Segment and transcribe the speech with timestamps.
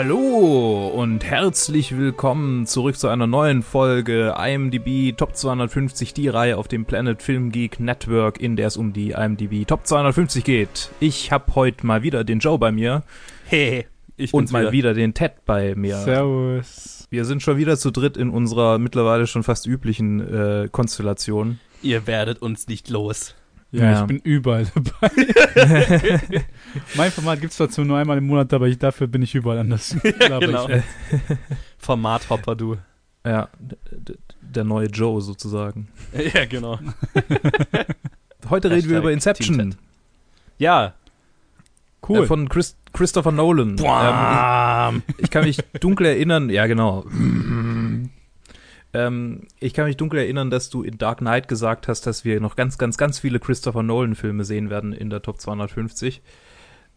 [0.00, 6.68] Hallo und herzlich willkommen zurück zu einer neuen Folge IMDb Top 250, die Reihe auf
[6.68, 10.90] dem Planet Film Geek Network, in der es um die IMDb Top 250 geht.
[11.00, 13.02] Ich habe heute mal wieder den Joe bei mir.
[13.46, 13.86] Hey,
[14.16, 15.96] ich und mal wieder den Ted bei mir.
[15.96, 17.08] Servus.
[17.10, 21.58] Wir sind schon wieder zu dritt in unserer mittlerweile schon fast üblichen äh, Konstellation.
[21.82, 23.34] Ihr werdet uns nicht los.
[23.70, 24.00] Ja, Ja.
[24.00, 25.10] ich bin überall dabei.
[26.94, 29.58] mein Format gibt es zwar nur einmal im Monat, aber ich, dafür bin ich überall
[29.58, 29.94] anders.
[30.20, 30.68] Aber genau.
[30.68, 30.82] Ich,
[31.78, 32.76] Formathopper, du.
[33.26, 33.48] Ja,
[34.40, 35.88] der neue Joe sozusagen.
[36.32, 36.78] ja, genau.
[38.48, 39.76] Heute reden wir über Inception Team cool.
[40.58, 40.94] Ja.
[42.08, 43.76] äh, von Chris, Christopher Nolan.
[43.78, 47.04] Ähm, ich, ich kann mich dunkel erinnern, ja genau.
[48.94, 52.40] Ähm, ich kann mich dunkel erinnern, dass du in Dark Knight gesagt hast, dass wir
[52.40, 56.22] noch ganz, ganz, ganz viele Christopher Nolan-Filme sehen werden in der Top 250.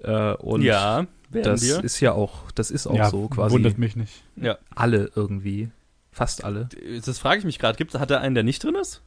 [0.03, 1.83] Äh, und ja, das wir.
[1.83, 4.23] ist ja auch, das ist auch ja, so quasi Wundert mich nicht.
[4.35, 4.57] ja.
[4.73, 5.69] alle irgendwie.
[6.13, 6.67] Fast alle.
[7.05, 7.77] Das frage ich mich gerade.
[7.77, 9.01] Gibt's, hat er einen, der nicht drin ist?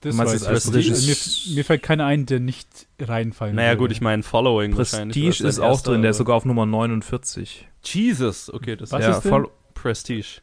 [0.00, 1.50] Das weiß als Also Regisseur?
[1.50, 3.78] mir, mir fällt keiner ein, der nicht reinfallen Naja, würde.
[3.78, 5.22] gut, ich meine Following wahrscheinlich.
[5.22, 7.68] Prestige ist auch drin, der ist sogar auf Nummer 49.
[7.82, 10.40] Jesus, okay, das Was ist ja, ist Prestige.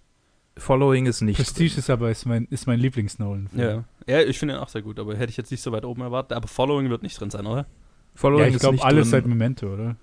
[0.58, 1.38] Following ist nicht.
[1.38, 1.80] Prestige drin.
[1.80, 3.50] ist aber ist mein, ist mein Lieblings-Nolan.
[3.56, 3.84] Ja.
[4.08, 6.02] Ja, ich finde ihn auch sehr gut, aber hätte ich jetzt nicht so weit oben
[6.02, 6.34] erwartet.
[6.38, 7.66] Aber Following wird nicht drin sein, oder?
[8.14, 9.12] Following ja, ich ist glaube alles drin.
[9.12, 9.96] seit Memento, oder?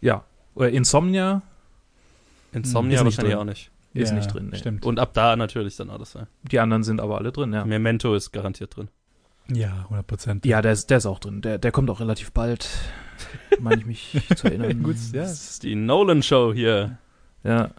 [0.00, 0.24] Ja.
[0.54, 1.42] Oder Insomnia
[2.52, 3.40] Insomnia Ist nicht wahrscheinlich drin.
[3.40, 3.70] auch nicht.
[3.94, 4.48] ist ja, nicht drin.
[4.50, 4.56] Nee.
[4.58, 4.86] Stimmt.
[4.86, 6.14] Und ab da natürlich dann alles.
[6.14, 6.26] Ja.
[6.50, 7.64] Die anderen sind aber alle drin, ja.
[7.64, 8.88] Memento ist garantiert drin.
[9.52, 10.46] ja, 100 Prozent.
[10.46, 11.42] Ja, der ist, der ist auch drin.
[11.42, 12.68] Der, der kommt auch relativ bald,
[13.60, 14.82] meine ich mich zu erinnern.
[14.82, 15.22] Gut, ja.
[15.22, 16.96] Das ist die Nolan-Show hier.
[17.44, 17.70] Ja.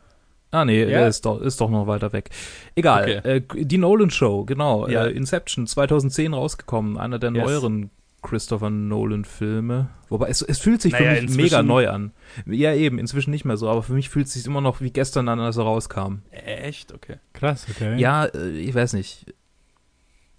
[0.51, 0.87] Ah, nee, Ja.
[0.99, 2.29] der ist doch, ist doch noch weiter weg.
[2.75, 3.07] Egal.
[3.23, 4.87] Äh, die Nolan Show, genau.
[4.87, 5.05] Ja.
[5.05, 6.97] Äh, Inception, 2010 rausgekommen.
[6.97, 7.43] Einer der Yes.
[7.45, 7.91] neueren
[8.23, 9.89] Christopher Nolan-Filme.
[10.09, 12.11] Wobei, es, es fühlt sich Naja, für mich mega neu an.
[12.47, 13.69] Ja, eben, inzwischen nicht mehr so.
[13.69, 16.15] Aber für mich fühlt es sich immer noch wie gestern an, als er rauskam.
[16.31, 16.93] Echt?
[16.93, 17.17] Okay.
[17.33, 17.97] Krass, okay.
[17.99, 19.25] Ja, äh, ich weiß nicht.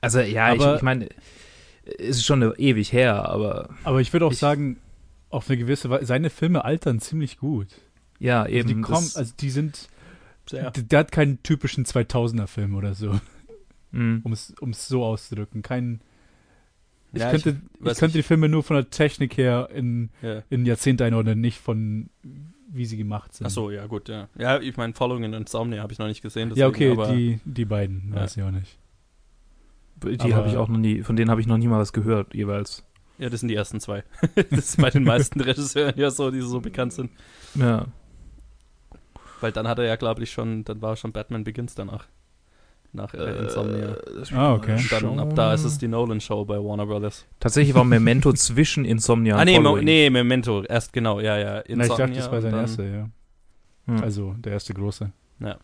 [0.01, 1.09] Also, ja, Aber- ich, ich meine,
[1.99, 4.79] es ist schon ewig her, aber Aber ich würde auch Ich- sagen,
[5.31, 7.69] auf eine gewisse Weise, seine Filme altern ziemlich gut.
[8.19, 8.69] ja, Also eben.
[8.69, 9.89] die kommen, also die sind,
[10.51, 10.71] Sehr.
[10.71, 13.19] der, der hat keinen typischen 2000er-Film oder so,
[13.93, 14.21] mh.
[14.25, 15.63] um es um es so auszudrücken.
[15.63, 16.01] Kein,
[17.13, 20.43] ich Ja, könnte, ich, weiß könnte die Filme nur von der Technik her in, Ja.
[20.51, 22.11] in Jahrzehnte einordnen, nicht von
[22.73, 23.47] wie sie gemacht sind.
[23.49, 24.29] Ach so, ja, gut, ja.
[24.39, 26.53] Ja, ich meine, Following und Insomnia habe ich noch nicht gesehen.
[26.55, 28.21] Ja, deswegen, okay, aber die, die beiden, Ja.
[28.21, 28.79] weiß ich auch nicht.
[30.05, 32.33] Die habe ich auch noch nie, von denen habe ich noch nie mal was gehört,
[32.35, 32.85] jeweils.
[33.19, 34.03] Ja, das sind die ersten zwei.
[34.51, 37.11] das ist bei den meisten Regisseuren ja so, die so bekannt sind.
[37.55, 37.87] Ja.
[39.41, 42.07] Weil dann hat er ja, glaube ich, schon, dann war schon Batman Begins danach.
[42.93, 43.97] Nach äh, Insomnia.
[44.35, 44.75] Ah, okay.
[44.75, 47.25] Und dann ab da ist es die Nolan-Show bei Warner Brothers.
[47.39, 49.85] Tatsächlich war Memento zwischen Insomnia und ah, nee, Following.
[49.85, 50.65] nee, Memento.
[50.65, 51.63] Erst genau, ja, ja.
[51.69, 53.09] Na, ich dachte, das war sein erster, ja.
[53.87, 54.03] Hm.
[54.03, 55.13] Also der erste große.
[55.39, 55.59] Ja,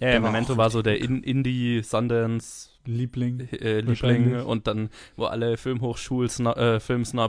[0.00, 3.48] Der ja, war Memento war so der in Indie Sundance Liebling.
[3.52, 6.80] äh, Liebling und dann, wo alle Filmhochschul äh,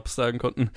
[0.05, 0.71] sagen konnten,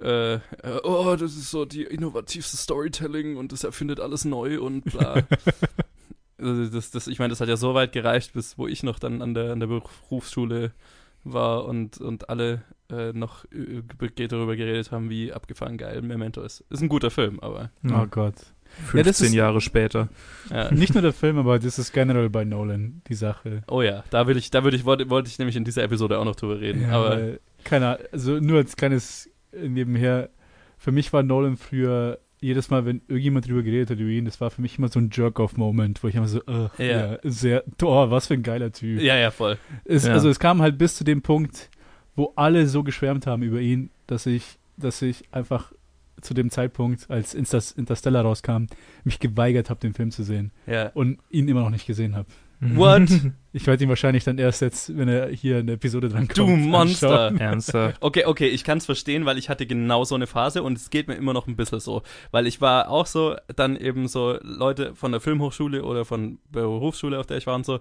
[0.00, 0.40] äh, äh,
[0.84, 5.22] oh, das ist so die innovativste Storytelling und das erfindet alles neu und bla.
[6.38, 8.98] also das, das, ich meine, das hat ja so weit gereicht, bis wo ich noch
[8.98, 10.72] dann an der, an der Berufsschule
[11.24, 13.82] war und, und alle äh, noch äh,
[14.28, 16.64] darüber geredet haben, wie abgefahren geil Memento ist.
[16.70, 17.70] Ist ein guter Film, aber.
[17.90, 18.34] Oh Gott.
[18.90, 20.08] 15 Ja, das ist- Jahre später.
[20.50, 20.70] ja.
[20.74, 23.62] Nicht nur der Film, aber das ist generell bei Nolan die Sache.
[23.68, 26.18] Oh ja, da will ich, da würde ich, wollte, wollte ich nämlich in dieser Episode
[26.18, 26.82] auch noch drüber reden.
[26.82, 29.28] Ja, aber keine Ahnung, also nur als kleines
[29.60, 30.30] nebenher,
[30.78, 34.40] für mich war Nolan früher, jedes Mal, wenn irgendjemand drüber geredet hat über ihn, das
[34.40, 36.84] war für mich immer so ein Jerk-off-Moment, wo ich immer so, ugh, Ja.
[37.12, 37.18] ja.
[37.24, 39.00] sehr, oh, was für ein geiler Typ.
[39.00, 39.58] ja, ja, voll.
[39.84, 40.12] Es, Ja.
[40.12, 41.70] Also es kam halt bis zu dem Punkt,
[42.14, 45.72] wo alle so geschwärmt haben über ihn, dass ich, dass ich einfach
[46.20, 48.66] zu dem Zeitpunkt, als Interstellar rauskam,
[49.04, 50.88] mich geweigert habe, den Film zu sehen Ja.
[50.94, 52.26] und ihn immer noch nicht gesehen habe.
[52.60, 53.08] What?
[53.56, 56.36] Ich werde ihn wahrscheinlich dann erst jetzt, wenn er hier in der Episode dran kommt.
[56.36, 57.32] Du Monster!
[57.38, 57.96] Ernsthaft.
[58.02, 60.90] Okay, okay, ich kann es verstehen, weil ich hatte genau so eine Phase und es
[60.90, 62.02] geht mir immer noch ein bisschen so.
[62.32, 66.60] Weil ich war auch so, dann eben so Leute von der Filmhochschule oder von der
[66.60, 67.80] Berufsschule, auf der ich war und so,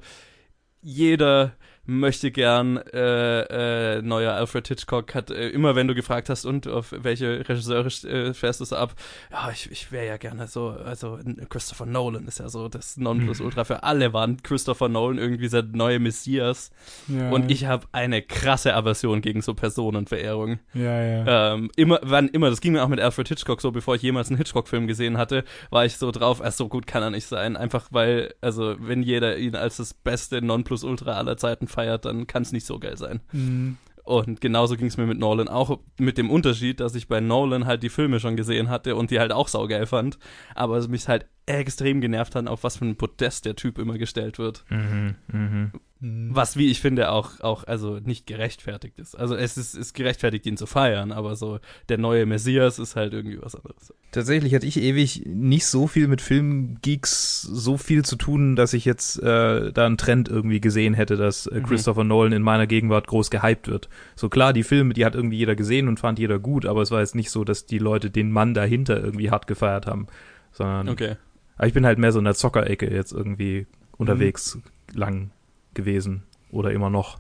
[0.81, 1.51] jeder
[1.85, 6.67] möchte gern äh, äh, neuer Alfred Hitchcock hat äh, immer wenn du gefragt hast und
[6.67, 8.95] auf welche Regisseure äh, fährst du ab
[9.31, 13.63] ja ich, ich wäre ja gerne so also Christopher Nolan ist ja so das Nonplusultra
[13.65, 16.71] für alle waren Christopher Nolan irgendwie der neue Messias
[17.07, 20.59] Ja, und ich habe eine krasse Aversion gegen so Personenverehrung.
[20.73, 21.53] Ja, ja.
[21.53, 24.29] Ähm, immer, wann immer, das ging mir auch mit Alfred Hitchcock so, bevor ich jemals
[24.29, 27.55] einen Hitchcock-Film gesehen hatte, war ich so drauf, erst so gut kann er nicht sein.
[27.57, 32.41] Einfach weil, also, wenn jeder ihn als das beste Nonplusultra aller Zeiten feiert, dann kann
[32.41, 33.21] es nicht so geil sein.
[33.31, 33.77] Mhm.
[34.03, 37.65] Und genauso ging es mir mit Nolan auch, mit dem Unterschied, dass ich bei Nolan
[37.65, 40.19] halt die Filme schon gesehen hatte und die halt auch saugeil fand,
[40.53, 43.97] aber es mich halt extrem genervt hat, auf was für ein Podest der Typ immer
[43.97, 44.65] gestellt wird.
[44.69, 45.71] Mhm, mhm.
[45.99, 49.15] Was, wie ich finde, auch, auch also nicht gerechtfertigt ist.
[49.15, 51.59] Also es ist, ist gerechtfertigt, ihn zu feiern, aber so
[51.89, 53.93] der neue Messias ist halt irgendwie was anderes.
[54.11, 58.85] Tatsächlich hatte ich ewig nicht so viel mit Filmgeeks so viel zu tun, dass ich
[58.85, 61.63] jetzt äh, da einen Trend irgendwie gesehen hätte, dass äh, Mhm.
[61.63, 63.89] Christopher Nolan in meiner Gegenwart groß gehypt wird.
[64.15, 66.91] So klar, die Filme, die hat irgendwie jeder gesehen und fand jeder gut, aber es
[66.91, 70.07] war jetzt nicht so, dass die Leute den Mann dahinter irgendwie hart gefeiert haben,
[70.51, 71.15] sondern Okay.
[71.55, 73.67] Aber ich bin halt mehr so in der Zockerecke jetzt irgendwie
[73.97, 74.57] unterwegs
[74.93, 75.31] lang
[75.73, 77.19] gewesen oder immer noch,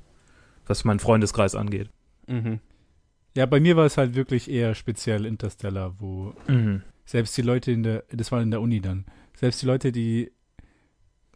[0.65, 1.89] was meinen Freundeskreis angeht.
[2.27, 2.59] Mhm.
[3.35, 6.81] Ja, bei mir war es halt wirklich eher speziell Interstellar, wo Mhm.
[7.05, 9.05] selbst die Leute in der, das war in der Uni dann,
[9.35, 10.31] selbst die Leute, die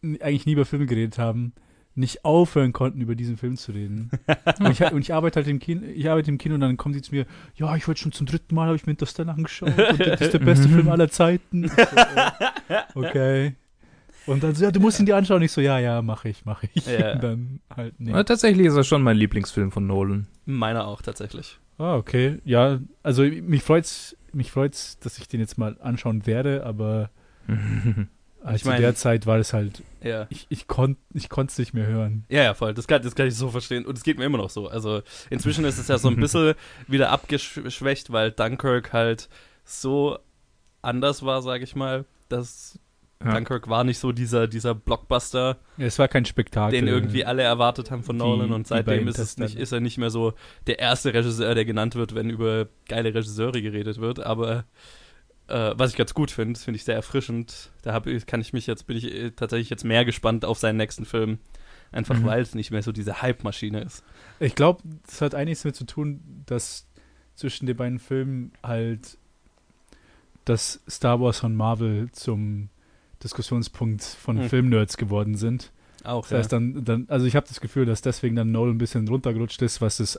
[0.02, 1.52] eigentlich nie über Filme geredet haben,
[2.00, 4.10] nicht aufhören konnten, über diesen Film zu reden.
[4.58, 6.94] und, ich, und ich arbeite halt im Kino, ich arbeite im Kino und dann kommen
[6.94, 9.68] sie zu mir, ja, ich wollte schon zum dritten Mal, habe ich mir Interstellar angeschaut
[9.68, 11.68] und das ist der beste Film aller Zeiten.
[11.68, 13.54] So, äh, okay.
[14.26, 15.42] Und dann so, ja, du musst ihn dir anschauen.
[15.42, 16.86] Ich so, ja, ja, mache ich, mache ich.
[16.86, 17.12] Ja.
[17.12, 18.10] Und dann halt, nee.
[18.10, 20.26] Ja, tatsächlich ist er schon mein Lieblingsfilm von Nolan.
[20.46, 21.58] Meiner auch tatsächlich.
[21.78, 22.38] Ah, okay.
[22.44, 27.10] Ja, also mich freut's, mich freut's, dass ich den jetzt mal anschauen werde, aber
[28.42, 30.26] also Ich mein- der Zeit war es halt, Ja.
[30.30, 32.24] ich, ich konnte ich es nicht mehr hören.
[32.28, 32.74] Ja, ja, voll.
[32.74, 33.84] Das kann, das kann ich so verstehen.
[33.84, 34.68] Und es geht mir immer noch so.
[34.68, 36.54] Also inzwischen ist es ja so ein bisschen
[36.86, 39.28] wieder abgeschwächt, weil Dunkirk halt
[39.64, 40.18] so
[40.82, 42.04] anders war, sag ich mal.
[42.28, 42.78] Das
[43.22, 43.34] Ja.
[43.34, 46.72] Dunkirk war nicht so dieser, dieser Blockbuster, Ja, es war kein Spektakel.
[46.80, 48.52] den irgendwie alle erwartet haben von Wie- Nolan.
[48.52, 50.32] Und seitdem ist, es nicht, ist er nicht mehr so
[50.66, 54.20] der erste Regisseur, der genannt wird, wenn über geile Regisseure geredet wird.
[54.20, 54.64] Aber
[55.50, 57.70] äh, was ich ganz gut finde, finde ich sehr erfrischend.
[57.82, 60.76] Da hab, kann ich mich jetzt, bin ich äh, tatsächlich jetzt mehr gespannt auf seinen
[60.76, 61.38] nächsten Film.
[61.92, 62.24] Einfach Mhm.
[62.26, 64.04] weil es nicht mehr so diese Hype-Maschine ist.
[64.38, 66.86] Ich glaube, das hat einiges damit zu tun, dass
[67.34, 69.18] zwischen den beiden Filmen halt
[70.44, 72.68] das Star Wars und Marvel zum
[73.22, 74.48] Diskussionspunkt von Hm.
[74.48, 75.72] Filmnerds geworden sind.
[76.04, 78.78] Auch, Das heißt dann, dann also ich habe das Gefühl, dass deswegen dann Nolan ein
[78.78, 80.18] bisschen runtergerutscht ist, was das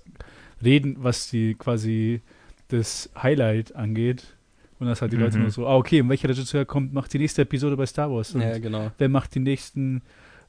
[0.63, 2.21] Reden, was die quasi
[2.67, 4.35] das Highlight angeht.
[4.81, 5.43] Und dass halt die Leute Mhm.
[5.43, 8.33] nur so, ah, okay, und welcher Regisseur kommt, macht die nächste Episode bei Star Wars?
[8.33, 8.57] Und ja.
[8.57, 8.91] genau.
[8.97, 10.01] wer macht die nächsten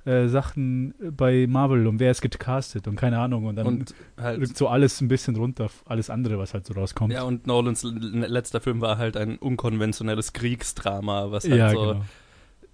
[0.06, 3.44] äh, Sachen bei Marvel und wer ist gecastet und keine Ahnung.
[3.44, 6.72] Und dann Und halt, rückt so alles ein bisschen runter, alles andere, was halt so
[6.74, 7.12] rauskommt.
[7.12, 12.04] ja, und Nolans letzter Film war halt ein unkonventionelles Kriegsdrama, was halt Ja, so genau.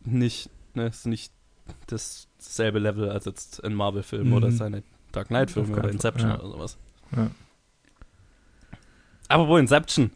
[0.05, 1.33] nicht, ne, ist nicht
[1.89, 4.33] dasselbe Level als jetzt ein Marvel-Film Mhm.
[4.33, 4.83] oder seine
[5.13, 6.39] Dark Knight-Filme oder Inception ja.
[6.39, 6.79] oder sowas.
[7.17, 7.31] Ja.
[9.29, 10.11] Aber wo Inception?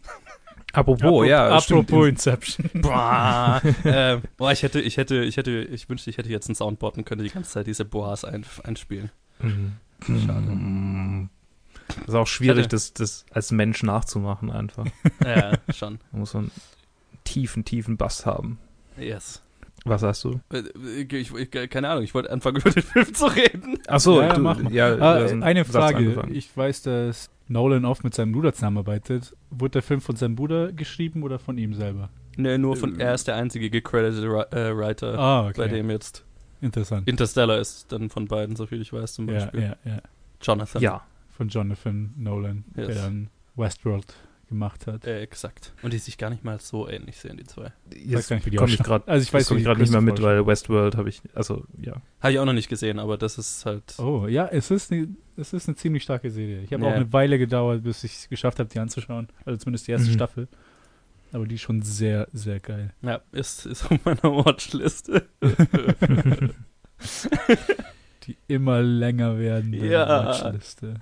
[0.73, 1.91] Apropos, Apro- ja, stimmt.
[1.91, 2.71] apropos Inception.
[2.83, 6.55] Boah, äh, boah, ich hätte, ich hätte, ich hätte, ich wünschte, ich hätte jetzt ein
[6.55, 9.11] Soundboard und könnte die ganze Zeit diese Boas ein, einspielen.
[9.41, 9.73] Mhm.
[10.07, 10.41] Schade.
[10.41, 11.29] Mhm.
[12.07, 14.87] ist auch schwierig, das, das als Mensch nachzumachen einfach.
[15.25, 15.99] Ja, schon.
[16.11, 16.53] Da muss man einen
[17.25, 18.59] tiefen, tiefen Bass haben.
[18.99, 19.43] Yes.
[19.85, 20.41] Was hast du?
[20.53, 20.63] Äh,
[21.17, 23.79] Ich, ich, keine Ahnung, ich wollte anfangen, über den Film zu reden.
[23.89, 24.73] Ach so, Ja, du, mach mal.
[24.73, 26.25] ja, Ah, eine Frage.
[26.33, 29.37] Ich weiß, dass Nolan oft mit seinem Bruder zusammenarbeitet.
[29.51, 32.09] Wurde der Film von seinem Bruder geschrieben oder von ihm selber?
[32.37, 35.55] Nee, nur von, er ist der einzige gecredited äh, Writer, Ah, okay.
[35.61, 36.25] bei dem jetzt
[36.63, 37.07] Interessant.
[37.09, 39.63] Interstellar ist dann von beiden, so viel ich weiß, zum Ja, Beispiel.
[39.63, 39.99] ja, ja.
[40.41, 40.81] Jonathan.
[40.83, 41.03] Ja,
[41.37, 42.87] Von Jonathan Nolan, Yes.
[42.87, 44.15] der dann Westworld
[44.53, 45.07] gemacht hat.
[45.07, 45.73] Äh, exakt.
[45.83, 47.73] Und die sich gar nicht mal so ähnlich sehen, die zwei.
[47.93, 49.01] jetzt gar nicht, wie die komme ich ausschauen.
[49.01, 51.65] gerade Also ich weiß, komm ich gerade nicht mehr mit, weil Westworld habe ich, also
[51.81, 51.95] ja.
[52.21, 53.99] Habe ich auch noch nicht gesehen, aber das ist halt.
[53.99, 56.61] Oh, ja, es ist eine, es ist eine ziemlich starke Serie.
[56.63, 56.91] Ich habe Ja.
[56.91, 59.29] auch eine Weile gedauert, bis ich es geschafft habe, die anzuschauen.
[59.45, 60.15] Also zumindest die erste Mhm.
[60.15, 60.49] Staffel.
[61.33, 62.93] Aber die ist schon sehr, sehr geil.
[63.01, 65.27] Ja, ist, ist auf meiner Watchliste.
[68.25, 70.27] Die immer länger werdende Ja.
[70.27, 71.01] Watchliste.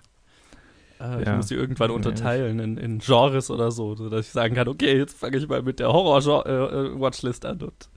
[1.03, 1.37] Ah, ich Ja.
[1.37, 5.17] muss die irgendwann unterteilen in, in Genres oder so, sodass ich sagen kann, okay, jetzt
[5.19, 7.63] fange ich mal mit der Horror-Watchlist an.
[7.63, 7.89] Und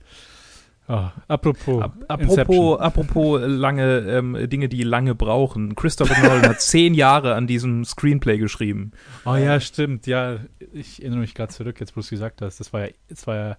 [0.86, 2.38] Ah, apropos, Ap Inception.
[2.40, 5.74] apropos, apropos äh, lange ähm, Dinge, die lange brauchen.
[5.76, 8.92] Christopher Nolan hat zehn Jahre an diesem Screenplay geschrieben.
[9.24, 10.06] Oh ja, stimmt.
[10.06, 10.40] Ja,
[10.74, 12.60] ich erinnere mich gerade zurück, jetzt wo du es gesagt hast.
[12.60, 13.56] Das war ja, das war ja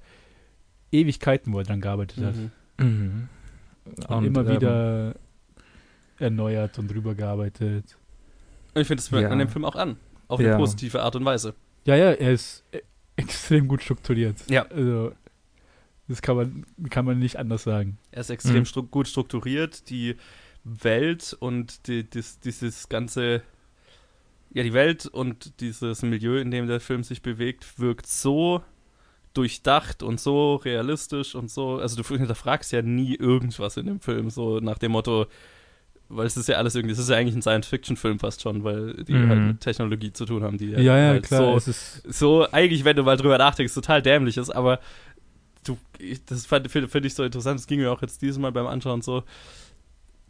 [0.91, 2.35] Ewigkeiten, wo er dran gearbeitet hat.
[2.79, 3.27] Mhm.
[4.07, 5.15] Und, immer ähm, wieder
[6.19, 7.97] erneuert und drüber gearbeitet.
[8.75, 9.29] Und ich finde, es merkt Ja.
[9.31, 9.97] an dem Film auch an.
[10.27, 10.49] Auf Ja.
[10.49, 11.55] eine positive Art und Weise.
[11.85, 12.81] Ja, ja, er ist e-
[13.15, 14.37] extrem gut strukturiert.
[14.49, 14.63] Ja.
[14.67, 15.13] Also,
[16.07, 17.97] das kann man, kann man nicht anders sagen.
[18.11, 18.65] Er ist extrem Mhm.
[18.65, 19.89] stru gut strukturiert.
[19.89, 20.15] Die
[20.63, 23.41] Welt und die, dies, dieses ganze.
[24.53, 28.61] Ja, die Welt und dieses Milieu, in dem der Film sich bewegt, wirkt so
[29.33, 31.77] durchdacht und so realistisch und so.
[31.77, 35.27] Also, du hinterfragst ja nie irgendwas in dem Film, so nach dem Motto.
[36.09, 39.03] Weil es ist ja alles irgendwie, es ist ja eigentlich ein Science-Fiction-Film fast schon, weil
[39.05, 39.29] die Mhm.
[39.29, 41.59] halt mit Technologie zu tun haben, die Ja, ja, halt klar.
[41.59, 41.71] so
[42.07, 44.79] so eigentlich, wenn du mal drüber nachdenkst, total dämlich ist, aber
[45.65, 48.51] du, ich- das finde find ich so interessant, das ging mir auch jetzt dieses Mal
[48.51, 49.23] beim Anschauen so,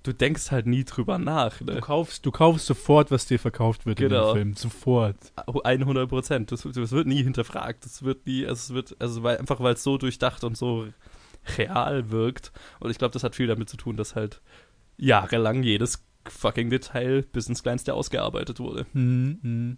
[0.04, 1.82] du denkst halt nie drüber nach, du ne?
[1.82, 4.30] kaufst, du kaufst sofort, was dir verkauft wird Genau.
[4.30, 4.54] in dem Film.
[4.56, 5.18] Sofort.
[5.48, 9.38] 100 Prozent, das, das wird nie hinterfragt, das wird nie, also es wird, also weil,
[9.40, 10.88] einfach weil es so durchdacht und so
[11.58, 14.42] real wirkt und ich glaube, das hat viel damit zu tun, dass halt
[14.98, 18.86] jahrelang jedes fucking Detail bis ins Kleinste ausgearbeitet wurde.
[18.94, 19.78] Mhm, mhm.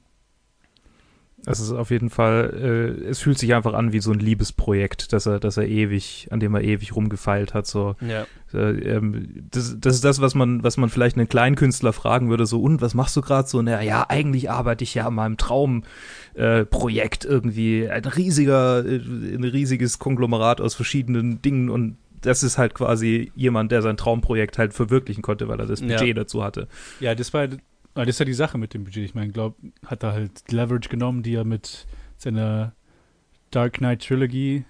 [1.43, 5.13] Das ist auf jeden Fall, äh, es fühlt sich einfach an wie so ein Liebesprojekt,
[5.13, 7.67] dass er, dass er ewig, an dem er ewig rumgefeilt hat.
[7.67, 8.25] So, Ja.
[8.55, 12.47] äh, ähm, das, das ist das, was man, was man vielleicht einen Kleinkünstler fragen würde.
[12.47, 13.61] So, und was machst du gerade so?
[13.61, 19.43] Na ja, eigentlich arbeite ich ja an meinem Traumprojekt äh, irgendwie, ein riesiger, äh, ein
[19.43, 24.73] riesiges Konglomerat aus verschiedenen Dingen und das ist halt quasi jemand, der sein Traumprojekt halt
[24.73, 25.97] verwirklichen konnte, weil er das Ja.
[25.97, 26.67] Budget dazu hatte.
[26.99, 29.03] Ja, das war, das ist ja die Sache mit dem Budget.
[29.05, 29.55] Ich meine, glaub,
[29.85, 31.85] hat er halt Leverage genommen, die er mit
[32.17, 32.73] seiner
[33.51, 34.65] Dark Knight Trilogy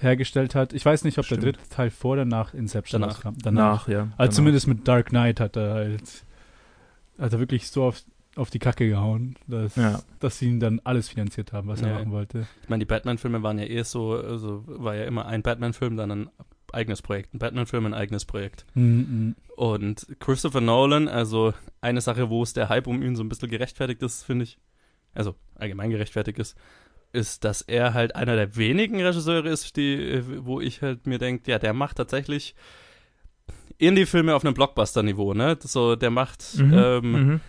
[0.00, 0.72] hergestellt hat.
[0.72, 1.44] Ich weiß nicht, ob Stimmt.
[1.44, 3.24] der dritte Teil vor oder nach Inception Danach.
[3.24, 3.38] rauskam.
[3.42, 4.00] Danach, ja.
[4.00, 4.32] Also Danach.
[4.32, 6.24] zumindest mit Dark Knight hat er halt,
[7.20, 8.02] hat er wirklich so auf,
[8.36, 10.02] auf die Kacke gehauen, dass, Ja.
[10.20, 11.94] dass sie ihn dann alles finanziert haben, was er Ja.
[11.98, 12.46] machen wollte.
[12.62, 16.10] Ich meine, die Batman-Filme waren ja eh so, also war ja immer ein Batman-Film, dann
[16.10, 16.30] ein
[16.72, 17.32] eigenes Projekt.
[17.32, 18.66] Ein Batman-Film, ein eigenes Projekt.
[18.74, 19.36] Mhm.
[19.56, 23.48] Und Christopher Nolan, also eine Sache, wo es der Hype um ihn so ein bisschen
[23.50, 24.58] gerechtfertigt ist, finde ich,
[25.14, 26.56] also allgemein gerechtfertigt ist,
[27.12, 31.48] ist, dass er halt einer der wenigen Regisseure ist, die, wo ich halt mir denke,
[31.52, 32.56] ja, der macht tatsächlich
[33.78, 35.56] Indie-Filme auf einem Blockbuster-Niveau, ne?
[35.60, 36.72] So, der macht Mhm.
[36.76, 37.40] ähm, Mhm.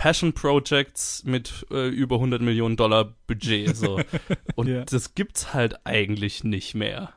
[0.00, 4.00] Passion Projects mit äh, über 100 Millionen Dollar Budget, so.
[4.56, 4.84] Und Ja.
[4.86, 7.12] das gibt's halt eigentlich nicht mehr.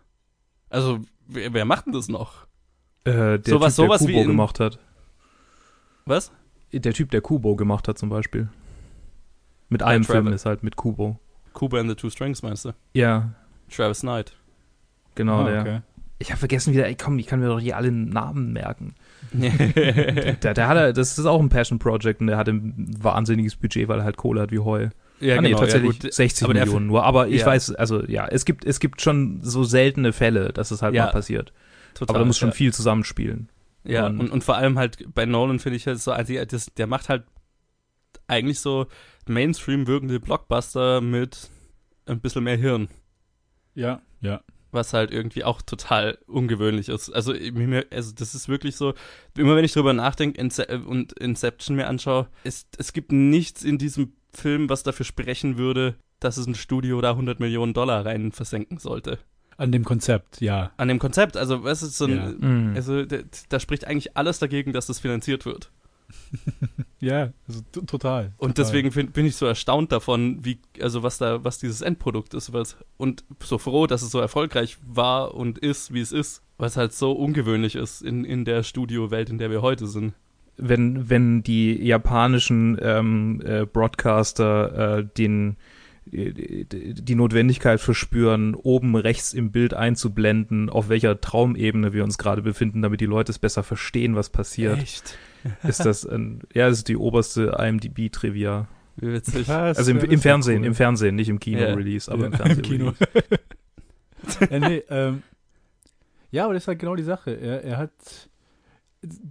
[0.70, 2.46] Also, wer, wer macht denn das noch?
[3.06, 4.80] Äh, der Sowas- Typ, sowas der wie Kubo in- gemacht hat.
[6.06, 6.32] Was?
[6.74, 8.50] Der Typ, der Kubo gemacht hat zum Beispiel.
[9.70, 10.24] Mit einem Trevor.
[10.24, 11.18] Film ist halt mit Kubo.
[11.54, 12.74] Kuba and the Two Strings, meinst du?
[12.94, 13.30] Ja,
[13.70, 14.34] Travis Knight.
[15.16, 15.62] genau Ah, der.
[15.62, 15.82] okay.
[16.20, 18.96] Ich habe vergessen wieder, ey komm, ich kann mir doch hier alle Namen merken.
[19.34, 23.88] Der, der hatte, das ist auch ein Passion Project und der hatte ein wahnsinniges Budget,
[23.88, 24.90] weil er halt Kohle hat wie Heu.
[25.20, 26.14] ja, ah, nee, tatsächlich gut.
[26.14, 27.04] 60 aber Millionen nur.
[27.04, 27.48] Aber ich Ja.
[27.48, 31.06] weiß, also ja, es gibt, es gibt schon so seltene Fälle, dass es halt Ja,
[31.06, 31.52] mal passiert.
[31.96, 32.56] Total, Aber da muss schon ja.
[32.56, 33.50] viel zusammenspielen.
[33.84, 36.68] Ja, Und- und, und vor allem halt bei Nolan finde ich halt so, also das,
[36.78, 37.24] der macht halt
[38.28, 38.86] eigentlich so
[39.28, 41.50] Mainstream wirkende Blockbuster mit
[42.06, 42.88] ein bisschen mehr Hirn.
[43.74, 44.42] Ja, ja.
[44.74, 47.10] Was halt irgendwie auch total ungewöhnlich ist.
[47.10, 48.94] Also, also das ist wirklich so,
[49.38, 53.78] immer wenn ich drüber nachdenke Ince und Inception mir anschaue, es, es gibt nichts in
[53.78, 58.32] diesem Film, was dafür sprechen würde, dass es ein Studio da 100 Millionen Dollar rein
[58.32, 59.20] versenken sollte.
[59.58, 60.72] An dem Konzept, ja.
[60.78, 62.50] An dem Konzept, also was ist so ein, Ja.
[62.50, 62.76] Mhm.
[62.76, 63.18] also da,
[63.50, 65.72] da spricht eigentlich alles dagegen, dass das finanziert wird.
[67.00, 68.32] Ja, also total.
[68.38, 68.64] Und total.
[68.64, 72.54] deswegen find, bin ich so erstaunt davon, wie, also was da, was dieses Endprodukt ist,
[72.54, 76.68] weil's, und so froh, dass es so erfolgreich war und ist, wie es ist, weil
[76.68, 80.14] es halt so ungewöhnlich ist in, in der Studiowelt, in der wir heute sind.
[80.56, 85.56] wenn, wenn die japanischen ähm, äh, Broadcaster äh, den äh,
[86.14, 92.82] die Notwendigkeit verspüren, oben rechts im Bild einzublenden, auf welcher Traumebene wir uns gerade befinden,
[92.84, 94.78] damit die Leute es besser verstehen, was passiert.
[94.80, 95.18] Echt?
[95.64, 98.68] Ist das ein, ja, das ist die oberste IMDb-Trivia.
[98.96, 99.48] Wie witzig.
[99.50, 99.78] Was?
[99.78, 100.68] Also im, Ja, im ja Fernsehen, cool.
[100.68, 102.62] im Fernsehen, nicht im Kino-Release, aber Ja, im Fernsehen.
[102.62, 102.94] Kino.
[104.50, 105.24] ja, nee, ähm,
[106.32, 107.32] ja, aber das ist halt genau die Sache.
[107.32, 107.92] Er, er hat,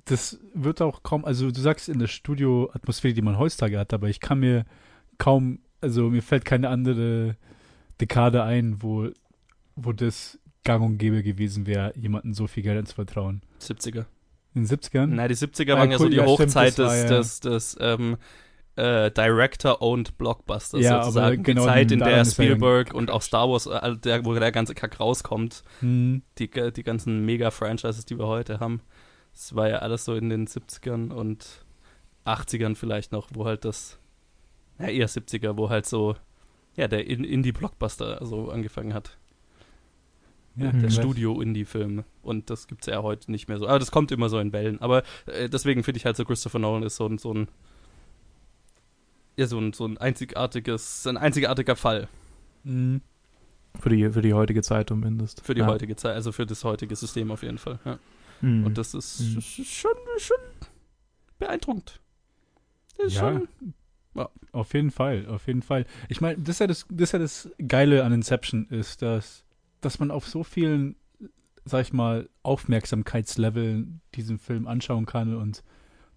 [0.05, 4.09] das wird auch kaum, also du sagst in der Studio-Atmosphäre, die man heutzutage hat, aber
[4.09, 4.67] ich kann mir
[5.17, 7.37] kaum, also mir fällt keine andere
[8.01, 9.09] Dekade ein, wo,
[9.77, 13.43] wo das gang und gäbe gewesen wäre, jemandem so viel Geld anzuvertrauen.
[13.61, 14.07] 70er.
[14.55, 15.07] In den 70ern?
[15.07, 17.09] Nein, die 70er Ja, waren ja so cool, die ja, stimmt, Hochzeit war des, ja-
[17.19, 18.17] des, des ähm,
[18.77, 21.43] äh, Director-owned Blockbusters Ja, sozusagen.
[21.43, 24.35] genau die Zeit, in der er ja Spielberg und auch Star Wars, äh, der, wo
[24.35, 26.23] der ganze Kack rauskommt, Hm.
[26.39, 28.81] die, die ganzen Mega-Franchises, die wir heute haben.
[29.33, 31.65] Das war ja alles so in den 70ern und
[32.27, 33.99] 80ern vielleicht noch, wo halt das,
[34.79, 36.17] ja eher 70er, wo halt so,
[36.77, 39.17] ja, der In- Indie-Blockbuster so angefangen hat.
[40.57, 40.81] Ja, Mhm.
[40.83, 40.91] Der.
[40.91, 42.05] Studio-Indie-Film.
[42.23, 43.67] Und das gibt's ja heute nicht mehr so.
[43.67, 44.81] Aber das kommt immer so in Wellen.
[44.81, 47.49] Aber äh, deswegen finde ich halt so, Christopher Nolan ist so ein, so ein,
[49.37, 52.09] ja, so ein, so ein einzigartiges, ein einzigartiger Fall
[52.65, 53.01] Hm.
[53.81, 55.41] Für die, für die heutige Zeit zumindest.
[55.41, 55.67] für die ja.
[55.67, 57.79] heutige Zeit, also für das heutige System auf jeden Fall.
[57.87, 57.99] Ja.
[58.43, 58.67] Mhm.
[58.67, 59.39] Und das ist Mhm.
[59.39, 60.37] sch- schon, schon
[61.39, 61.99] beeindruckend.
[62.99, 63.21] Das ist Ja.
[63.33, 63.49] schon.
[64.53, 65.87] Auf jeden Fall, auf jeden Fall.
[66.09, 69.45] Ich meine, das ist ja das, das ist ja das Geile an Inception ist, dass,
[69.81, 70.97] dass man auf so vielen
[71.65, 75.63] sag ich mal, Aufmerksamkeitslevel diesen Film anschauen kann und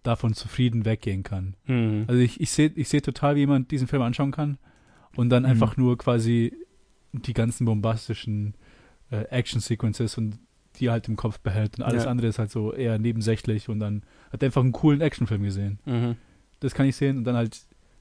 [0.03, 1.55] davon zufrieden weggehen kann.
[1.65, 2.05] Mhm.
[2.07, 4.57] Also ich, ich sehe ich seh total, wie jemand diesen Film anschauen kann
[5.15, 5.49] und dann Mhm.
[5.49, 6.55] einfach nur quasi
[7.13, 8.55] die ganzen bombastischen
[9.11, 10.39] äh, Action-Sequences und
[10.79, 12.09] die halt im Kopf behält und alles Ja.
[12.11, 15.79] andere ist halt so eher nebensächlich und dann hat er einfach einen coolen Actionfilm gesehen.
[15.85, 16.17] Mhm.
[16.59, 17.57] Das kann ich sehen und dann halt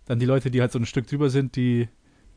[0.07, 1.89] dann die Leute, die halt so ein Stück drüber sind, die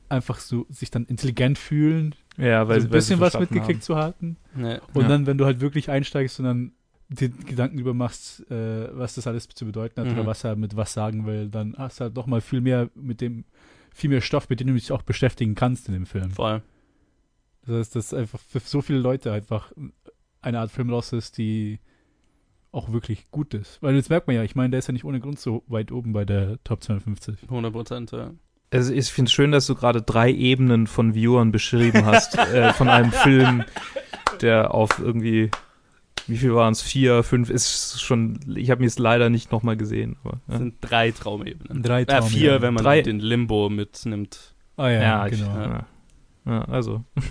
[0.10, 3.96] einfach so sich dann intelligent fühlen, Ja, so weil ein sie bisschen was mitgekriegt zu
[3.98, 4.80] halten Nee.
[4.94, 5.08] und Ja.
[5.10, 6.72] dann, wenn du halt wirklich einsteigst und dann
[7.10, 10.14] dir Gedanken drüber machst, äh, was das alles zu bedeuten hat Mhm.
[10.20, 12.90] oder was er mit was sagen will, dann hast du halt noch mal viel mehr
[12.96, 13.44] mit dem,
[13.94, 16.32] viel mehr Stoff, mit dem du dich auch beschäftigen kannst in dem Film.
[16.32, 16.62] Voll.
[17.66, 19.74] Das heißt, dass einfach für so viele Leute einfach
[20.42, 21.80] eine Art Film raus ist, die
[22.78, 23.82] auch wirklich gut ist.
[23.82, 25.92] Weil jetzt merkt man ja, ich meine, der ist ja nicht ohne Grund so weit
[25.92, 27.44] oben bei der Top 250.
[27.50, 28.32] 100 Prozent, ja.
[28.72, 32.74] Also ich finde es schön, dass du gerade drei Ebenen von Viewern beschrieben hast, äh,
[32.74, 33.64] von einem Film,
[34.42, 35.50] der auf irgendwie,
[36.28, 36.82] wie viel waren es?
[36.82, 40.18] Vier, fünf, ist schon, ich habe mir es leider nicht nochmal gesehen.
[40.24, 40.58] Aber, Das ja.
[40.60, 41.82] sind drei Traumebenen.
[41.82, 42.62] Drei Ja, Traum, vier, ja.
[42.62, 44.54] wenn man Drei- den Limbo mitnimmt.
[44.76, 45.56] Ah ja, Ja, ich- genau.
[45.58, 45.86] ja.
[46.46, 47.06] ja, also.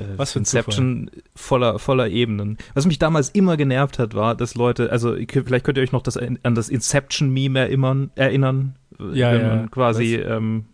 [0.00, 2.56] Äh, Was für ein Inception voller, voller Ebenen.
[2.74, 5.92] Was mich damals immer genervt hat, war, dass Leute, also ich- vielleicht könnt ihr euch
[5.92, 8.76] noch das, an das Inception-Meme erinnern, erinnern
[9.12, 10.64] Ja, wenn ja, man quasi ähm,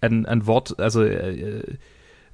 [0.00, 1.62] ein, ein Wort, also äh,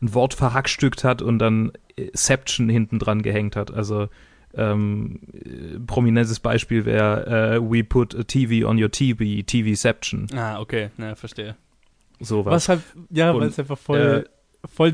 [0.02, 3.72] ein Wort verhackstückt hat und dann Inception hinten dran gehängt hat.
[3.72, 4.08] Also
[4.54, 10.26] ähm, äh, prominentes Beispiel wäre äh, We put a TV on your TV, TVception.
[10.34, 11.56] Ah, okay, ja, verstehe.
[12.20, 12.52] Sowas.
[12.52, 14.26] Was halt, ja, weil es einfach voll,
[14.64, 14.92] voll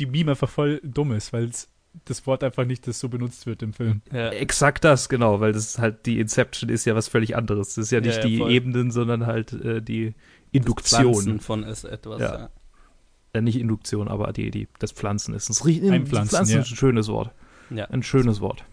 [0.00, 1.68] die, Meme einfach voll dumm ist, weil es
[2.04, 4.02] das Wort einfach nicht das so benutzt wird im Film.
[4.12, 4.30] Ja.
[4.30, 7.74] Exakt das, genau, weil das ist halt die Inception ist ja was völlig anderes.
[7.74, 8.52] Das ist ja nicht Ja, ja, die voll.
[8.52, 10.16] Ebenen, sondern halt äh, die Pflanzen
[10.52, 11.40] Induktion.
[11.40, 12.20] von es etwas.
[12.20, 12.38] Ja.
[12.38, 12.50] Ja.
[13.32, 15.50] Äh, nicht Induktion, aber die, die, das Pflanzen ist.
[15.50, 16.60] Das riecht, Einpflanzen, Pflanzen ja.
[16.60, 17.32] ist ein schönes Wort.
[17.70, 17.86] ja.
[17.86, 18.64] Ein schönes Wort.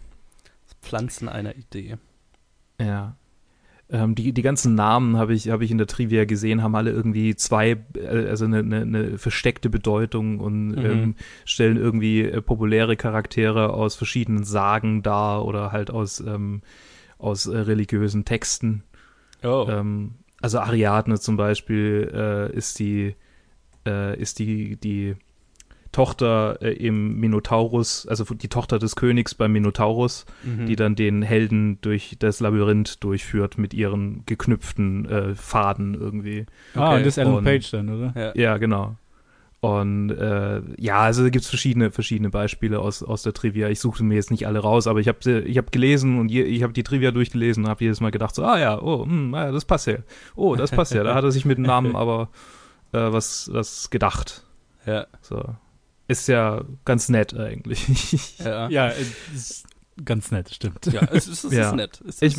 [0.82, 1.98] Pflanzen einer Idee.
[2.80, 3.16] Ja.
[3.90, 6.90] Ähm, die, die ganzen Namen habe ich, habe ich in der Trivia gesehen, haben alle
[6.90, 10.84] irgendwie zwei, äh, also eine, eine, eine versteckte Bedeutung und Mhm.
[10.84, 11.14] ähm,
[11.46, 16.60] stellen irgendwie äh, populäre Charaktere aus verschiedenen Sagen dar oder halt aus, ähm,
[17.18, 18.82] aus äh, religiösen Texten.
[19.42, 19.66] Oh.
[19.70, 23.14] Ähm, also Ariadne zum Beispiel äh, ist die
[24.18, 25.16] ist die die
[25.92, 30.66] Tochter äh, im Minotaurus, also die Tochter des Königs beim Minotaurus, Mhm.
[30.66, 36.46] die dann den Helden durch das Labyrinth durchführt mit ihren geknüpften äh, Faden irgendwie.
[36.74, 36.96] Ah, Okay.
[36.96, 38.12] und das ist Alan Und- Page dann, oder?
[38.16, 38.32] ja.
[38.34, 38.96] Ja, genau.
[39.60, 43.68] Und äh, ja, also da gibt's verschiedene, verschiedene Beispiele aus, aus der Trivia.
[43.68, 46.42] Ich suchte mir jetzt nicht alle raus, aber ich habe ich hab gelesen und je,
[46.44, 49.34] ich habe die Trivia durchgelesen und habe jedes Mal gedacht, so, ah ja, oh, hm,
[49.34, 49.96] ah, ja, das passt ja.
[50.36, 51.02] Oh, das passt ja.
[51.02, 52.28] Da hat er sich mit dem Namen aber
[52.92, 54.44] äh, was, was gedacht.
[54.86, 55.06] Ja.
[55.22, 55.42] So.
[56.08, 57.84] Ist ja ganz nett eigentlich.
[58.44, 58.68] Ja.
[58.68, 59.66] Ja, ist
[60.04, 60.86] ganz nett, stimmt.
[60.86, 61.68] Ja, es ist, es Ja.
[61.70, 62.00] ist nett.
[62.08, 62.36] Es Ich,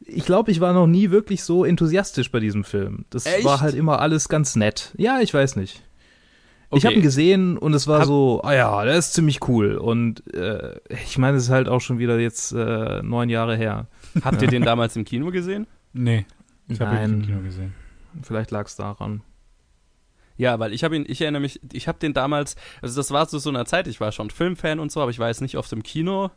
[0.00, 3.04] ich glaube, ich war noch nie wirklich so enthusiastisch bei diesem Film.
[3.10, 3.44] Das Echt?
[3.44, 4.92] war halt immer alles ganz nett.
[4.96, 5.82] Ja, ich weiß nicht.
[6.72, 6.96] Ich habe Okay.
[6.96, 9.76] ihn gesehen und es war Hab- so, ah ja, der ist ziemlich cool.
[9.76, 13.86] Und äh, ich meine, es ist halt auch schon wieder jetzt äh, neun Jahre her.
[14.22, 15.66] Habt ihr den damals im Kino gesehen?
[15.92, 16.24] Nee,
[16.68, 17.12] ich habe ihn Nein.
[17.12, 17.74] im Kino gesehen.
[18.22, 19.20] Vielleicht lag es daran.
[20.38, 23.26] Ja, weil ich habe ihn, ich erinnere mich, ich habe den damals, also das war
[23.28, 25.56] zu so einer Zeit, ich war schon Filmfan und so, aber ich war jetzt nicht
[25.56, 26.30] oft im Kino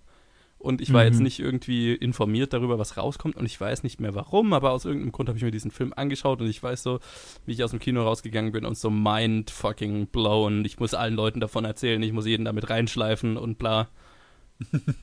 [0.58, 1.08] und ich war Mhm.
[1.08, 4.86] jetzt nicht irgendwie informiert darüber, was rauskommt und ich weiß nicht mehr warum, aber aus
[4.86, 7.00] irgendeinem Grund habe ich mir diesen Film angeschaut und ich weiß so,
[7.46, 10.64] wie ich aus dem Kino rausgegangen bin und so mind fucking blown.
[10.66, 13.88] Ich muss allen Leuten davon erzählen, ich muss jeden damit reinschleifen und bla.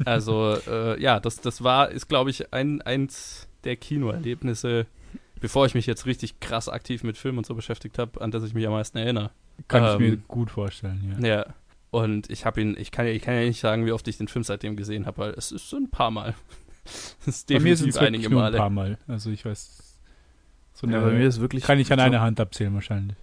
[0.05, 4.87] Also, äh, ja, das, das war, ist glaube ich ein, eins der Kinoerlebnisse,
[5.41, 8.43] bevor ich mich jetzt richtig krass aktiv mit Film und so beschäftigt habe, an das
[8.45, 9.31] ich mich am meisten erinnere.
[9.69, 11.29] Kann ich Ähm, mir gut vorstellen, ja.
[11.37, 11.47] Ja.
[11.91, 14.19] Und ich habe ihn, ich kann, ja- ich kann ja nicht sagen, wie oft ich
[14.19, 16.35] den Film seitdem gesehen habe, weil es ist so ein paar Mal.
[16.85, 18.57] Es ist Bei mir sind definitiv es einige wirklich nur ein Male.
[18.59, 18.99] paar Mal.
[19.09, 19.99] Also ich weiß,
[20.75, 21.65] so Ja, bei mir ist wirklich.
[21.65, 23.17] kann ich an einer Hand abzählen wahrscheinlich.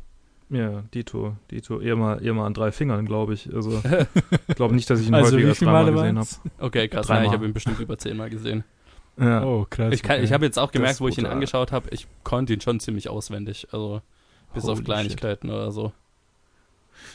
[0.50, 3.54] Ja, Dito, Dito, eher mal, eher mal an drei Fingern, glaube ich.
[3.54, 3.82] Also,
[4.50, 6.28] ich glaube nicht, dass ich ihn Also häufiger als dreimal Male gesehen habe.
[6.60, 8.66] Okay, krass, nein, ich habe ihn bestimmt über zehnmal gesehen.
[9.18, 9.44] Ja.
[9.44, 9.94] Oh, krass.
[9.94, 10.26] Ich, kann- okay.
[10.26, 13.10] ich habe jetzt auch gemerkt, wo ich ihn angeschaut habe, ich konnte ihn schon ziemlich
[13.10, 13.68] auswendig.
[13.72, 14.02] Also
[14.54, 15.94] bis auf Holy Kleinigkeiten oder so.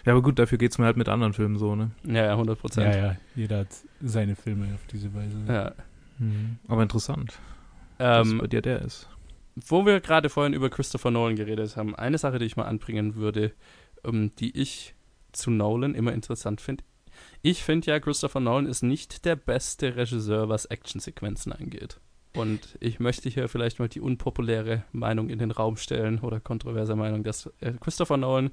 [0.04, 1.90] ja, aber gut, dafür geht's mir halt mit anderen Filmen so, ne?
[2.04, 2.94] Ja, ja, 100 Ja, Prozent.
[2.94, 3.68] ja, jeder hat
[4.00, 5.36] seine Filme auf diese Weise.
[5.48, 5.72] Ja.
[6.66, 7.38] Aber interessant,
[7.98, 9.08] dass Ähm, bei dir der ist.
[9.54, 13.14] wo wir gerade vorhin über Christopher Nolan geredet haben, eine Sache, die ich mal anbringen
[13.14, 13.52] würde,
[14.04, 14.94] ähm, die ich
[15.32, 16.82] zu Nolan immer interessant finde.
[17.42, 22.00] Ich finde ja, Christopher Nolan ist nicht der beste Regisseur, was Actionsequenzen angeht.
[22.34, 26.94] Und ich möchte hier vielleicht mal die unpopuläre Meinung in den Raum stellen oder kontroverse
[26.94, 28.50] Meinung, dass äh, Christopher Nolan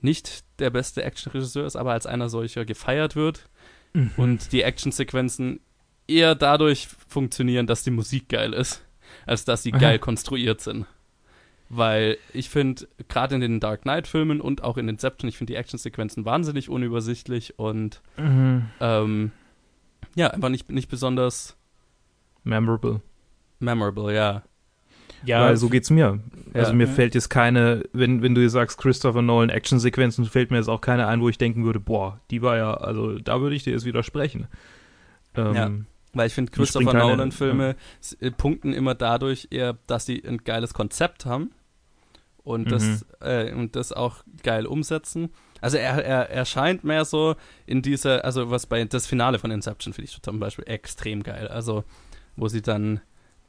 [0.00, 3.48] nicht der beste Actionregisseur ist, aber als einer solcher gefeiert wird
[3.92, 4.10] Mhm.
[4.18, 5.60] und die Actionsequenzen
[6.06, 8.84] eher dadurch funktionieren, dass die Musik geil ist,
[9.24, 9.78] als dass sie Aha.
[9.80, 10.86] geil konstruiert sind.
[11.68, 15.56] Weil ich finde, gerade in den Dark Knight-Filmen und auch in Inception, ich finde die
[15.56, 18.66] Actionsequenzen wahnsinnig unübersichtlich und Mhm.
[18.80, 19.32] ähm,
[20.14, 21.56] ja, einfach nicht, nicht besonders
[22.44, 23.00] Memorable.
[23.58, 24.42] memorable, ja.
[25.24, 26.20] Ja, Weil so geht's mir.
[26.54, 26.76] Also Ja.
[26.76, 26.92] mir Ja.
[26.92, 30.80] fällt jetzt keine, wenn, wenn du jetzt sagst Christopher Nolan Actionsequenzen, fällt mir jetzt auch
[30.80, 33.72] keine ein, wo ich denken würde, boah, die war ja, also da würde ich dir
[33.72, 34.46] jetzt widersprechen.
[35.34, 35.70] Ähm, Ja.
[36.16, 40.72] Weil ich finde, Christopher Nolan-Filme s- äh, punkten immer dadurch eher, dass sie ein geiles
[40.74, 41.50] Konzept haben
[42.42, 42.70] und, Mhm.
[42.70, 45.30] das, äh, und das auch geil umsetzen.
[45.60, 47.34] Also er, er, er scheint mehr so
[47.66, 51.48] in dieser, also was bei das Finale von Inception finde ich zum Beispiel extrem geil.
[51.48, 51.84] Also
[52.36, 53.00] wo sie dann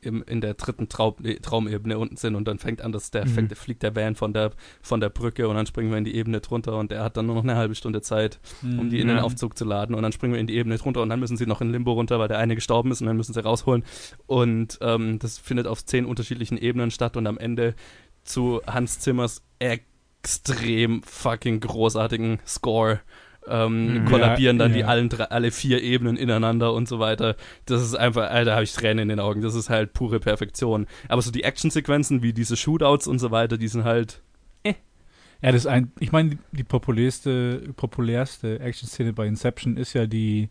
[0.07, 3.25] im, in der dritten Traum, äh, Traumebene unten sind und dann fängt an, dass der
[3.25, 3.29] Mhm.
[3.29, 6.15] fängt, fliegt der Van von der von der Brücke und dann springen wir in die
[6.15, 9.07] Ebene drunter und er hat dann nur noch eine halbe Stunde Zeit, um die in
[9.07, 9.19] den.
[9.19, 11.45] Aufzug zu laden und dann springen wir in die Ebene drunter und dann müssen sie
[11.45, 13.83] noch in Limbo runter, weil der eine gestorben ist und dann müssen sie rausholen
[14.25, 17.75] und ähm, das findet auf zehn unterschiedlichen Ebenen statt und am Ende
[18.23, 23.01] zu Hans Zimmers extrem fucking großartigen Score
[23.49, 24.05] ähm, Mhm.
[24.05, 24.87] kollabieren Ja, dann die ja.
[24.87, 27.35] allen drei, alle vier Ebenen ineinander und so weiter.
[27.65, 29.41] Das ist einfach, Alter, habe ich Tränen in den Augen.
[29.41, 30.87] Das ist halt pure Perfektion.
[31.09, 34.21] Aber so die Actionsequenzen wie diese Shootouts und so weiter, die sind halt
[34.65, 40.07] Ja, das ist ein, ich meine, die, die populärste, populärste Action-Szene bei Inception ist ja
[40.07, 40.49] die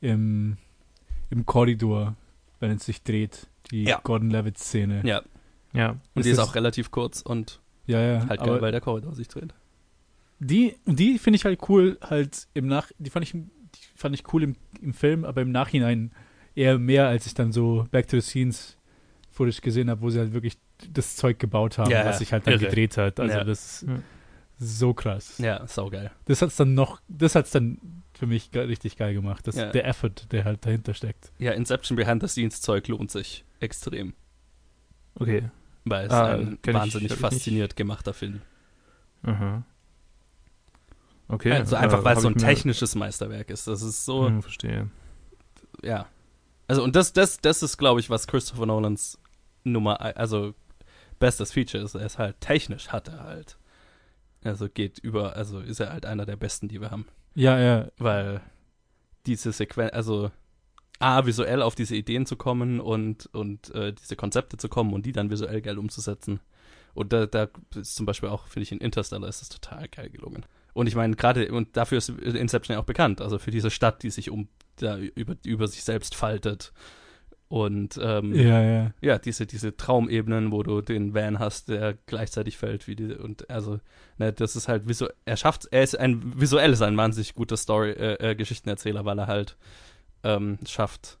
[0.00, 0.56] im,
[1.30, 2.16] im Korridor,
[2.58, 4.00] wenn es sich dreht, die Ja.
[4.02, 5.02] Gordon Levitt-Szene.
[5.04, 5.22] ja
[5.72, 5.90] ja.
[5.90, 8.26] und Ist die ist auch relativ kurz und ja, ja.
[8.28, 9.54] halt geil, weil der Korridor sich dreht.
[10.38, 13.46] Die, die finde ich halt cool, halt im Nach, die fand ich, die
[13.96, 16.12] fand ich cool im, im Film, aber im Nachhinein
[16.54, 18.76] eher mehr, als ich dann so Back to the Scenes
[19.30, 20.56] Footage gesehen habe, wo sie halt wirklich
[20.92, 22.66] das Zeug gebaut haben, Ja, was sich halt dann irre.
[22.66, 23.18] gedreht hat.
[23.18, 23.44] Also Ja.
[23.44, 23.98] das ist Ja.
[24.58, 25.38] so krass.
[25.38, 26.10] Ja, saugeil.
[26.26, 27.78] Das hat's dann noch, das hat's dann
[28.12, 29.46] für mich richtig geil gemacht.
[29.48, 29.70] Das, Ja.
[29.72, 31.32] Der Effort, der halt dahinter steckt.
[31.38, 34.14] Ja, Inception Behind the Scenes Zeug lohnt sich extrem,
[35.16, 35.48] Okay.
[35.84, 38.40] weil es Ah, ein wahnsinnig ich fasziniert gemachter Film.
[39.24, 39.64] Aha.
[41.28, 41.52] Okay.
[41.52, 43.66] also einfach, äh, weil es so ein technisches Meisterwerk ist.
[43.66, 44.90] Das ist so, Hm, verstehe.
[45.82, 46.06] ja.
[46.66, 49.18] Also und das, das, das ist, glaube ich, was Christopher Nolans
[49.64, 50.54] Nummer, also
[51.18, 51.94] bestes Feature ist.
[51.94, 53.58] Er ist halt technisch, hat er halt.
[54.44, 57.06] Also geht über, also ist er halt einer der besten, die wir haben.
[57.34, 57.88] Ja, ja.
[57.98, 58.40] Weil
[59.26, 60.30] diese Sequenz, also
[61.00, 65.04] A, visuell auf diese Ideen zu kommen und, und äh, diese Konzepte zu kommen und
[65.06, 66.40] die dann visuell geil umzusetzen.
[66.94, 70.10] Und da, da ist zum Beispiel auch, finde ich, in Interstellar ist es total geil
[70.10, 70.44] gelungen.
[70.74, 74.02] Und ich meine, gerade, und dafür ist Inception ja auch bekannt, also für diese Stadt,
[74.02, 76.72] die sich um, da über, über sich selbst faltet.
[77.48, 78.90] Und ähm, Ja, ja.
[79.00, 83.48] ja, diese, diese Traumebenen, wo du den Van hast, der gleichzeitig fällt wie die, und
[83.48, 83.78] also,
[84.18, 87.56] ne, das ist halt visuell, er schafft, er ist ein, visuell ist ein wahnsinnig guter
[87.56, 89.56] Story, äh, äh, Geschichtenerzähler, weil er halt,
[90.24, 91.18] ähm, schafft,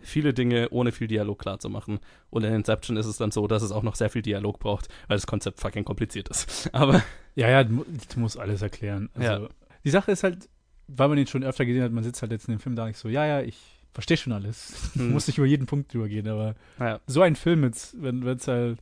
[0.00, 1.98] viele Dinge ohne viel Dialog klar zu machen.
[2.30, 4.88] Und in Inception ist es dann so, dass es auch noch sehr viel Dialog braucht,
[5.08, 6.70] weil das Konzept fucking kompliziert ist.
[6.74, 7.02] Aber,
[7.34, 7.84] Ja, ja, du, mu-
[8.14, 9.10] du musst alles erklären.
[9.14, 9.48] Also, Ja.
[9.84, 10.48] Die Sache ist halt,
[10.88, 12.86] weil man den schon öfter gesehen hat, man sitzt halt jetzt in dem Film da
[12.86, 13.56] nicht so, ja, ja, ich
[13.92, 14.90] verstehe schon alles.
[14.94, 15.12] Hm.
[15.12, 18.46] muss nicht über jeden Punkt drüber gehen, aber naja, so ein Film jetzt, wenn es
[18.48, 18.78] halt,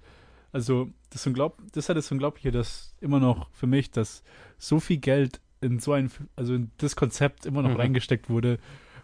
[0.52, 4.22] also das, Unglaub, das ist halt das Unglaubliche, dass immer noch für mich, dass
[4.58, 7.76] so viel Geld in so ein, also in das Konzept immer noch Mhm.
[7.76, 8.58] reingesteckt wurde,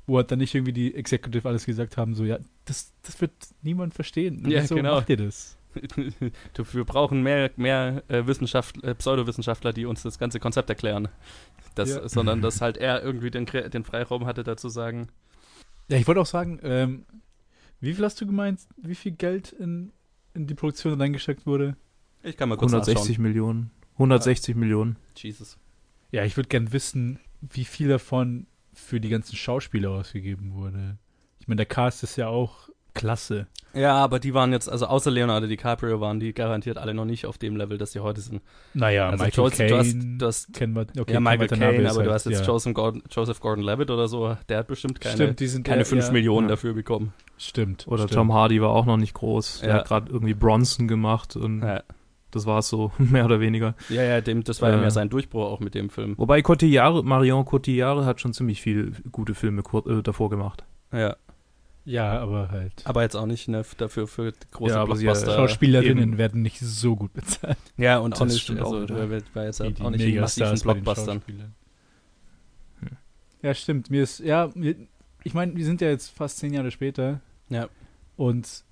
[0.06, 3.32] wo halt dann nicht irgendwie die Executive alles gesagt haben, so, ja, das, das wird
[3.62, 4.48] niemand verstehen.
[4.48, 4.96] Ja, Wieso genau.
[4.96, 5.56] macht ihr das?
[6.72, 11.08] wir brauchen mehr, mehr äh, Wissenschaft, äh, Pseudowissenschaftler, die uns das ganze Konzept erklären.
[11.74, 12.08] Das, Ja.
[12.08, 15.08] Sondern dass halt er irgendwie den, den Freiraum hatte, dazu sagen,
[15.88, 17.06] Ja, ich wollte auch sagen, ähm,
[17.80, 19.92] wie viel hast du gemeint, wie viel Geld in,
[20.34, 21.76] in die Produktion reingesteckt wurde?
[22.22, 23.70] ich kann mal kurz 160 Millionen.
[23.94, 24.90] 160 Millionen.
[24.92, 25.16] nachschauen.
[25.16, 25.58] Jesus.
[26.12, 30.96] Ja, ich würde gern wissen, wie viel davon für die ganzen Schauspieler ausgegeben wurde.
[31.40, 33.46] Ich meine, der Cast ist ja auch klasse.
[33.74, 37.24] Ja, aber die waren jetzt, also außer Leonardo DiCaprio waren die garantiert alle noch nicht
[37.24, 38.42] auf dem Level, dass sie heute sind.
[38.74, 41.82] Naja, Also Michael Joseph- du hast- Caine du hast- kennen wir, okay, ja, Michael Caine,
[41.82, 42.46] ist aber du hast jetzt ja.
[42.46, 45.85] Joseph, Gordon, Joseph Gordon-Levitt oder so, der hat bestimmt keine, Stimmt, die sind keine ja,
[45.87, 46.52] 5 ja, Millionen ja.
[46.52, 47.14] dafür bekommen.
[47.38, 47.88] Stimmt.
[47.88, 48.12] Oder stimmt.
[48.12, 49.61] Tom Hardy war auch noch nicht groß.
[49.61, 51.82] Der hat gerade irgendwie Bronson gemacht und Ja,
[52.33, 53.75] das war es so, mehr oder weniger.
[53.88, 54.81] ja, ja dem, das war ja Äh.
[54.81, 56.14] mehr sein Durchbruch auch mit dem Film.
[56.18, 60.64] Wobei Cotillard, Marion Cotillard hat schon ziemlich viel gute Filme äh, davor gemacht.
[60.92, 61.16] Ja,
[61.85, 62.73] Ja, aber halt.
[62.85, 65.35] aber jetzt auch nicht ne, dafür für große Ja, Blockbuster.
[65.37, 66.18] Schauspielerinnen eben.
[66.18, 67.57] werden nicht so gut bezahlt.
[67.77, 70.01] ja, und auch Das nicht, stimmt also auch war war jetzt Die- die auch nicht
[70.05, 71.23] in massiven Blockbustern.
[71.27, 72.88] Hm.
[73.42, 73.90] Ja, stimmt.
[73.90, 74.77] Mir ist, ja, mir,
[75.25, 77.21] ich meine, wir sind ja jetzt fast zehn Jahre später.
[77.49, 77.68] Ja.
[78.16, 78.64] Und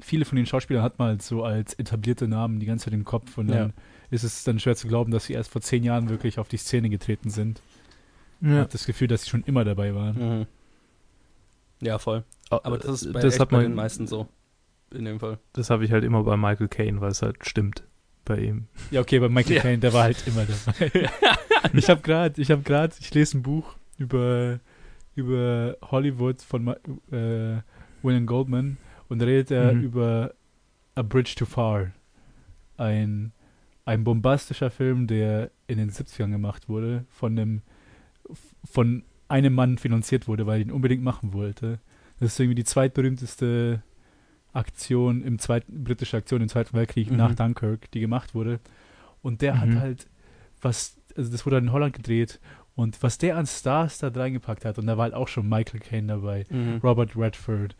[0.00, 3.04] viele von den Schauspielern hat man halt so als etablierte Namen die ganze Zeit im
[3.04, 3.38] Kopf.
[3.38, 3.74] Und dann Ja.
[4.10, 6.56] ist es dann schwer zu glauben, dass sie erst vor zehn Jahren wirklich auf die
[6.58, 7.60] Szene getreten sind.
[8.40, 8.58] Ich Ja.
[8.58, 10.38] habe das Gefühl, dass sie schon immer dabei waren.
[10.40, 10.46] Mhm.
[11.80, 12.24] Ja, voll.
[12.50, 14.28] Aber das ist bei, das hat bei den meisten so.
[14.94, 15.38] In dem Fall.
[15.52, 17.84] Das habe ich halt immer bei Michael Caine, weil es halt stimmt
[18.24, 18.68] bei ihm.
[18.90, 19.62] Ja, okay, bei Michael Ja.
[19.62, 21.10] Caine, der war halt immer dabei.
[21.74, 24.60] ich habe gerade, ich habe gerade, ich lese ein Buch über,
[25.14, 26.68] über Hollywood von
[27.12, 27.60] äh,
[28.02, 29.82] William Goldman und da redet er Mhm.
[29.82, 30.34] über
[30.94, 31.92] A Bridge Too Far.
[32.76, 33.32] Ein,
[33.84, 37.62] ein bombastischer Film, der in den 70ern gemacht wurde, von einem,
[38.64, 41.78] von einem Mann finanziert wurde, weil er ihn unbedingt machen wollte.
[42.20, 43.82] Das ist irgendwie die zweitberühmteste
[44.52, 47.16] Aktion im zweiten, britische Aktion im Zweiten Weltkrieg Mhm.
[47.16, 48.60] nach Dunkirk, die gemacht wurde.
[49.22, 49.78] Und der hat Mhm.
[49.80, 50.06] halt
[50.60, 52.40] was, also das wurde dann in Holland gedreht
[52.74, 55.80] und was der an Stars da reingepackt hat, und da war halt auch schon Michael
[55.80, 56.78] Caine dabei, Mhm.
[56.82, 57.76] Robert Redford.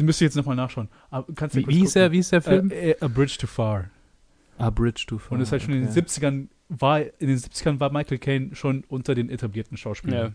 [0.00, 0.88] Du müsst jetzt nochmal nachschauen.
[1.34, 2.70] Kannst du Wie, wie, hieß der, wie hieß der Film?
[2.70, 3.90] Äh, äh, A Bridge Too Far.
[4.56, 5.32] A Bridge to Far.
[5.32, 6.00] Und das ist halt schon in den okay.
[6.00, 10.34] 70ern war, in den 70ern war Michael Caine schon unter den etablierten Schauspielern.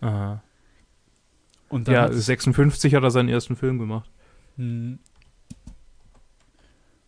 [0.00, 0.42] Aha.
[1.68, 4.10] Und dann Ja, hat's- 56 hat er seinen ersten Film gemacht.
[4.56, 4.98] Hm,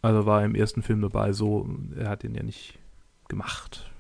[0.03, 2.79] Also war er im ersten Film dabei, so, er hat ihn ja nicht
[3.29, 3.91] gemacht.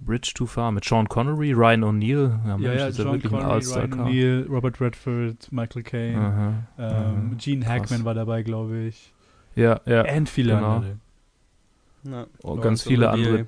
[0.00, 2.40] Bridge Too Far mit Sean Connery, Ryan O'Neill.
[2.46, 4.00] Ja, ja, ja, ein Connery, All-Star Ryan.
[4.00, 7.14] O'Neill, Robert Redford, Michael Caine, Aha, ähm, aha.
[7.38, 7.74] Gene Krass.
[7.74, 9.12] Hackman war dabei, glaube ich.
[9.54, 10.04] Ja, ja.
[10.16, 10.76] Und viele genau.
[10.76, 10.98] andere.
[12.04, 13.46] Und Laurence ganz viele andere,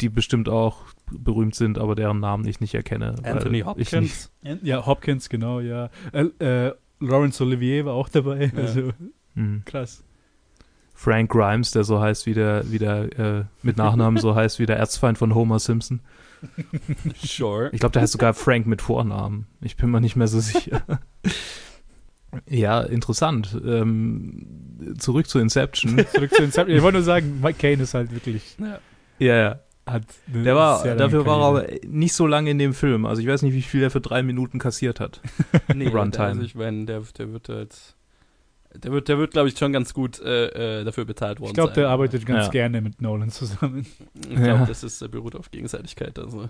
[0.00, 3.16] die bestimmt auch berühmt sind, aber deren Namen ich nicht erkenne.
[3.22, 4.30] Anthony Hopkins.
[4.62, 5.90] Ja, Hopkins, genau, ja.
[6.12, 8.50] Äh, äh, Laurence Olivier war auch dabei.
[8.54, 8.62] Ja.
[8.62, 8.94] Also Nicht,
[9.34, 9.62] hm.
[9.64, 10.02] krass.
[10.98, 14.66] Frank Grimes, der so heißt wie der, wie der äh, mit Nachnamen so heißt wie
[14.66, 16.00] der Erzfeind von Homer Simpson.
[17.22, 17.70] Sure.
[17.72, 19.46] Ich glaube, der heißt sogar Frank mit Vornamen.
[19.60, 20.82] Ich bin mir nicht mehr so sicher.
[22.48, 23.60] ja, interessant.
[23.64, 26.04] Ähm, zurück zu Inception.
[26.14, 26.76] Zurück zu Inception.
[26.76, 28.78] Ich wollte nur sagen, Mike Caine ist halt wirklich, Ja.
[29.18, 29.58] ja, ja.
[29.86, 31.80] hat Der war, dafür war er Karriere.
[31.82, 33.06] aber nicht so lange in dem Film.
[33.06, 35.20] Also ich weiß nicht, wie viel er für drei Minuten kassiert hat.
[35.74, 36.26] Nee, Runtime.
[36.26, 37.95] Also ich meine, der, der wird halt.
[38.78, 41.54] Der wird, der wird, glaube ich, schon ganz gut äh, äh, dafür bezahlt worden Ich
[41.54, 42.50] glaube, der arbeitet ganz Ja.
[42.52, 43.86] gerne mit Nolan zusammen.
[44.14, 44.66] Ich glaube, Ja.
[44.66, 46.18] das ist, beruht auf Gegenseitigkeit.
[46.18, 46.48] Also,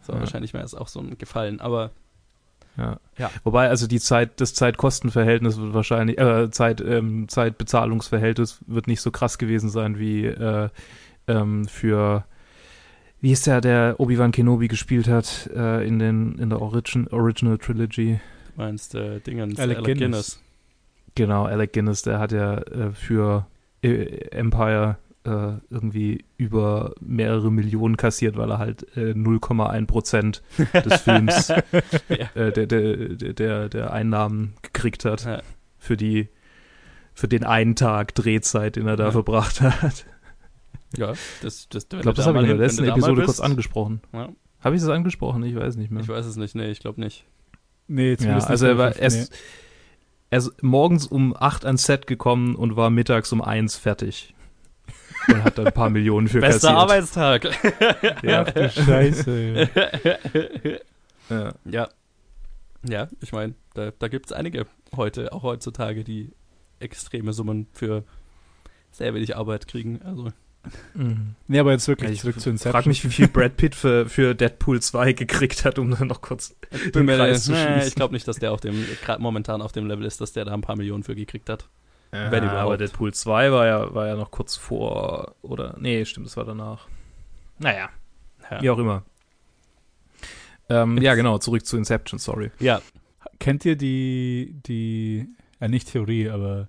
[0.00, 0.20] das war Ja.
[0.20, 1.60] wahrscheinlich mehr als auch so ein Gefallen.
[1.60, 1.90] Aber
[2.76, 2.98] Ja.
[3.18, 3.30] Ja.
[3.44, 9.10] Wobei, also die Zeit, das Zeit-Kosten-Verhältnis wird wahrscheinlich, äh, Zeit, ähm, Zeit-Bezahlungsverhältnis wird nicht so
[9.10, 10.68] krass gewesen sein wie äh,
[11.28, 12.24] ähm, für,
[13.20, 17.58] wie ist der, der Obi-Wan Kenobi gespielt hat äh, in den in der Origin, Original
[17.58, 18.18] Trilogy.
[18.56, 20.00] du meinst äh, Dingens, Alec Alec, Guinness.
[20.00, 20.40] Guinness.
[21.20, 23.46] Genau, Alec Guinness, der hat ja äh, für
[23.82, 31.00] äh, Empire äh, irgendwie über mehrere Millionen kassiert, weil er halt äh, 0,1 Prozent des
[31.02, 31.62] Films Ja.
[32.34, 32.96] äh, der, der,
[33.34, 35.42] der- der, Einnahmen gekriegt hat Ja.
[35.76, 36.28] für die
[37.12, 39.10] für den einen Tag Drehzeit, den er da Ja.
[39.10, 40.06] verbracht hat.
[40.96, 44.00] Ja, das, das, Ich glaube, das habe ich in der letzten Episode kurz angesprochen.
[44.14, 44.30] Ja.
[44.60, 45.42] Habe ich das angesprochen?
[45.42, 46.02] Ich weiß nicht mehr.
[46.02, 47.26] Ich weiß es nicht, nee, ich glaube nicht.
[47.88, 49.34] Nee, ja, zumindest also nicht er war erst, fünften,
[50.30, 54.34] er ist morgens um 8 ans Set gekommen und war mittags um 1 fertig.
[55.28, 56.80] Und hat dann ein paar Millionen für Bester kassiert.
[56.80, 58.22] Arbeitstag.
[58.22, 58.44] Ja.
[58.46, 59.68] Ach du Scheiße.
[61.28, 61.54] Ja.
[61.64, 61.88] ja.
[62.82, 64.66] Ja, ich meine, da, da gibt es einige
[64.96, 66.32] heute, auch heutzutage, die
[66.78, 68.04] extreme Summen für
[68.90, 70.00] sehr wenig Arbeit kriegen.
[70.02, 70.32] Also,
[70.94, 71.34] Mhm.
[71.48, 72.72] Nee, aber jetzt wirklich Ich zurück zu Inception.
[72.72, 76.20] frag mich, wie viel Brad Pitt für, für Deadpool 2 gekriegt hat, um dann noch
[76.20, 77.88] kurz ich, den Kreis zu nee, schließen.
[77.88, 80.44] ich glaube nicht, dass der auf dem, gerade momentan auf dem Level ist, dass der
[80.44, 81.68] da ein paar Millionen für gekriegt hat.
[82.12, 82.76] Ja, Wenn aber.
[82.76, 86.88] Deadpool 2 war ja, war ja noch kurz vor, oder, nee, stimmt, das war danach.
[87.58, 87.88] Naja,
[88.50, 88.60] Ja.
[88.62, 89.04] wie auch immer.
[90.68, 92.50] Ähm, ja, genau, zurück zu Inception, sorry.
[92.58, 92.80] ja.
[93.38, 95.26] Kennt ihr die, die,
[95.60, 96.68] ja nicht Theorie, aber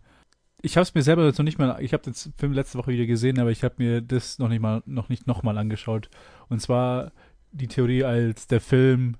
[0.61, 2.91] ich habe es mir selber jetzt noch nicht mal, ich habe den Film letzte Woche
[2.91, 6.09] wieder gesehen, aber ich habe mir das noch nicht mal, noch nicht nochmal angeschaut.
[6.49, 7.11] Und zwar
[7.51, 9.17] die Theorie als der Film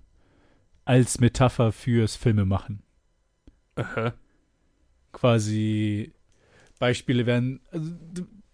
[0.86, 2.82] als Metapher fürs Filmemachen.
[3.76, 4.14] Aha.
[5.12, 6.14] Quasi
[6.80, 7.92] Beispiele wären, also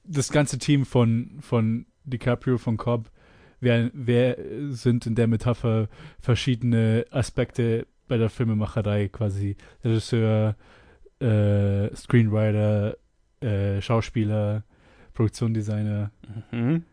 [0.04, 3.12] das ganze Team von, von DiCaprio, von Cobb,
[3.60, 4.38] wer, wer
[4.69, 5.88] sind in der Metapher
[6.19, 9.58] verschiedene Aspekte bei der Filmemacherei quasi.
[9.84, 10.56] Regisseur,
[11.20, 12.98] äh, Screenwriter,
[13.42, 14.64] äh, Schauspieler,
[15.14, 16.12] Produktionsdesigner.
[16.52, 16.84] Mhm.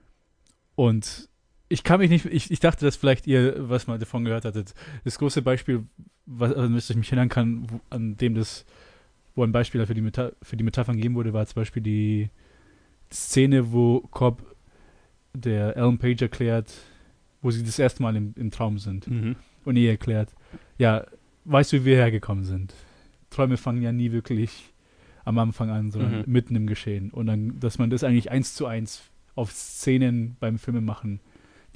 [0.77, 1.29] Und
[1.69, 4.75] ich kann mich nicht, ich, ich dachte, dass vielleicht ihr was mal davon gehört hattet.
[5.05, 5.85] Das große Beispiel,
[6.27, 8.65] was, an das ich mich erinnern kann, wo, an dem das,
[9.35, 12.31] wo ein Beispiel für die, Meta für die Metaphern gegeben wurde, war zum Beispiel die
[13.13, 14.43] Szene, wo Cobb
[15.33, 16.73] der Ellen Page erklärt,
[17.43, 19.09] wo sie das erste Mal im, im Traum sind.
[19.09, 19.37] Mhm.
[19.65, 20.31] Und ihr erklärt,
[20.79, 21.07] ja,
[21.45, 22.75] weißt du, wie wir hergekommen sind?
[23.35, 24.73] Träume fangen ja nie wirklich
[25.25, 26.25] am Anfang an, sondern Mhm.
[26.27, 27.11] mitten im Geschehen.
[27.11, 29.03] Und dann, dass man das eigentlich eins zu eins
[29.35, 31.21] auf Szenen beim Filmemachen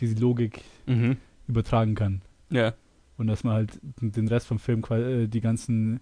[0.00, 1.16] diese Logik Mhm.
[1.48, 2.22] übertragen kann.
[2.50, 2.74] Ja.
[3.16, 6.00] Und dass man halt den Rest vom Film, quasi, äh, die ganzen,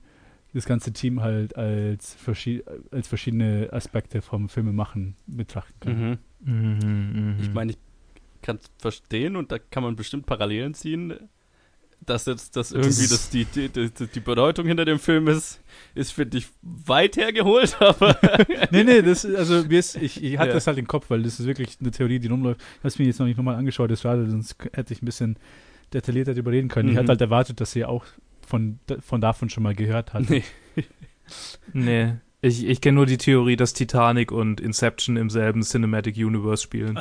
[0.52, 6.10] das ganze Team halt als, verschi als verschiedene Aspekte vom Filmemachen betrachten kann.
[6.10, 6.18] Mhm.
[6.52, 6.78] Mhm,
[7.12, 7.36] mhm.
[7.40, 7.78] Ich meine, ich
[8.42, 11.14] kann es verstehen und da kann man bestimmt Parallelen ziehen,
[12.08, 15.60] dass jetzt das irgendwie das die, die, die, die Bedeutung hinter dem Film ist,
[15.94, 18.16] ist finde ich weit hergeholt, aber
[18.70, 20.54] nee, nee, das, also mir ist, ich, ich hatte Ja.
[20.54, 22.60] das halt im Kopf, weil das ist wirklich eine Theorie, die rumläuft.
[22.60, 25.06] Ich habe es mir jetzt noch nicht nochmal angeschaut, das schade, sonst hätte ich ein
[25.06, 25.36] bisschen
[25.92, 26.88] detaillierter darüber reden können.
[26.88, 26.98] Ich Mhm.
[26.98, 28.04] hatte halt erwartet, dass ihr auch
[28.46, 30.30] von, von davon schon mal gehört habt.
[30.30, 30.42] nee.
[31.72, 32.14] Nee.
[32.42, 37.00] Ich, ich kenne nur die Theorie, dass Titanic und Inception im selben Cinematic Universe spielen.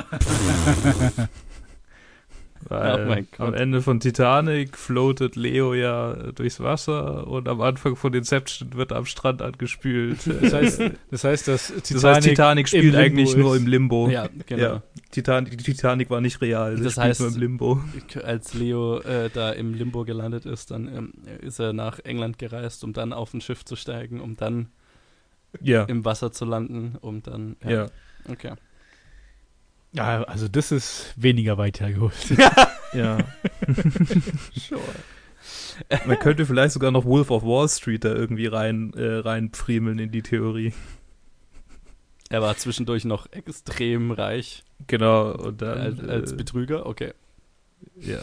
[2.68, 8.12] Weil Oh am Ende von Titanic floatet Leo ja durchs Wasser und am Anfang von
[8.12, 10.18] Inception wird er am Strand angespült.
[10.42, 13.36] Das heißt, das heißt, dass Titanic, das heißt, Titanic spielt eigentlich ist.
[13.36, 14.08] nur im Limbo.
[14.10, 14.62] Ja, genau.
[14.62, 14.82] Ja.
[15.10, 16.76] Titanic, die Titanic war nicht real.
[16.76, 17.80] Das spielt heißt- nur im Limbo.
[18.24, 22.82] Als Leo äh, da im Limbo gelandet ist, dann ähm, ist er nach England gereist,
[22.84, 24.68] um dann auf ein Schiff zu steigen, um dann
[25.60, 25.84] Ja.
[25.84, 27.56] im Wasser zu landen, um dann.
[27.66, 27.86] Ja.
[28.28, 28.52] Okay.
[29.96, 32.14] Ja, also das ist weniger weit hergeholt.
[32.92, 33.18] ja.
[34.54, 34.80] Sure.
[36.06, 40.10] Man könnte vielleicht sogar noch Wolf of Wall Street da irgendwie rein, äh, reinpriemeln in
[40.10, 40.72] die Theorie.
[42.30, 45.32] Er war zwischendurch noch extrem reich Genau.
[45.32, 46.86] Und dann, als, als äh, Betrüger.
[46.86, 47.12] Okay.
[48.00, 48.20] ja.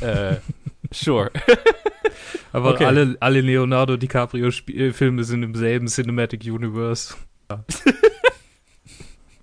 [0.00, 0.36] Äh,
[0.92, 1.30] sure.
[2.52, 2.84] Aber Okay.
[2.84, 7.14] alle, alle Leonardo DiCaprio-Filme sind im selben Cinematic Universe.
[7.50, 7.64] Ja.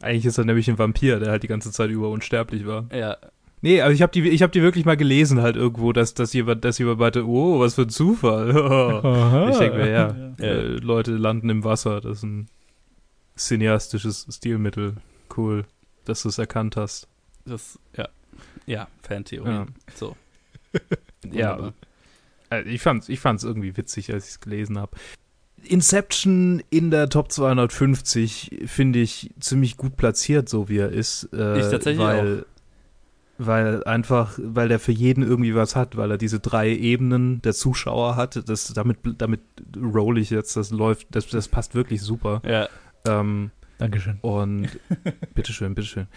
[0.05, 2.85] Eigentlich ist er nämlich ein Vampir, der halt die ganze Zeit über unsterblich war.
[2.93, 3.17] Ja.
[3.61, 6.33] Nee, aber ich habe die, ich hab die wirklich mal gelesen halt irgendwo, dass, dass
[6.33, 8.49] jemand, dass jemand meinte, oh, was für ein Zufall.
[9.51, 10.45] Ich denke mir, ja, Ja.
[10.45, 12.47] äh, Leute landen im Wasser, das ist ein
[13.37, 14.95] cineastisches Stilmittel.
[15.35, 15.65] Cool,
[16.05, 17.07] dass du es erkannt hast.
[17.45, 18.07] Das, ja.
[18.65, 19.49] Ja, Fantheorie.
[19.49, 19.65] Ja.
[19.95, 20.15] So.
[21.31, 21.73] Ja,
[22.51, 24.91] äh, ich fand's, ich fand's irgendwie witzig, als ich es gelesen habe.
[25.65, 31.29] Inception in der Top 250 finde ich ziemlich gut platziert, so wie er ist.
[31.33, 32.45] Äh, Ich tatsächlich weil,
[33.37, 37.53] Weil einfach, weil der für jeden irgendwie was hat, weil er diese drei Ebenen der
[37.53, 38.47] Zuschauer hat.
[38.47, 39.41] Das, damit, damit
[39.77, 42.41] roll ich jetzt, das läuft, das, das passt wirklich super.
[42.47, 42.69] Ja.
[43.05, 44.19] Ähm, Dankeschön.
[44.21, 44.69] und
[45.35, 46.07] bitteschön, bitteschön.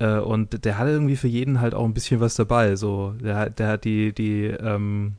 [0.00, 2.74] Äh, und der hat irgendwie für jeden halt auch ein bisschen was dabei.
[2.74, 5.12] So, der, hat- der hat die, die, ähm,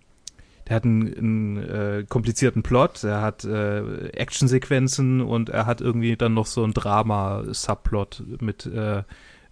[0.67, 6.15] der hat einen, einen äh, komplizierten Plot, er hat äh, Actionsequenzen und er hat irgendwie
[6.15, 9.03] dann noch so ein Drama-Subplot mit äh,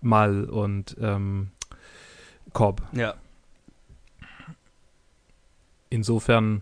[0.01, 1.51] Mal und ähm,
[2.51, 2.81] Cobb.
[2.93, 3.13] Ja.
[5.89, 6.61] Insofern,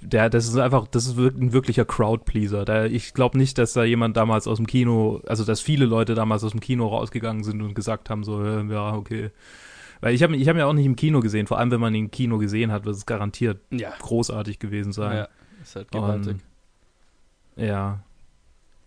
[0.00, 2.64] der, das ist einfach, das ist ein wirklicher Crowdpleaser.
[2.64, 6.14] Da, ich glaube nicht, dass da jemand damals aus dem Kino, also dass viele Leute
[6.14, 9.30] damals aus dem Kino rausgegangen sind und gesagt haben, so, ja, okay.
[10.00, 11.80] Weil ich habe ich hab ihn ja auch nicht im Kino gesehen, vor allem wenn
[11.80, 13.92] man ihn im Kino gesehen hat, wird es garantiert Ja.
[13.98, 15.16] großartig gewesen sein.
[15.16, 15.28] ja.
[15.62, 16.36] Ist halt gewaltig.
[17.56, 18.02] Und, ja.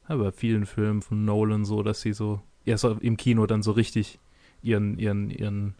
[0.08, 3.62] Aber bei vielen Filmen von Nolan so, dass sie so, ja, so im Kino dann
[3.62, 4.20] so richtig
[4.64, 5.76] ihren, ihren, ihren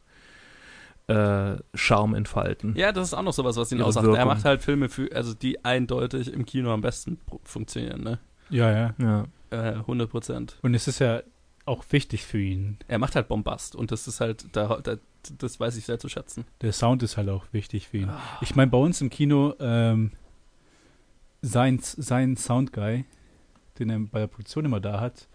[1.08, 2.76] äh, Charme entfalten.
[2.76, 4.06] Ja, das ist auch noch sowas, was ihn Ihre ausmacht.
[4.06, 4.28] Er Wirkung.
[4.28, 8.20] macht halt Filme, für, also die eindeutig im Kino am besten funktionieren, ne?
[8.50, 8.94] Ja, ja.
[9.00, 9.26] Ja.
[9.50, 10.58] Äh, 100 Prozent.
[10.62, 11.22] Und es ist ja
[11.66, 12.78] auch wichtig für ihn.
[12.88, 14.96] Er macht halt Bombast und das ist halt, da, da,
[15.40, 16.46] das weiß ich sehr zu schätzen.
[16.62, 18.12] Der Sound ist halt auch wichtig für ihn.
[18.42, 20.12] Ich meine, bei uns im Kino, ähm,
[21.42, 23.06] sein, sein Soundguy,
[23.80, 25.28] den er bei der Produktion immer da hat,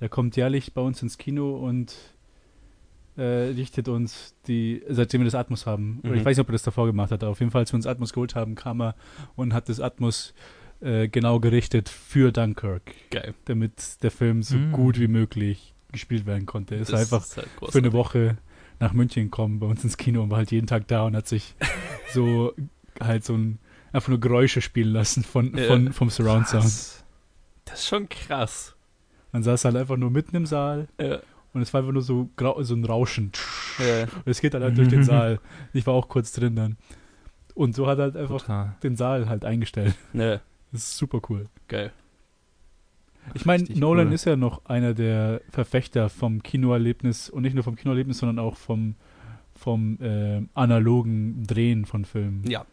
[0.00, 1.94] der kommt jährlich bei uns ins Kino und
[3.16, 3.22] äh,
[3.54, 6.16] richtet uns die, seitdem wir das Atmos haben, oder Mhm.
[6.18, 7.76] ich weiß nicht, ob er das davor gemacht hat, aber auf jeden Fall, als wir
[7.76, 8.96] uns Atmos geholt haben, kam er
[9.36, 10.34] und hat das Atmos
[10.80, 13.32] äh, genau gerichtet für Dunkirk, Geil.
[13.44, 14.72] damit der Film so Mhm.
[14.72, 16.74] gut wie möglich gespielt werden konnte.
[16.74, 17.92] Ist Das einfach ist halt für eine.
[17.92, 18.36] Woche
[18.80, 21.26] nach München gekommen bei uns ins Kino und war halt jeden Tag da und hat
[21.28, 21.54] sich
[22.12, 22.52] so
[23.00, 23.58] halt so ein
[23.92, 26.62] einfach nur Geräusche spielen lassen von, von vom Surround Sound.
[26.64, 27.04] Krass.
[27.64, 28.74] Das ist schon krass.
[29.32, 31.18] Man saß halt einfach nur mitten im Saal Ja.
[31.52, 33.32] und es war einfach nur so grau, so ein Rauschen.
[33.78, 34.02] Ja.
[34.02, 35.40] Und es geht halt, halt durch den Saal.
[35.72, 36.76] Ich war auch kurz drin dann.
[37.54, 38.76] Und so hat er halt einfach Total.
[38.82, 39.94] den Saal halt eingestellt.
[40.12, 40.40] ja.
[40.72, 41.46] Das ist super cool.
[41.68, 41.92] Geil.
[43.32, 44.14] Ich meine, Nolan cool.
[44.14, 48.56] ist ja noch einer der Verfechter vom Kinoerlebnis und nicht nur vom Kinoerlebnis, sondern auch
[48.56, 48.96] vom,
[49.54, 52.44] vom äh, analogen Drehen von Filmen.
[52.48, 52.66] Ja.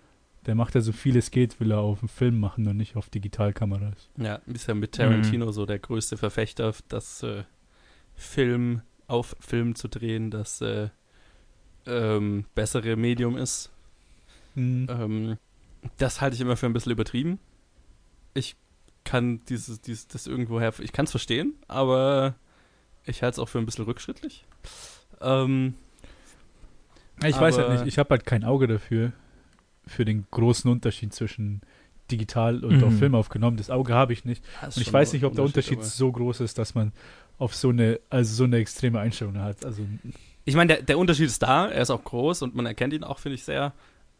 [0.45, 2.95] Der macht ja so viel es geht, will er auf dem Film machen und nicht
[2.95, 4.09] auf Digitalkameras.
[4.17, 7.43] Ja, ist ja mit Tarantino so der größte Verfechter, das äh,
[8.15, 10.89] Film auf Film zu drehen, das äh,
[11.85, 13.71] ähm, bessere Medium ist.
[14.55, 15.37] Ähm,
[15.97, 17.39] das halte ich immer für ein bisschen übertrieben.
[18.33, 18.55] Ich
[19.03, 22.35] kann dieses, dieses das irgendwoher, ich kann es verstehen, aber
[23.05, 24.45] Ich halte es auch für ein bisschen rückschrittlich.
[25.21, 25.73] Ähm,
[27.23, 29.11] Ich weiß halt nicht, ich habe halt kein Auge dafür,
[29.87, 31.61] für den großen Unterschied zwischen
[32.11, 32.83] digital und Mhm.
[32.83, 33.57] auf Film aufgenommen.
[33.57, 34.43] Das Auge habe ich nicht.
[34.61, 36.91] Und ich weiß nicht, ob der Unterschied aber- so groß ist, dass man
[37.39, 39.65] auf so eine, also so eine extreme Einstellung hat.
[39.65, 39.83] Also
[40.45, 43.03] Ich meine, der, der Unterschied ist da, er ist auch groß und man erkennt ihn
[43.03, 43.73] auch, finde ich, sehr.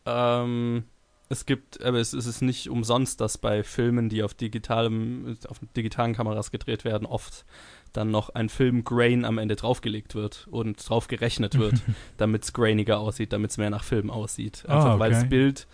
[0.06, 0.86] Ähm,
[1.32, 5.60] es gibt, aber es, es ist nicht umsonst, dass bei Filmen, die auf digitalem, auf
[5.76, 7.46] digitalen Kameras gedreht werden, oft
[7.94, 11.76] dann noch ein Film-Grain am Ende draufgelegt wird und drauf gerechnet wird,
[12.18, 14.64] damit es grainiger aussieht, damit es mehr nach Film aussieht.
[14.68, 15.30] Ah, Einfach weil das okay.
[15.30, 15.68] Bild,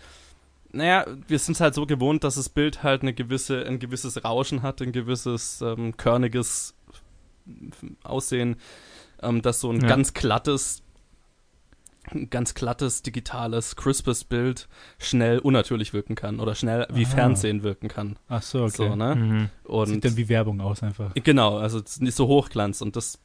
[0.72, 4.22] naja, wir sind es halt so gewohnt, dass das Bild halt eine gewisse, ein gewisses
[4.24, 6.74] Rauschen hat, ein gewisses ähm, körniges
[8.02, 8.56] Aussehen,
[9.22, 9.86] ähm, dass so ein Ja.
[9.88, 10.82] ganz glattes,
[12.12, 17.08] ein ganz glattes, digitales, crispes Bild schnell unnatürlich wirken kann oder schnell wie Ah.
[17.08, 18.16] Fernsehen wirken kann.
[18.28, 18.88] ach so, okay.
[18.88, 19.14] So, ne?
[19.14, 19.48] Mhm.
[19.64, 21.12] Und Sieht dann wie Werbung aus einfach.
[21.14, 23.18] genau, also es ist nicht so Hochglanz und das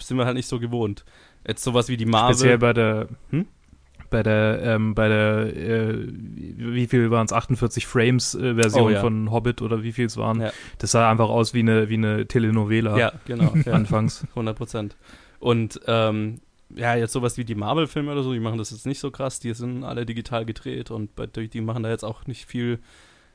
[0.00, 1.04] sind wir halt nicht so gewohnt.
[1.46, 2.34] Jetzt sowas wie die Marvel.
[2.34, 3.46] Speziell bei der, Hm?
[4.10, 8.90] bei der, ähm, bei der, äh, wie viel waren es, 48 Frames äh, Version Oh,
[8.90, 9.00] ja.
[9.00, 10.40] von Hobbit oder wie viel es waren.
[10.40, 10.50] Ja.
[10.78, 13.52] Das sah einfach aus wie eine, wie eine Telenovela ja, genau.
[13.66, 13.72] Ja.
[13.72, 14.24] anfangs.
[14.30, 14.96] 100 Prozent.
[15.40, 16.40] Und ähm,
[16.74, 19.40] ja, jetzt sowas wie die Marvel-Filme oder so, die machen das jetzt nicht so krass.
[19.40, 22.80] Die sind alle digital gedreht und bei, die machen da jetzt auch nicht viel,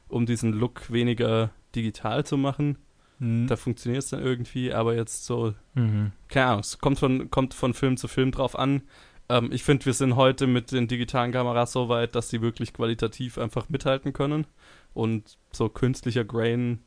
[0.08, 2.78] um diesen Look weniger digital zu machen.
[3.20, 3.48] Hm.
[3.48, 6.12] Da funktioniert es dann irgendwie, aber jetzt so, Mhm.
[6.30, 8.82] keine Ahnung, es kommt von, kommt von Film zu Film drauf an.
[9.30, 12.74] Ähm, ich finde, wir sind heute mit den digitalen Kameras so weit, dass sie wirklich
[12.74, 14.48] qualitativ einfach mithalten können.
[14.94, 16.80] Und so künstlicher Grain,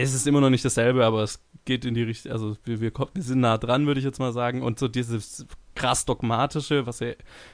[0.00, 2.92] es ist immer noch nicht dasselbe, aber es geht in die Richtung, also wir, wir,
[2.94, 4.62] wir sind nah dran, würde ich jetzt mal sagen.
[4.62, 7.12] Und so dieses krass dogmatische, was ja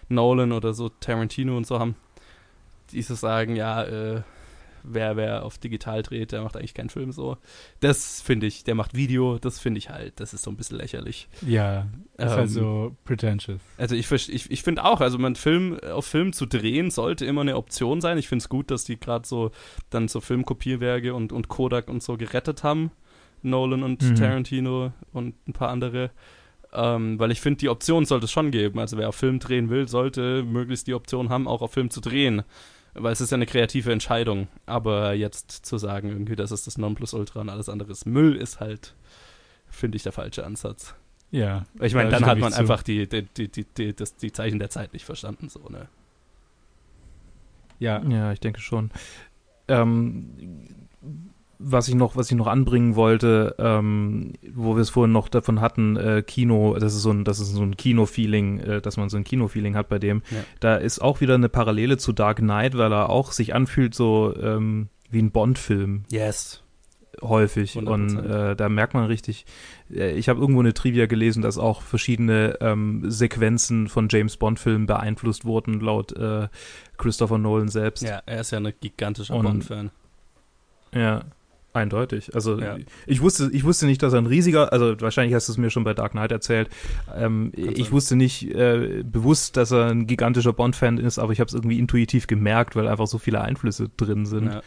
[0.08, 1.96] Nolan oder so Tarantino und so haben,
[2.92, 4.22] dieses sagen, ja, äh,
[4.92, 7.36] wer, wer auf digital dreht, der macht eigentlich keinen Film so.
[7.80, 10.76] Das finde ich, der macht Video, das finde ich halt, das ist so ein bisschen
[10.78, 11.28] lächerlich.
[11.46, 13.60] Ja, ist Ähm, halt so pretentious.
[13.76, 17.40] Also ich, ich, ich finde auch, also man Film auf Film zu drehen sollte immer
[17.42, 18.18] eine Option sein.
[18.18, 19.50] Ich finde es gut, dass die gerade so
[19.90, 22.90] dann so Filmkopierwerke und, und Kodak und so gerettet haben.
[23.42, 24.14] Nolan und Mhm.
[24.16, 26.10] Tarantino und ein paar andere.
[26.72, 28.78] Ähm, weil ich finde, die Option sollte es schon geben.
[28.78, 32.00] Also wer auf Film drehen will, sollte möglichst die Option haben, auch auf Film zu
[32.00, 32.42] drehen.
[33.00, 34.48] Weil es ist ja eine kreative Entscheidung.
[34.66, 38.60] Aber jetzt zu sagen, irgendwie, das ist das Nonplusultra und alles andere ist Müll, ist
[38.60, 38.94] halt,
[39.68, 40.94] finde ich, der falsche Ansatz.
[41.30, 41.66] Ja.
[41.80, 44.58] Ich meine, Da dann hat man einfach die, die, die, die, die, das, die Zeichen
[44.58, 45.88] der Zeit nicht verstanden, so, ne?
[47.78, 48.02] Ja.
[48.04, 48.90] Ja, ich denke schon.
[49.68, 50.88] Ähm,
[51.58, 55.60] was ich noch, was ich noch anbringen wollte, ähm, wo wir es vorhin noch davon
[55.60, 59.08] hatten, äh, Kino, das ist so ein, das ist so ein Kino-Feeling, äh, dass man
[59.08, 60.22] so ein Kino-Feeling hat bei dem.
[60.30, 60.44] Ja.
[60.60, 64.34] Da ist auch wieder eine Parallele zu Dark Knight, weil er auch sich anfühlt so
[64.40, 66.62] ähm, wie ein Bond-Film Yes.
[67.22, 67.86] häufig 100%.
[67.88, 69.44] und äh, da merkt man richtig,
[69.92, 74.60] äh, ich habe irgendwo eine Trivia gelesen, dass auch verschiedene ähm, Sequenzen von James Bond
[74.60, 76.46] Filmen beeinflusst wurden laut äh,
[76.98, 78.04] Christopher Nolan selbst.
[78.04, 79.90] Ja, er ist ja ein gigantischer Bond-Fan.
[80.94, 81.24] Ja,
[81.72, 82.34] eindeutig.
[82.34, 82.76] Also Ja.
[83.06, 85.70] ich wusste, ich wusste nicht, dass er ein riesiger, also wahrscheinlich hast du es mir
[85.70, 86.68] schon bei Dark Knight erzählt.
[87.14, 91.48] Ähm, ich wusste nicht äh, bewusst, dass er ein gigantischer Bond-Fan ist, aber ich habe
[91.48, 94.62] es irgendwie intuitiv gemerkt, weil einfach so viele Einflüsse drin sind, Ja.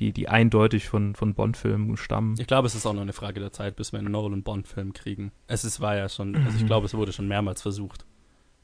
[0.00, 2.34] die, die eindeutig von, von Bond-Filmen stammen.
[2.38, 5.30] Ich glaube, es ist auch nur eine Frage der Zeit, bis wir einen Nolan-Bond-Film kriegen.
[5.46, 6.66] Es ist, war ja schon, also ich Mhm.
[6.66, 8.04] glaube, es wurde schon mehrmals versucht,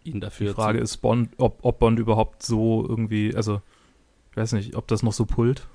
[0.05, 0.85] ihn dafür Die Frage zu...
[0.85, 3.63] ist, Bond, ob, ob Bond überhaupt so irgendwie, also
[4.33, 5.67] ich weiß nicht, ob das noch so pullt.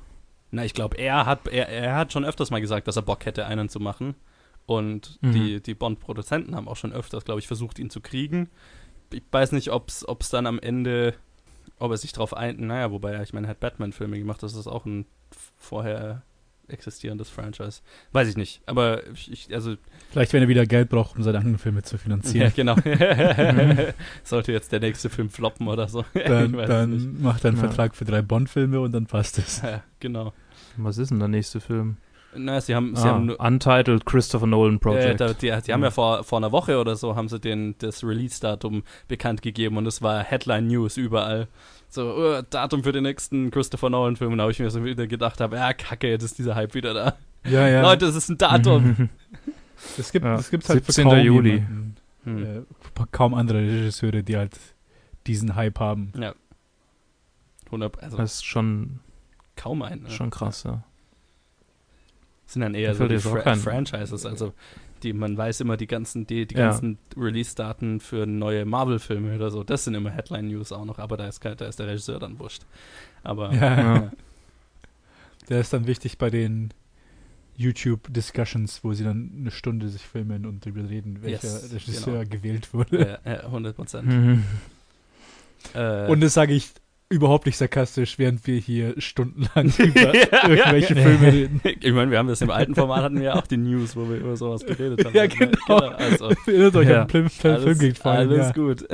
[0.51, 3.25] Na, ich glaube, er hat, er, er hat schon öfters mal gesagt, dass er Bock
[3.25, 4.15] hätte, einen zu machen.
[4.65, 5.31] Und Mhm.
[5.31, 8.49] die, die Bond-Produzenten haben auch schon öfters, glaube ich, versucht, ihn zu kriegen.
[9.11, 11.15] Ich weiß nicht, ob es dann am Ende,
[11.79, 14.67] ob er sich drauf ein, naja, wobei, ich meine, er hat Batman-Filme gemacht, das ist
[14.67, 15.05] auch ein
[15.57, 16.21] vorher
[16.71, 17.81] existierendes Franchise.
[18.11, 19.75] Weiß ich nicht, aber ich, also,
[20.11, 22.53] Vielleicht, wenn er wieder Geld braucht, um seine anderen Filme zu ja, finanzieren.
[22.55, 22.75] genau.
[24.23, 26.03] Sollte jetzt der nächste Film floppen oder so.
[26.13, 27.63] Dann, dann macht er einen Ja.
[27.67, 29.61] Vertrag für drei Bond-Filme und dann passt es.
[29.61, 30.33] Ja, genau.
[30.77, 31.97] Was ist denn der nächste Film?
[32.33, 35.19] Na, sie haben, sie Ah, haben Untitled Christopher Nolan Äh, Project.
[35.19, 35.87] da, die, die haben Ja.
[35.87, 39.85] ja vor, vor einer Woche oder so haben sie den, das Release-Datum bekannt gegeben und
[39.85, 41.47] es war Headline News überall.
[41.91, 44.31] So, uh, Datum für den nächsten Christopher Nolan-Film.
[44.31, 46.73] Und da habe ich mir so wieder gedacht, habe, ja, kacke, jetzt ist dieser Hype
[46.73, 47.17] wieder da.
[47.43, 47.81] Ja, ja.
[47.81, 49.09] Leute, es ist ein Datum.
[49.97, 50.35] es gibt Ja.
[50.35, 51.09] es gibt halt für 17.
[51.09, 51.49] kaum Juli.
[51.55, 52.45] jemanden, hm.
[52.45, 52.61] äh,
[53.11, 54.57] kaum andere Regisseure, die halt
[55.27, 56.13] diesen Hype haben.
[57.65, 59.01] 100, also das ist schon,
[59.57, 60.03] kaum ein.
[60.03, 60.11] Ne?
[60.11, 60.83] schon krass, ja.
[62.45, 64.53] sind dann eher so die Fra kein- Franchises, also
[65.03, 66.69] die man weiß immer die ganzen die, die Ja.
[66.69, 69.63] ganzen Release-Daten für neue Marvel-Filme oder so.
[69.63, 72.63] Das sind immer Headline-News auch noch, aber da ist da ist der Regisseur dann wurscht.
[73.23, 73.77] Aber Ja.
[74.01, 74.11] Ja.
[75.49, 76.69] Der ist dann wichtig bei den
[77.57, 82.29] YouTube-Discussions, wo sie dann eine Stunde sich filmen und darüber reden, welcher Yes, Regisseur genau.
[82.29, 83.19] gewählt wurde.
[83.25, 84.07] Ja, ja, 100 Prozent.
[84.07, 84.43] Mhm.
[85.73, 86.71] Äh, Und das sage ich
[87.11, 91.01] überhaupt nicht sarkastisch, während wir hier stundenlang über Ja, irgendwelche ja.
[91.01, 91.61] Filme reden.
[91.63, 94.09] ich meine, wir haben das im alten Format, hatten wir ja auch die News, wo
[94.09, 95.15] wir über sowas geredet haben.
[95.15, 95.77] Ja, genau.
[95.77, 97.01] also, Erinnert euch Ja.
[97.03, 98.85] an Film, Film alles, geht vor alles gut.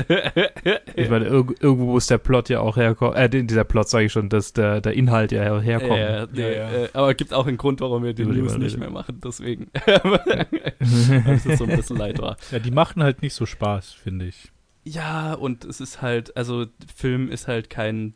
[0.95, 3.15] Ich meine, irg irgendwo muss der Plot ja auch herkommen.
[3.15, 5.99] Äh, dieser Plot sage ich schon, dass der, der Inhalt ja her- herkommt.
[5.99, 6.72] Ja, nee, Ja, ja.
[6.84, 8.80] Äh, aber es gibt auch einen Grund, warum wir die News nicht reden.
[8.80, 9.68] mehr machen, deswegen.
[9.86, 12.38] Dass es so ein bisschen leid war.
[12.51, 14.51] Ja, die machen halt nicht so Spaß, finde ich.
[14.89, 16.65] Ja, und es ist halt, also
[16.95, 18.13] Film ist halt kein.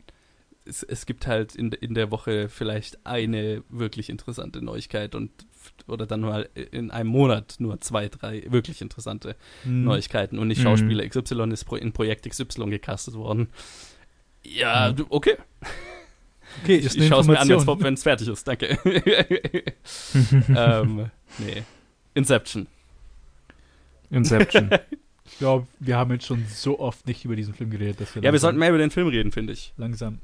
[0.64, 5.30] Es, es gibt halt in, in der Woche vielleicht eine wirklich interessante Neuigkeit und
[5.88, 9.84] oder dann mal in einem Monat nur zwei, drei wirklich interessante Hm.
[9.84, 10.62] Neuigkeiten und nicht Mhm.
[10.64, 13.48] Schauspieler XY ist in Projekt XY gecastet worden.
[14.44, 14.96] Ja, Mhm.
[14.96, 15.36] du, okay.
[16.62, 18.46] Okay, Ich, ich schaue es mir an, wenn es fertig ist.
[18.46, 18.78] Danke.
[20.54, 21.62] ähm, nee.
[22.14, 22.66] Inception.
[24.10, 24.70] Inception.
[25.32, 28.22] Ich glaube, wir haben jetzt schon so oft nicht über diesen Film geredet, dass wir
[28.22, 29.72] Ja, wir sollten mehr über den Film reden, finde ich.
[29.76, 30.18] langsam.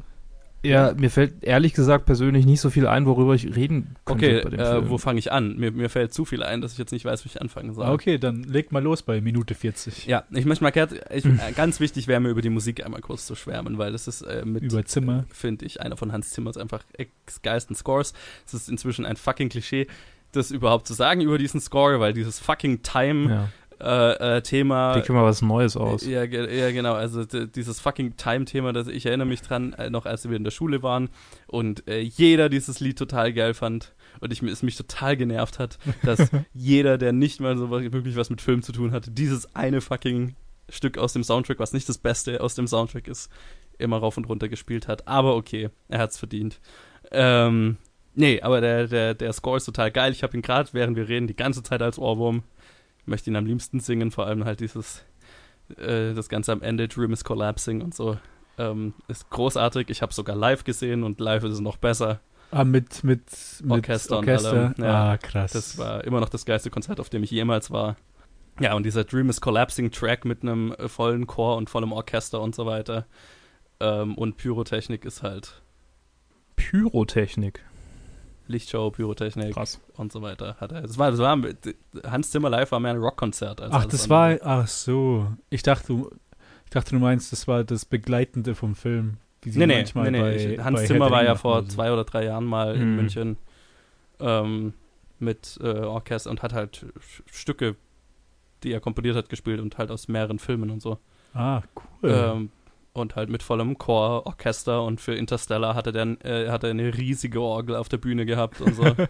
[0.65, 4.41] ja, mir fällt ehrlich gesagt persönlich nicht so viel ein, worüber ich reden könnte Okay,
[4.45, 4.91] bei dem äh, Film.
[4.91, 5.57] wo fange ich an?
[5.57, 7.85] Mir, mir fällt zu viel ein, dass ich jetzt nicht weiß, wo ich anfangen soll.
[7.87, 10.07] Ah, okay, dann leg mal los bei Minute 40.
[10.07, 10.73] Ja, ich möchte mal
[11.15, 14.09] ich, äh, ganz wichtig wäre mir über die Musik einmal kurz zu schwärmen, weil das
[14.09, 15.25] ist äh, mit, Über Zimmer.
[15.33, 18.15] finde ich, einer von Hans Zimmers einfach ex-geilsten Scores.
[18.47, 19.87] Es ist inzwischen ein fucking Klischee,
[20.33, 23.49] das überhaupt zu sagen über diesen Score, weil dieses fucking Time-Thema ja.
[23.81, 26.05] Äh, äh, Thema Denk immer was Neues aus.
[26.05, 26.95] Ja, ja, genau.
[26.95, 30.51] Also dieses fucking Time-Thema, das ich erinnere mich dran, äh, noch als wir in der
[30.51, 31.11] Schule waren
[31.47, 35.79] und äh, jeder dieses Lied total geil fand und ich, es mich total genervt hat,
[36.03, 39.55] dass jeder, der nicht mal so was, wirklich was mit Film zu tun hatte, dieses
[39.55, 40.35] eine fucking
[40.69, 43.31] Stück aus dem Soundtrack, was nicht das Beste aus dem Soundtrack ist,
[43.79, 45.07] immer rauf und runter gespielt hat.
[45.09, 46.61] Aber okay, er hat's verdient.
[47.11, 47.79] Ähm,
[48.15, 50.13] nee, aber der, der, der Score ist total geil.
[50.13, 52.43] Ich habe ihn gerade, während wir reden, die ganze Zeit als Ohrwurm.
[53.09, 55.05] Möchte ihn am liebsten singen, vor allem halt dieses
[55.77, 58.19] äh, das Ganze am Ende, Dream is Collapsing und so.
[58.59, 59.91] Ähm, ist großartig.
[59.91, 62.21] Ich habe sogar live gesehen und live ist es noch besser.
[62.51, 63.23] Ah, mit, mit,
[63.63, 64.51] mit Orchester und Orchester.
[64.51, 65.13] allem, ja.
[65.13, 65.53] Ah, krass.
[65.53, 67.97] Das war immer noch das geilste Konzert, auf dem ich jemals war.
[68.59, 72.41] Ja, und dieser Dream is Collapsing Track mit einem äh, vollen Chor und vollem Orchester
[72.41, 73.07] und so weiter.
[73.81, 75.63] Ähm, und Pyrotechnik ist halt
[76.57, 77.65] Pyrotechnik.
[78.49, 79.81] Lichtshow, Pyrotechnik Krass.
[79.97, 80.57] und so weiter.
[80.61, 80.83] Hat er.
[80.83, 81.39] Das war, das war
[82.05, 84.41] Hans Zimmer live war mehr ein Rockkonzert Ach, das andere.
[84.43, 85.27] war, ach so.
[85.51, 86.11] Ich dachte, du,
[86.65, 89.19] ich dachte, du meinst, das war das Begleitende vom Film.
[89.43, 90.21] Wie Nee, nee, nee, nee.
[90.21, 91.69] bei- ich, Hans Zimmer war ja vor so.
[91.69, 92.97] zwei oder drei Jahren mal in Mhm.
[92.97, 93.37] München
[94.21, 94.73] ähm,
[95.19, 96.87] mit äh, Orchester und hat halt
[97.31, 97.77] Stücke,
[98.63, 100.99] die er komponiert hat, gespielt und halt aus mehreren Filmen und so.
[101.35, 101.63] Ah,
[102.03, 102.11] cool.
[102.11, 102.51] Ähm,
[102.99, 106.97] und halt mit vollem Chor, Orchester und für Interstellar hatte der äh, hat er eine
[106.97, 108.85] riesige Orgel auf der Bühne gehabt und so.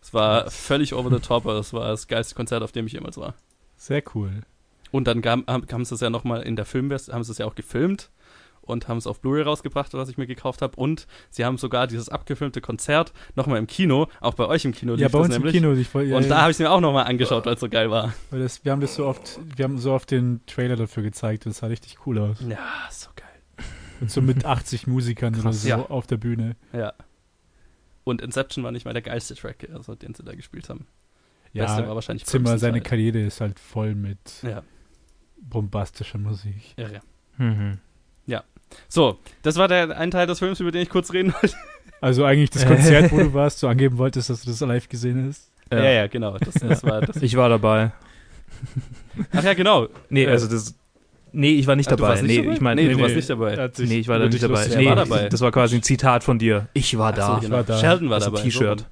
[0.00, 2.92] Es war völlig over the top, aber es war das geilste Konzert, auf dem ich
[2.92, 3.32] jemals war.
[3.78, 4.42] Sehr cool.
[4.90, 7.54] Und dann haben sie es ja nochmal in der Filmversion, haben sie es ja auch
[7.54, 8.10] gefilmt
[8.64, 10.76] und haben es auf Blu-ray rausgebracht, was ich mir gekauft habe.
[10.76, 14.94] Und sie haben sogar dieses abgefilmte Konzert nochmal im Kino, auch bei euch im Kino
[14.94, 15.54] Ja, lief bei das uns im nämlich.
[15.54, 15.72] Kino.
[15.72, 16.28] Ich, ja, und ja.
[16.28, 18.12] da habe ich es mir auch nochmal angeschaut, weil es so geil war.
[18.30, 21.46] Weil das, wir haben das so oft, wir haben so oft den Trailer dafür gezeigt
[21.46, 22.38] und es sah richtig cool aus.
[22.48, 22.58] Ja,
[22.90, 23.28] so geil.
[24.00, 25.78] Und so mit 80 Musikern oder Krass, so ja.
[25.78, 26.56] auf der Bühne.
[26.72, 26.92] Ja.
[28.04, 30.86] Und Inception war nicht mal der geilste Track, also den sie da gespielt haben.
[31.54, 32.80] Beste war Ja, wahrscheinlich Zimmer, seine.
[32.80, 34.62] Karriere ist halt voll mit Ja,
[35.40, 36.74] bombastischer Musik.
[36.76, 37.00] irre.
[37.38, 37.78] Mhm.
[38.88, 41.54] So, das war der ein Teil des Films, über den ich kurz reden wollte.
[42.00, 45.26] Also eigentlich das Konzert, wo du warst, so angeben wolltest, dass du das live gesehen
[45.28, 45.50] hast.
[45.72, 46.36] Ja, ja, genau.
[46.38, 47.16] Das, das war das.
[47.22, 47.92] Ich war dabei.
[49.32, 49.88] Ach ja, genau.
[50.10, 50.74] Nee, Äh, also das.
[51.32, 52.20] Nee, ich war nicht Ah, du dabei.
[52.22, 52.52] nicht nee, dabei?
[52.54, 53.70] ich meine, Nee, nee, du warst nicht dabei.
[53.78, 54.66] Nee, ich war da nicht dabei.
[54.68, 55.28] Nee, war dabei.
[55.28, 56.68] das war quasi ein Zitat von dir.
[56.74, 57.34] Ich war da.
[57.36, 57.56] so, genau.
[57.56, 57.78] war da.
[57.78, 58.36] Sheldon war ein dabei.
[58.38, 58.86] so T-Shirt.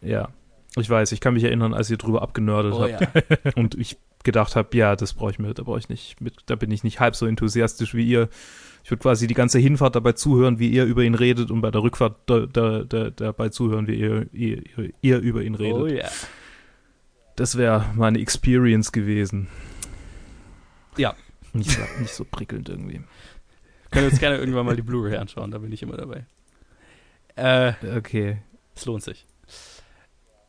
[0.00, 0.28] Ja.
[0.76, 3.00] Ich weiß, ich kann mich erinnern, als ihr drüber abgenördet Oh habt
[3.44, 3.52] ja.
[3.56, 6.54] und ich gedacht habe, ja, das brauche ich mir, da brauche ich nicht mit, da
[6.56, 8.28] bin ich nicht halb so enthusiastisch wie ihr.
[8.88, 11.70] Ich würde quasi die ganze Hinfahrt dabei zuhören, wie ihr über ihn redet und bei
[11.70, 14.62] der Rückfahrt da, da, da, dabei zuhören, wie ihr, ihr,
[15.02, 15.82] ihr, über ihn redet.
[15.82, 16.08] Oh ja.
[17.36, 19.48] Das wäre meine Experience gewesen.
[20.96, 21.14] Ja.
[21.52, 23.02] Nicht so, nicht so prickelnd irgendwie.
[23.90, 26.24] Können wir uns gerne irgendwann mal die Blu-ray anschauen, da bin ich immer dabei.
[27.36, 28.38] Äh, Okay.
[28.74, 29.26] es lohnt sich.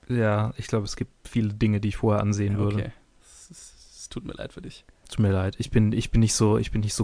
[0.07, 2.77] Ja, ich glaube, es gibt viele Dinge, die ich vorher ansehen würde.
[2.77, 2.91] Okay.
[3.21, 4.85] Es, es, es tut mir leid für dich.
[5.09, 5.55] Tut mir leid.
[5.57, 7.03] Ich bin, ich bin nicht so, ich bin nicht so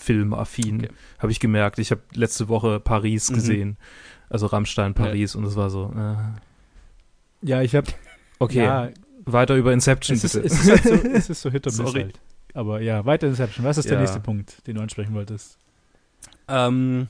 [0.00, 0.84] Konzertfilmaffin.
[0.84, 0.88] Okay.
[1.18, 1.78] Habe ich gemerkt.
[1.78, 3.34] Ich habe letzte Woche Paris Mhm.
[3.34, 3.76] gesehen.
[4.28, 5.92] Also Rammstein Paris und es war so.
[5.96, 6.16] Äh.
[7.42, 7.88] Ja, ich habe
[8.38, 8.88] Okay, Ja,
[9.26, 10.46] weiter über Inception es ist, bitte.
[10.46, 12.02] es, ist halt so, es ist so Hit und Miss Sorry.
[12.04, 12.20] halt.
[12.54, 13.64] Aber ja, weiter Inception.
[13.66, 14.00] Was ist der Ja.
[14.00, 15.58] nächste Punkt, den du ansprechen wolltest?
[16.48, 17.08] Ähm,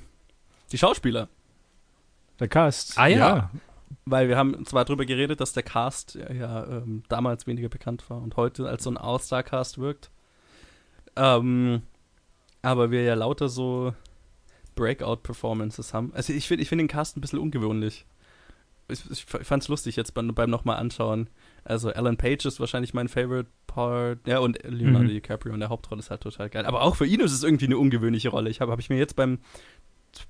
[0.72, 1.28] die Schauspieler.
[2.40, 2.98] Der Cast.
[2.98, 3.50] Ah, ja.
[4.06, 8.08] weil wir haben zwar drüber geredet, dass der Cast ja, ja ähm, damals weniger bekannt
[8.10, 10.10] war und heute als so ein All-Star-Cast wirkt.
[11.16, 11.82] Ähm,
[12.62, 13.94] aber wir ja lauter so
[14.74, 16.12] Breakout-Performances haben.
[16.14, 18.06] Also ich finde ich find den Cast ein bisschen ungewöhnlich.
[18.88, 21.28] Ich, ich fand es lustig jetzt beim, beim nochmal anschauen.
[21.64, 24.26] Also Alan Page ist wahrscheinlich mein Favorite Part.
[24.26, 25.12] Ja, und Leonardo mhm.
[25.12, 26.66] DiCaprio in der Hauptrolle ist halt total geil.
[26.66, 28.50] Aber auch für ihn ist es irgendwie eine ungewöhnliche Rolle.
[28.50, 29.38] Ich habe hab ich mir jetzt beim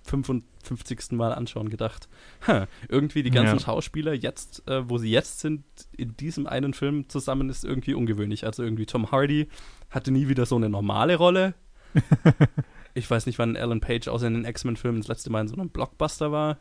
[0.05, 1.13] 55.
[1.13, 2.09] Mal anschauen gedacht,
[2.47, 3.65] huh, irgendwie die ganzen ja.
[3.65, 5.65] Schauspieler jetzt, äh, wo sie jetzt sind,
[5.97, 8.45] in diesem einen Film zusammen, ist irgendwie ungewöhnlich.
[8.45, 9.49] Also irgendwie Tom Hardy
[9.89, 11.55] hatte nie wieder so eine normale Rolle.
[12.95, 15.57] ich weiß nicht, wann Alan Page außer in den X-Men-Filmen das letzte Mal in so
[15.57, 16.59] einem Blockbuster war.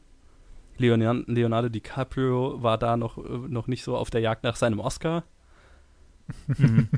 [0.77, 5.23] Leonardo DiCaprio war da noch, äh, noch nicht so auf der Jagd nach seinem Oscar.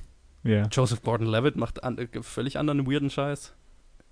[0.44, 0.68] Yeah.
[0.72, 3.54] Joseph Gordon-Levitt macht an, äh, völlig anderen weirden Scheiß.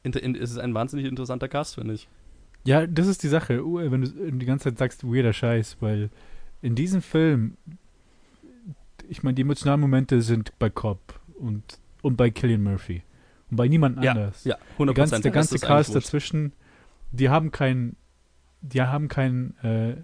[0.04, 2.08] In, es ist ein wahnsinnig interessanter Cast, finde ich.
[2.66, 6.10] Ja, das ist die Sache, wenn du die ganze Zeit sagst, weirder Scheiß, weil
[6.62, 7.58] in diesem Film,
[9.10, 13.02] ich meine, die emotionalen Momente sind bei Cobb und, und bei Killian Murphy
[13.52, 14.44] und bei niemand ja, anders.
[14.44, 14.94] Ja, 100%.
[14.94, 16.54] Ganz, der ganze Cast dazwischen,
[17.12, 17.96] die haben kein,
[18.62, 19.96] die haben kein, äh,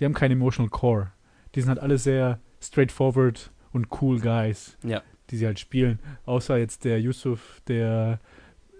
[0.00, 1.12] die haben kein emotional core.
[1.54, 5.02] Die sind halt alle sehr straightforward und cool Guys, ja.
[5.30, 5.98] die sie halt spielen.
[6.26, 8.18] Außer jetzt der Yusuf, der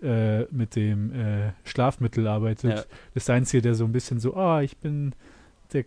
[0.02, 2.70] äh, mit dem äh, Schlafmittel arbeitet.
[2.70, 2.76] Ja.
[2.76, 5.14] Das ist der Einzige, der so ein bisschen so, ah, oh, ich bin
[5.72, 5.84] der,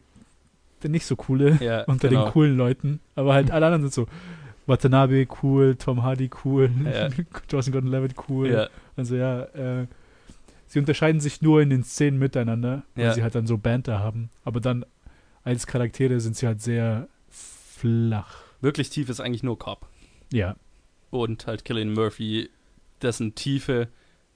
[0.83, 2.25] der nicht so coole ja, unter genau.
[2.25, 2.99] den coolen Leuten.
[3.15, 4.07] Aber halt alle anderen sind so,
[4.67, 7.09] Watanabe cool, Tom Hardy cool, ja.
[7.49, 8.51] Johnson Gordon Levitt cool.
[8.51, 8.69] Ja.
[8.95, 9.87] Also ja, äh,
[10.67, 13.13] sie unterscheiden sich nur in den Szenen miteinander, weil ja.
[13.13, 14.29] sie halt dann so Banter haben.
[14.43, 14.85] Aber dann
[15.43, 18.43] als Charaktere sind sie halt sehr flach.
[18.59, 19.87] Wirklich tief ist eigentlich nur Cobb.
[20.31, 20.55] Ja.
[21.09, 22.49] Und halt Killian Murphy,
[23.01, 23.87] dessen Tiefe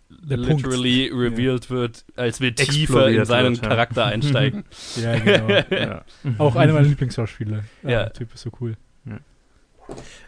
[0.09, 1.23] der literally Punkt.
[1.23, 1.69] revealed ja.
[1.69, 4.63] wird, als wir tiefer in seinen wird, Charakter einsteigen.
[4.95, 5.49] ja, genau.
[5.69, 6.05] ja.
[6.37, 7.63] Auch einer meiner Lieblingsschauspieler.
[7.83, 8.03] Ja.
[8.03, 8.75] Der Typ ist so cool.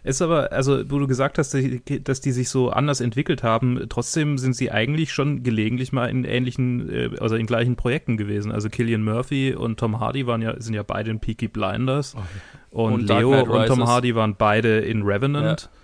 [0.04, 1.56] Ist aber, also, wo du gesagt hast,
[2.04, 6.26] dass die sich so anders entwickelt haben, trotzdem sind sie eigentlich schon gelegentlich mal in
[6.26, 8.52] ähnlichen, äh, also in gleichen Projekten gewesen.
[8.52, 12.16] Also Killian Murphy und Tom Hardy waren ja, sind ja beide in Peaky Blinders.
[12.16, 12.26] Okay.
[12.72, 15.62] Und, und Leo und Tom Hardy waren beide in Revenant.
[15.62, 15.80] Ja.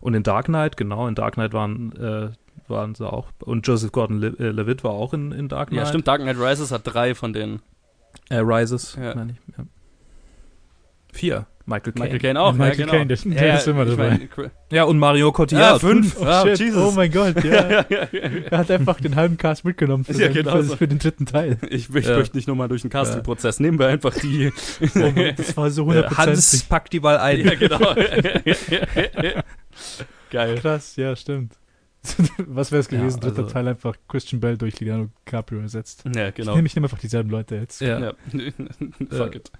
[0.00, 2.28] Und in Dark Knight, genau, in Dark Knight waren äh,
[2.68, 3.28] waren sie auch.
[3.40, 5.80] Und Joseph Gordon-Levitt äh, war auch in, in Dark Knight.
[5.80, 6.08] Ja, stimmt.
[6.08, 7.60] Dark Knight Rises hat drei von denen.
[8.30, 9.14] Äh, Rises, ja.
[9.14, 9.58] meine ich.
[9.58, 9.64] Ja.
[11.12, 11.46] Vier.
[11.66, 12.04] Michael Caine.
[12.04, 12.92] Michael Caine auch, ja, Michael genau.
[12.92, 14.28] Caine, der, der ja, ist immer dabei.
[14.36, 15.80] Mein, ja, und Mario Cotillard.
[15.82, 16.16] Ja, fünf.
[16.20, 16.76] Oh, oh, Jesus.
[16.76, 17.84] oh mein Gott, ja.
[17.90, 20.76] er hat einfach den halben Cast mitgenommen für, ja, genau für, so.
[20.76, 21.56] für den dritten Teil.
[21.70, 22.18] Ich, ich ja.
[22.18, 23.60] möchte nicht nochmal durch den Casting-Prozess.
[23.60, 24.52] Nehmen wir einfach die.
[24.80, 26.16] oh, das war so 100%.
[26.16, 27.40] Hans packt die Wahl ein.
[27.40, 27.78] Ja, genau.
[30.30, 30.58] Geil.
[30.58, 31.54] Krass, ja, stimmt.
[32.46, 33.20] Was wäre es gewesen?
[33.22, 36.04] Ja, also, Dritter Teil einfach Christian Bell durch Leonardo DiCaprio ersetzt.
[36.14, 36.50] Ja, genau.
[36.50, 37.80] Ich nehme, ich nehme einfach dieselben Leute jetzt.
[37.80, 37.98] Ja.
[37.98, 38.12] ja.
[39.10, 39.50] Fuck it.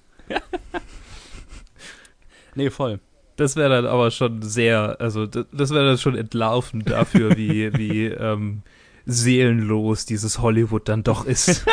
[2.55, 3.01] Nee, voll.
[3.37, 7.73] Das wäre dann aber schon sehr, also das, das wäre dann schon entlarvend dafür, wie,
[7.77, 8.63] wie ähm,
[9.07, 11.67] seelenlos dieses Hollywood dann doch ist.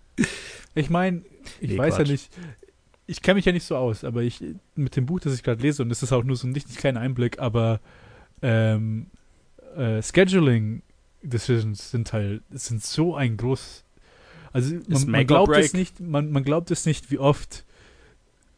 [0.74, 1.22] ich meine,
[1.60, 2.06] ich nee, weiß Quatsch.
[2.06, 2.32] ja nicht,
[3.06, 4.42] ich kenne mich ja nicht so aus, aber ich
[4.76, 6.76] mit dem Buch, das ich gerade lese, und das ist auch nur so ein nicht
[6.76, 7.80] kleiner Einblick, aber
[8.40, 9.06] ähm,
[9.76, 10.82] äh, Scheduling
[11.22, 13.84] Decisions sind halt sind so ein groß
[14.52, 17.64] also man, man glaubt es nicht man, man glaubt es nicht wie oft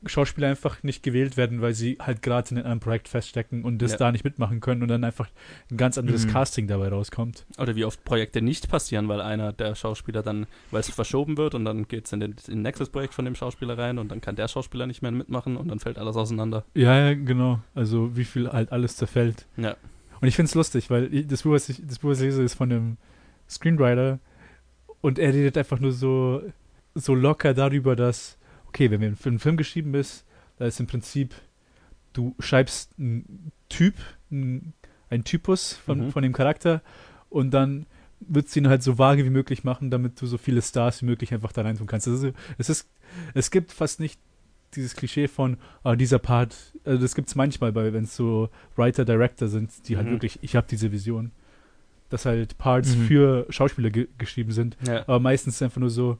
[0.05, 3.93] Schauspieler einfach nicht gewählt werden, weil sie halt gerade in einem Projekt feststecken und das
[3.93, 3.99] ja.
[3.99, 5.29] da nicht mitmachen können und dann einfach
[5.71, 6.33] ein ganz anderes mhm.
[6.33, 7.47] Casting dabei rauskommt.
[7.59, 11.55] Oder wie oft Projekte nicht passieren, weil einer der Schauspieler dann, weil es verschoben wird
[11.55, 14.21] und dann geht es in, den, in nächstes Projekt von dem Schauspieler rein und dann
[14.21, 16.65] kann der Schauspieler nicht mehr mitmachen und dann fällt alles auseinander.
[16.75, 17.61] Ja, ja, genau.
[17.75, 19.47] Also wie viel halt alles zerfällt.
[19.57, 19.77] Ja.
[20.21, 22.27] Und ich finde es lustig, weil ich, das, Buch, was ich, das Buch, was ich
[22.27, 22.97] lese, ist von einem
[23.49, 24.19] Screenwriter
[25.01, 26.43] und er redet einfach nur so,
[26.95, 28.39] so locker darüber, dass,
[28.77, 30.27] okay, wenn wir für einen Film geschrieben bist,
[30.59, 31.35] da ist im Prinzip,
[32.13, 33.95] du schreibst einen Typ,
[34.31, 34.75] einen,
[35.09, 36.11] einen Typus von, mhm.
[36.13, 36.83] von dem Charakter
[37.31, 37.87] und dann
[38.21, 41.07] würdest du ihn halt so vage wie möglich machen, damit du so viele Stars wie
[41.07, 42.07] möglich einfach da rein tun kannst.
[42.07, 42.89] Also, es ist,
[43.33, 44.21] es gibt fast nicht
[44.75, 46.55] dieses Klischee von, ah, dieser Part,
[46.85, 50.13] also das gibt es manchmal, wenn es so Writer-Director sind, die halt mhm.
[50.13, 51.33] wirklich, ich habe diese Vision,
[52.11, 53.07] dass halt Parts mhm.
[53.07, 54.77] für Schauspieler ge geschrieben sind.
[54.87, 55.03] Ja.
[55.03, 56.19] Aber meistens ist es einfach nur so,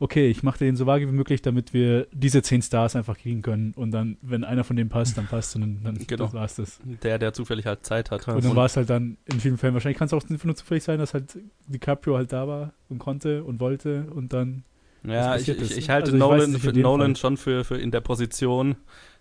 [0.00, 3.42] okay, ich mache den so vage wie möglich, damit wir diese zehn Stars einfach kriegen
[3.42, 3.74] können.
[3.76, 6.32] Und dann, wenn einer von denen passt, dann passt und dann, dann genau.
[6.32, 6.80] war es das.
[7.02, 8.26] Der, der zufällig halt Zeit hat.
[8.26, 10.82] Und dann war es halt dann in vielen Fällen, wahrscheinlich kann es auch nur zufällig
[10.82, 11.38] sein, dass halt
[11.68, 14.64] DiCaprio halt da war und konnte und wollte und dann
[15.02, 18.76] ja, ich, ich, ich, halte also Nolan, nicht, Nolan schon für, für in der Position,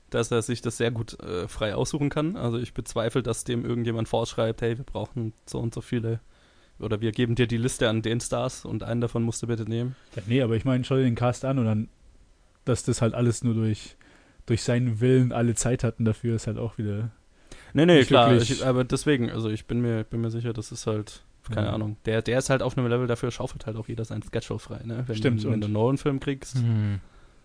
[0.09, 2.36] dass er sich das sehr gut äh, frei aussuchen kann.
[2.36, 6.19] Also ich bezweifle, dass dem irgendjemand vorschreibt, hey, wir brauchen so und so viele
[6.80, 9.63] oder wir geben dir die Liste an den Stars und einen davon musst du bitte
[9.63, 9.95] nehmen.
[10.15, 11.89] Ja, nee, aber ich meine, schau dir den Cast an und dann
[12.65, 13.95] dass das halt alles nur durch,
[14.45, 17.09] durch seinen Willen alle Zeit hatten dafür, ist halt auch wieder.
[17.73, 18.32] Nee, nee, klar.
[18.36, 21.73] Ich, aber deswegen, also ich bin mir, bin mir sicher, das ist halt, keine Ja.
[21.73, 21.97] Ahnung.
[22.05, 24.82] Der, der ist halt auf einem Level, dafür schaufelt halt auch jeder sein Schedule frei,
[24.84, 25.03] ne?
[25.07, 26.99] Wenn, Stimmt, wenn und- du einen Nolan-Film kriegst, Hm.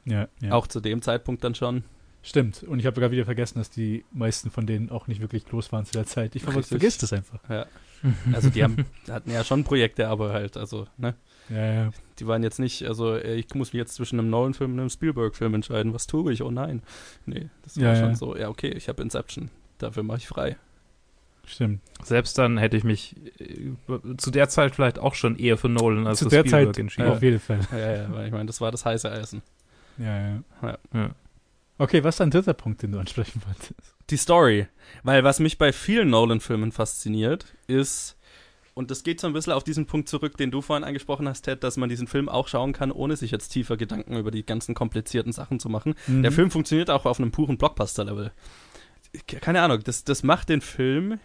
[0.04, 0.52] Ja, ja.
[0.52, 1.84] auch zu dem Zeitpunkt dann schon.
[2.22, 2.62] Stimmt.
[2.64, 5.72] Und ich habe sogar wieder vergessen, dass die meisten von denen auch nicht wirklich groß
[5.72, 6.36] waren zu der Zeit.
[6.36, 6.68] Ich ver- Richtig.
[6.68, 7.38] vergiss das einfach.
[7.48, 7.64] Ja.
[8.32, 11.14] Also die haben, hatten ja schon Projekte, aber halt, also, ne?
[11.48, 11.90] Ja, ja.
[12.18, 15.54] Die waren jetzt nicht, also ich muss mich jetzt zwischen einem Nolan-Film und einem Spielberg-Film
[15.54, 15.92] entscheiden.
[15.92, 16.42] Was tue ich?
[16.42, 16.82] Oh nein.
[17.26, 18.14] Nee, das war Ja, schon ja.
[18.14, 19.50] so, ja, okay, ich habe Inception.
[19.78, 20.56] Dafür mache ich frei.
[21.46, 21.80] Stimmt.
[22.02, 23.72] Selbst dann hätte ich mich äh,
[24.16, 26.78] zu der Zeit vielleicht auch schon eher für Nolan als zu für der Spielberg Zeit
[26.78, 27.08] entschieden.
[27.08, 27.60] auf jeden Fall.
[27.72, 29.42] Ja, ja, weil ich meine, das war das heiße Eisen.
[29.98, 30.42] Ja, ja.
[30.62, 30.78] Ja.
[30.94, 31.10] Ja.
[31.78, 33.94] Okay, was ist dein dritter Punkt, den du ansprechen wolltest?
[34.10, 34.68] Die Story.
[35.02, 38.16] Weil was mich bei vielen Nolan-Filmen fasziniert, ist,
[38.74, 41.42] und das geht so ein bisschen auf diesen Punkt zurück, den du vorhin angesprochen hast,
[41.42, 44.44] Ted, dass man diesen Film auch schauen kann, ohne sich jetzt tiefer Gedanken über die
[44.46, 45.94] ganzen komplizierten Sachen zu machen.
[46.06, 46.34] Der Mhm.
[46.34, 48.30] Film funktioniert auch auf einem puren Blockbuster-Level.
[49.26, 51.18] Keine Ahnung, das, das macht den Film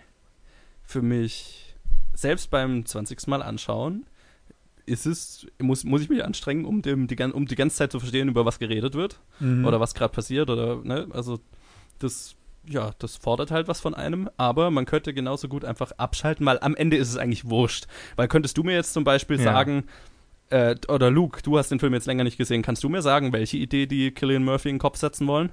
[0.83, 1.75] für mich
[2.13, 3.27] selbst beim 20.
[3.27, 4.05] Mal anschauen.
[4.89, 7.99] Ist es, muss, muss ich mich anstrengen, um, dem, die, um die ganze Zeit zu
[7.99, 9.65] verstehen, über was geredet wird Mhm.
[9.65, 11.39] oder was gerade passiert oder, ne, also
[11.99, 12.35] das,
[12.67, 16.59] ja, das fordert halt was von einem, aber man könnte genauso gut einfach abschalten, weil
[16.61, 17.85] am Ende ist es eigentlich wurscht.
[18.15, 19.43] Weil könntest du mir jetzt zum Beispiel Ja.
[19.43, 19.83] sagen,
[20.49, 23.31] äh, oder Luke, du hast den Film jetzt länger nicht gesehen, kannst du mir sagen,
[23.33, 25.51] welche Idee die Killian Murphy in den Kopf setzen wollen?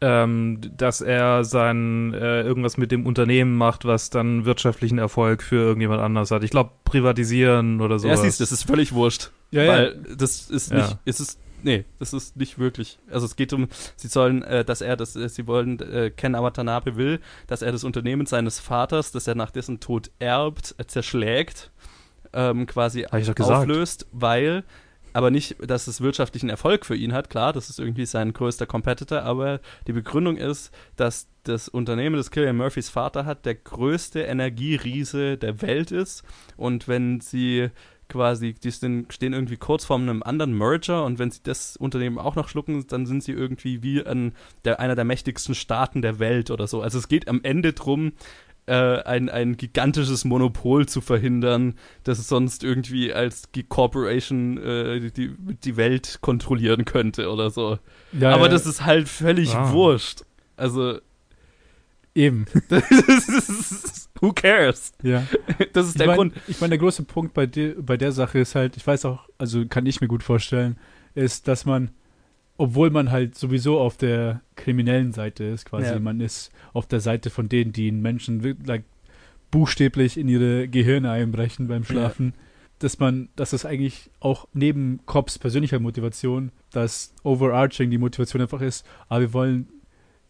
[0.00, 5.56] Ähm, dass er sein äh, irgendwas mit dem Unternehmen macht, was dann wirtschaftlichen Erfolg für
[5.56, 6.44] irgendjemand anders hat.
[6.44, 8.08] Ich glaube, privatisieren oder so.
[8.08, 9.30] Ja, siehst du, das ist völlig wurscht.
[9.50, 9.72] ja, ja.
[9.72, 10.78] Weil das ist Ja.
[10.78, 12.98] nicht, ist es, nee, das ist nicht wirklich.
[13.10, 16.34] Also es geht um, sie sollen, äh, dass er das, äh, sie wollen, äh, Ken
[16.34, 20.84] Watanabe will, dass er das Unternehmen seines Vaters, das er nach dessen Tod erbt, äh,
[20.86, 21.70] zerschlägt,
[22.32, 24.64] ähm, quasi auflöst, weil,
[25.14, 28.66] aber nicht, dass es wirtschaftlichen Erfolg für ihn hat, klar, das ist irgendwie sein größter
[28.66, 34.22] Competitor, aber die Begründung ist, dass das Unternehmen, das Killian Murphys Vater hat, der größte
[34.22, 36.24] Energieriese der Welt ist
[36.56, 37.70] und wenn sie
[38.08, 42.34] quasi, die stehen irgendwie kurz vor einem anderen Merger und wenn sie das Unternehmen auch
[42.34, 44.34] noch schlucken, dann sind sie irgendwie wie ein,
[44.64, 46.82] der, einer der mächtigsten Staaten der Welt oder so.
[46.82, 48.12] Also es geht am Ende drum,
[48.66, 55.34] äh, ein, ein gigantisches Monopol zu verhindern, das es sonst irgendwie als Corporation äh, die,
[55.38, 57.78] die Welt kontrollieren könnte oder so.
[58.12, 59.72] ja, Aber ja, das ist halt völlig Ah.
[59.72, 60.22] wurscht.
[60.56, 60.98] Also,
[62.14, 62.46] eben.
[62.70, 64.92] ist, who cares?
[65.02, 65.24] Ja.
[65.72, 66.34] Das ist Ich der mein, Grund.
[66.46, 69.28] Ich meine, der große Punkt bei, der bei der Sache ist halt, ich weiß auch,
[69.38, 70.78] also kann ich mir gut vorstellen,
[71.14, 71.90] ist, dass man,
[72.56, 75.98] obwohl man halt sowieso auf der kriminellen Seite ist, quasi, Ja.
[75.98, 78.84] man ist auf der Seite von denen, die einen Menschen like,
[79.50, 82.34] buchstäblich in ihre Gehirne einbrechen beim Schlafen,
[82.80, 88.60] dass man, dass es eigentlich auch neben Cops persönlicher Motivation, dass overarching die Motivation einfach
[88.60, 89.68] ist, aber wir wollen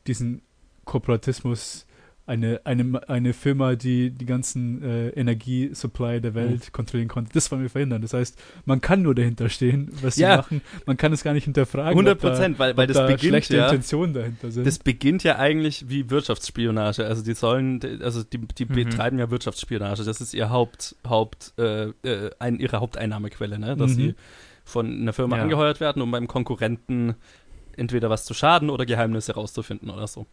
[0.06, 0.42] diesen
[0.84, 1.86] Korporatismus,
[2.26, 7.60] eine, eine, eine Firma, die die ganzen äh, Energiesupply der Welt kontrollieren konnte, das wollen
[7.62, 8.00] wir verhindern.
[8.00, 10.30] Das heißt, man kann nur dahinter stehen, was Ja.
[10.32, 10.62] sie machen.
[10.86, 11.90] Man kann es gar nicht hinterfragen.
[11.90, 13.66] 100 ob da- Prozent, weil, weil das da beginnt schlechte ja.
[13.66, 14.66] Intentionen dahinter sind.
[14.66, 17.04] Das beginnt ja eigentlich wie Wirtschaftsspionage.
[17.04, 18.72] Also die sollen, also die, die Mhm.
[18.74, 20.02] betreiben ja Wirtschaftsspionage.
[20.04, 23.76] Das ist ihr Haupt, Haupt, äh, äh, ein, ihre Haupteinnahmequelle, ne?
[23.76, 23.94] Dass Mhm.
[23.96, 24.14] sie
[24.64, 25.42] von einer Firma Ja.
[25.42, 27.16] angeheuert werden, um beim Konkurrenten
[27.76, 30.26] entweder was zu schaden oder Geheimnisse rauszufinden oder so.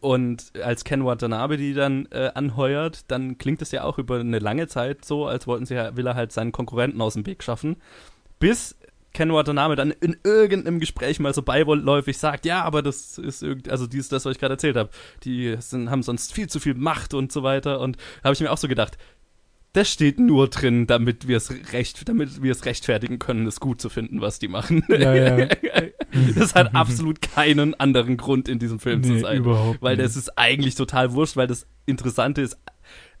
[0.00, 4.38] Und als Ken Watanabe die dann äh, anheuert, dann klingt es ja auch über eine
[4.38, 7.42] lange Zeit so, als wollten sie ja, will er halt seinen Konkurrenten aus dem Weg
[7.42, 7.76] schaffen.
[8.38, 8.76] Bis
[9.12, 13.68] Ken Watanabe dann in irgendeinem Gespräch mal so beiläufig sagt, ja, aber das ist irgend,
[13.68, 14.90] also dies, das, was ich gerade erzählt habe,
[15.24, 17.80] die sind, haben sonst viel zu viel Macht und so weiter.
[17.80, 18.96] Und da habe ich mir auch so gedacht,
[19.72, 23.80] das steht nur drin, damit wir es recht, damit wir es rechtfertigen können, es gut
[23.80, 24.84] zu finden, was die machen.
[24.88, 25.48] ja, ja.
[26.34, 29.38] das hat absolut keinen anderen Grund in diesem Film zu nee, sein.
[29.38, 30.06] überhaupt Weil nicht.
[30.06, 32.58] das ist eigentlich total wurscht, weil das Interessante ist,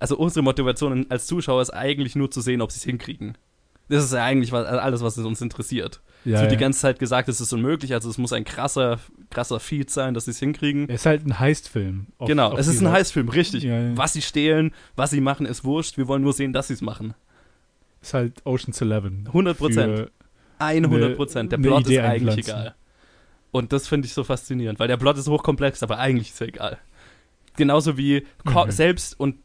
[0.00, 3.38] also unsere Motivation als Zuschauer ist eigentlich nur zu sehen, ob sie es hinkriegen.
[3.88, 6.00] Das ist ja eigentlich was, alles, was uns interessiert.
[6.24, 6.56] Ja, es wird ja.
[6.56, 8.98] die ganze Zeit gesagt, es ist unmöglich, also es muss ein krasser,
[9.30, 10.88] krasser Feed sein, dass sie es hinkriegen.
[10.88, 12.06] Es ist halt ein Heist-Film.
[12.18, 13.62] Auf- genau, auf es ist ein Heißfilm, richtig.
[13.64, 13.96] Ja.
[13.96, 15.96] Was sie stehlen, was sie machen, ist wurscht.
[15.96, 17.14] Wir wollen nur sehen, dass sie es machen.
[18.02, 19.24] ist halt Ocean's Eleven.
[19.28, 19.96] 100 Prozent.
[19.98, 20.10] Für-
[20.58, 21.52] 100 Prozent.
[21.52, 22.74] Der Plot ist eigentlich egal.
[23.52, 26.48] Und das finde ich so faszinierend, weil der Plot ist hochkomplex, aber eigentlich ist er
[26.48, 26.78] egal.
[27.56, 28.70] Genauso wie Co Mhm.
[28.70, 29.36] selbst und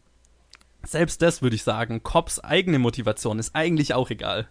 [0.84, 4.48] selbst das würde ich sagen, Cops eigene Motivation ist eigentlich auch egal.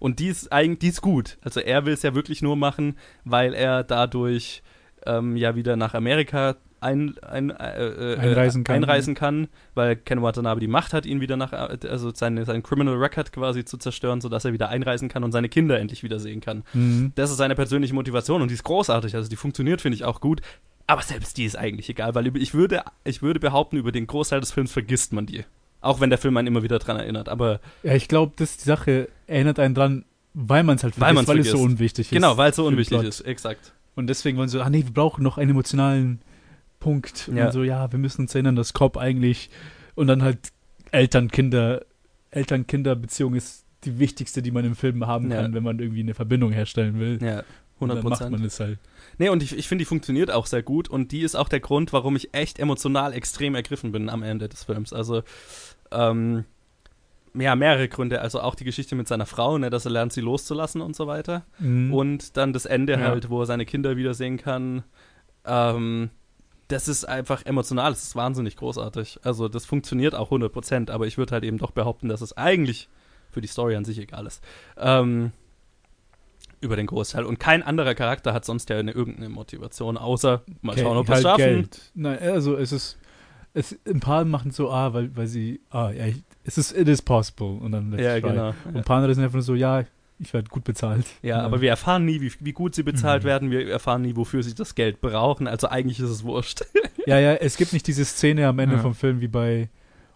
[0.00, 1.38] Und die ist eigentlich, die ist gut.
[1.42, 4.62] Also er will es ja wirklich nur machen, weil er dadurch
[5.06, 8.76] ähm, ja wieder nach Amerika ein, ein, äh, äh, Einreisen kann.
[8.76, 12.94] einreisen kann, weil Ken Watanabe die Macht hat, ihn wieder nach, also seine, seinen Criminal
[12.96, 16.64] Record quasi zu zerstören, sodass er wieder einreisen kann und seine Kinder endlich wiedersehen kann.
[16.72, 17.12] Mhm.
[17.14, 20.20] Das ist seine persönliche Motivation und die ist großartig, also die funktioniert, finde ich auch
[20.20, 20.40] gut.
[20.86, 24.40] Aber selbst die ist eigentlich egal, weil ich würde, ich würde behaupten, über den Großteil
[24.40, 25.44] des Films vergisst man die.
[25.82, 27.28] Auch wenn der Film einen immer wieder dran erinnert.
[27.28, 30.04] Aber Ja, ich glaube, das ist die Sache, erinnert einen dran,
[30.34, 31.72] weil man es halt Weil vergisst, man's weil es so vergisst.
[31.78, 32.10] unwichtig ist.
[32.12, 33.08] genau, weil es so unwichtig Plot.
[33.08, 33.72] ist, exakt.
[33.96, 36.20] Und deswegen wollen sie so, ah nee, wir brauchen noch einen emotionalen
[36.80, 37.28] Punkt.
[37.28, 37.50] Und Ja.
[37.52, 39.50] so, ja, wir müssen uns erinnern, dass Cobb eigentlich
[39.94, 40.38] und dann halt
[40.92, 41.82] Eltern-Kinder,
[42.30, 45.40] Eltern-Kinder-Beziehung ist die wichtigste, die man im Film haben Ja.
[45.42, 47.18] kann, wenn man irgendwie eine Verbindung herstellen will.
[47.22, 47.38] Ja,
[47.78, 48.46] Und 100 dann macht man Prozent.
[48.46, 48.78] es halt.
[49.20, 51.60] Nee, und ich, ich finde, die funktioniert auch sehr gut und die ist auch der
[51.60, 54.94] Grund, warum ich echt emotional extrem ergriffen bin am Ende des Films.
[54.94, 55.22] Also,
[55.90, 56.46] ähm,
[57.34, 58.22] ja, mehrere Gründe.
[58.22, 61.06] Also auch die Geschichte mit seiner Frau, ne, dass er lernt, sie loszulassen und so
[61.06, 61.44] weiter.
[61.58, 61.92] Mhm.
[61.92, 63.00] Und dann das Ende Ja.
[63.00, 64.84] halt, wo er seine Kinder wiedersehen kann.
[65.44, 66.08] Ähm,
[66.68, 69.20] das ist einfach emotional, das ist wahnsinnig großartig.
[69.22, 72.88] Also das funktioniert auch 100%, aber ich würde halt eben doch behaupten, dass es eigentlich
[73.30, 74.42] für die Story an sich egal ist.
[74.78, 75.32] Ähm,
[76.60, 77.24] über den Großteil.
[77.24, 81.14] Und kein anderer Charakter hat sonst ja eine irgendeine Motivation, außer mal schauen, ob wir
[81.16, 81.54] es halt schaffen.
[81.54, 81.80] Geld.
[81.94, 82.98] Nein, also es ist,
[83.54, 86.04] es, ein paar machen so, ah, weil, weil sie, ah, ja,
[86.44, 87.58] es ist, it is possible.
[87.60, 88.28] Und dann let's Ja, try.
[88.30, 88.54] genau.
[88.66, 89.84] Und ein paar andere sind einfach nur so, ja,
[90.18, 91.06] ich werde gut bezahlt.
[91.22, 93.26] Ja, aber wir erfahren nie, wie, wie gut sie bezahlt Mhm.
[93.28, 93.50] werden.
[93.50, 95.46] Wir erfahren nie, wofür sie das Geld brauchen.
[95.48, 96.62] Also eigentlich ist es wurscht.
[97.06, 98.82] Ja, ja, es gibt nicht diese Szene am Ende Ja.
[98.82, 99.70] vom Film wie bei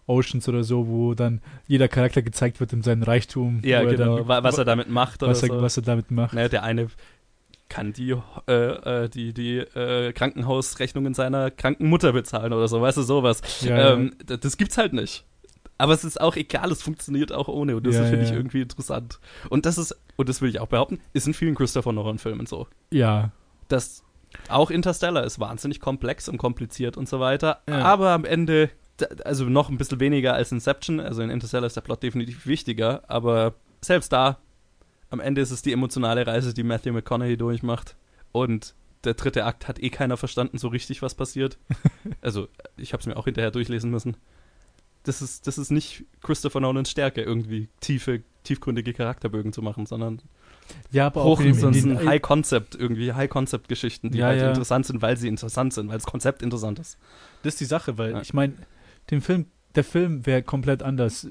[0.06, 3.60] Oceans oder so, wo dann jeder Charakter gezeigt wird in seinem Reichtum.
[3.64, 4.16] ja, wo er genau.
[4.18, 5.62] dann- wa- was er damit macht oder was er, so.
[5.62, 6.34] was er damit macht.
[6.34, 6.88] Ne, der eine
[7.70, 8.14] kann die,
[8.46, 13.40] äh, äh, die, die äh, Krankenhausrechnungen seiner kranken Mutter bezahlen oder so, weißt du, sowas.
[13.62, 15.24] Ja, ähm, d- Das gibt's halt nicht.
[15.76, 18.36] Aber es ist auch egal, es funktioniert auch ohne und das Ja, finde ich ja.
[18.36, 19.18] irgendwie interessant.
[19.50, 22.68] Und das ist, und das will ich auch behaupten, ist in vielen Christopher Nolan-Filmen so.
[22.90, 23.30] ja.
[23.68, 24.02] Das
[24.48, 27.78] auch Interstellar ist wahnsinnig komplex und kompliziert und so weiter, Ja.
[27.82, 28.68] aber am Ende,
[29.24, 33.02] also noch ein bisschen weniger als Inception, also in Interstellar ist der Plot definitiv wichtiger,
[33.08, 34.38] aber selbst da,
[35.10, 37.96] am Ende ist es die emotionale Reise, die Matthew McConaughey durchmacht
[38.32, 38.74] und
[39.04, 41.58] der dritte Akt hat eh keiner verstanden so richtig, was passiert.
[42.22, 44.16] also, ich habe es mir auch hinterher durchlesen müssen.
[45.02, 50.22] Das ist, das ist nicht Christopher Nolans Stärke, irgendwie tiefe, tiefgründige Charakterbögen zu machen, sondern
[50.90, 54.48] ja, aber auch in, Hoch, in sind den, High-Concept, irgendwie High-Concept-Geschichten, die Ja, halt ja.
[54.48, 56.98] interessant sind, weil sie interessant sind, weil das Konzept interessant ist.
[57.42, 58.22] Das ist die Sache, weil Ja.
[58.22, 58.54] ich meine,
[59.10, 61.28] den Film, der Film wäre komplett anders.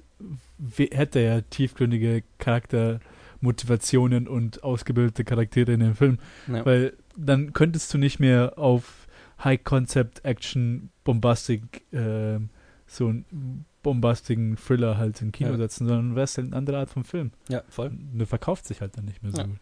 [0.58, 6.66] We- Hätte er tiefgründige Charaktermotivationen und ausgebildete Charaktere in dem Film, Ja.
[6.66, 9.08] weil dann könntest du nicht mehr auf
[9.44, 12.50] High Concept Action Bombastic ähm,
[12.88, 15.58] so einen bombastigen Thriller halt im Kino Ja.
[15.58, 17.32] setzen, sondern wärst halt eine andere Art von Film.
[17.50, 17.88] ja, voll.
[17.88, 19.48] Und der verkauft sich halt dann nicht mehr so Ja.
[19.48, 19.58] gut.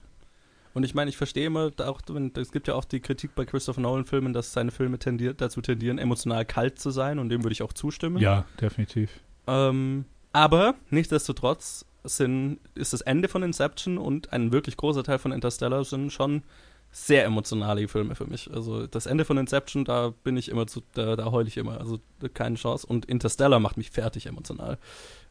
[0.73, 2.01] Und ich meine, ich verstehe immer, auch,
[2.35, 5.97] es gibt ja auch die Kritik bei Christopher Nolan-Filmen, dass seine Filme tendiert, dazu tendieren,
[5.97, 8.17] emotional kalt zu sein und dem würde ich auch zustimmen.
[8.17, 9.11] Ja, definitiv.
[9.47, 15.31] Ähm, aber nichtsdestotrotz sind, ist das Ende von Inception und ein wirklich großer Teil von
[15.31, 16.43] Interstellar sind schon
[16.91, 18.51] sehr emotionale Filme für mich.
[18.53, 21.79] Also das Ende von Inception, da bin ich immer zu, da, da heule ich immer,
[21.79, 21.99] also
[22.33, 22.85] keine Chance.
[22.85, 24.77] Und Interstellar macht mich fertig emotional.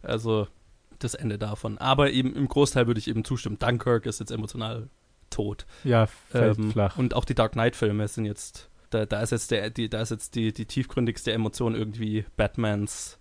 [0.03, 0.49] Also
[0.99, 1.79] das Ende davon.
[1.79, 3.59] Aber eben im Großteil würde ich eben zustimmen.
[3.59, 4.89] Dunkirk ist jetzt emotional
[5.31, 5.67] tot.
[5.85, 6.97] Ja, fällt Ähm, flach.
[6.99, 10.11] Und auch die Dark Knight-Filme sind jetzt, da, da ist jetzt der, die, da ist
[10.11, 13.19] jetzt die, die tiefgründigste Emotion irgendwie Batmans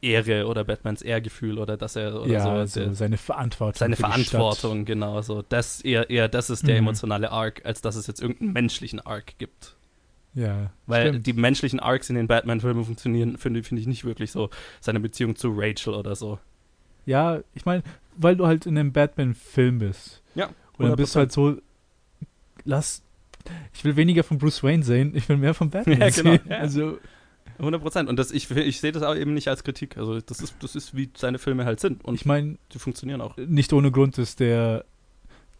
[0.00, 3.78] Ehre oder Batmans Ehrgefühl oder dass er oder ja, so, also der, seine Verantwortung.
[3.78, 3.94] seine.
[3.94, 5.42] Verantwortung, genau so.
[5.48, 6.88] Das eher, eher das ist der Mhm.
[6.88, 9.76] emotionale Arc, als dass es jetzt irgendeinen menschlichen Arc gibt.
[10.34, 11.26] Ja, Weil stimmt.
[11.26, 14.50] die menschlichen Arcs in den Batman-Filmen funktionieren, finde finde ich nicht wirklich so.
[14.80, 16.38] Seine Beziehung zu Rachel oder so.
[17.04, 17.82] Ja, ich meine,
[18.16, 20.22] weil du halt in einem Batman-Film bist.
[20.34, 20.48] Ja,
[20.78, 21.56] Und dann bist du halt so,
[22.64, 23.02] lass,
[23.74, 26.40] ich will weniger von Bruce Wayne sehen, ich will mehr von Batman Ja, genau, sehen.
[26.48, 26.56] ja.
[26.58, 26.98] Also,
[27.58, 28.08] 100 Prozent.
[28.08, 29.96] Und das, ich, ich sehe das auch eben nicht als Kritik.
[29.96, 32.04] Also das ist, das ist, wie seine Filme halt sind.
[32.04, 33.36] Und ich meine, die funktionieren auch.
[33.36, 34.84] nicht ohne Grund ist der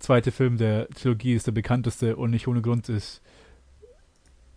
[0.01, 3.21] zweite Film der Trilogie ist der bekannteste und nicht ohne Grund ist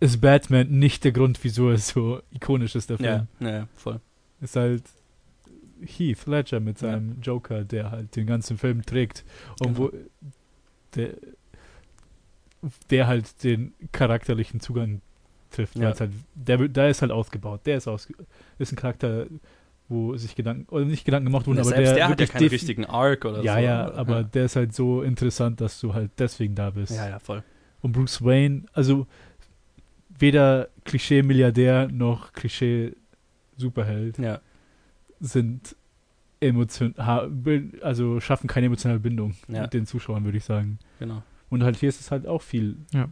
[0.00, 3.28] ist Batman nicht der Grund, wieso es so ikonisch ist, der Film.
[3.40, 4.00] Ja, ja, voll.
[4.40, 4.82] Ist halt
[5.84, 6.90] Heath Ledger mit Ja.
[6.92, 9.24] seinem Joker, der halt den ganzen Film trägt
[9.60, 9.78] und Genau.
[9.78, 9.92] wo
[10.96, 11.10] der,
[12.90, 15.00] der halt den charakterlichen Zugang
[15.50, 15.76] trifft.
[15.76, 15.98] Ja.
[15.98, 17.60] Halt, der, der ist halt ausgebaut.
[17.66, 18.14] Der ist ausge
[18.58, 19.26] ist ein Charakter,
[19.88, 22.48] wo sich Gedanken, oder nicht Gedanken gemacht wurden, Ja, aber der, der, hat ja keinen
[22.48, 23.60] richtigen Arc oder ja, so.
[23.60, 26.92] ja, aber der ist halt so interessant, dass du halt deswegen da bist.
[26.94, 27.42] Ja, ja, voll.
[27.82, 29.06] Und Bruce Wayne, also
[30.18, 34.40] weder Klischee-Milliardär noch Klischee-Superheld Ja,
[35.20, 35.76] sind
[36.40, 36.94] emotion
[37.82, 39.62] also schaffen keine emotionale Bindung Ja.
[39.62, 40.78] mit den Zuschauern, würde ich sagen.
[40.98, 41.22] genau.
[41.48, 42.76] Und halt hier ist es halt auch viel.
[42.92, 43.08] Ja.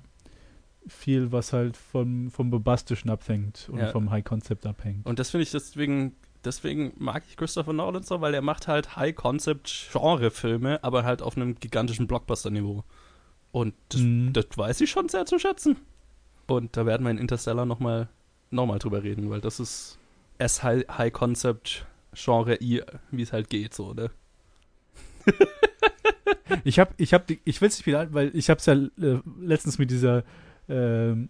[0.87, 3.89] viel, was halt vom, vom Bombastischen abhängt und Ja.
[3.89, 5.07] vom High Concept abhängt.
[5.07, 6.15] Und das finde ich deswegen,
[6.45, 11.55] deswegen mag ich Christopher Nolan so, weil er macht halt High-Concept-Genre-Filme, aber halt auf einem
[11.59, 12.85] gigantischen Blockbuster-Niveau.
[13.53, 14.33] Und das, Mhm.
[14.33, 15.77] das weiß ich schon sehr zu schätzen.
[16.47, 18.09] Und da werden wir in Interstellar nochmal
[18.51, 19.99] noch mal drüber reden, weil das ist
[20.39, 20.85] as High-
[22.15, 24.11] High-Concept-Genre, I, wie es halt geht, so, ne?
[26.63, 29.21] Ich habe, ich habe, ich will es nicht wieder, weil ich habe es ja äh,
[29.41, 30.25] letztens mit dieser
[30.69, 31.29] ähm,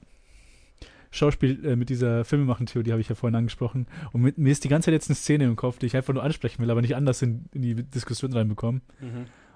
[1.11, 3.87] Schauspiel, äh, mit dieser Filmemachen-Theorie habe ich ja vorhin angesprochen.
[4.13, 6.13] Und mit, mir ist die ganze Zeit jetzt eine Szene im Kopf, die ich einfach
[6.13, 8.83] nur ansprechen will, aber nicht anders in, in die Diskussion reinbekommen.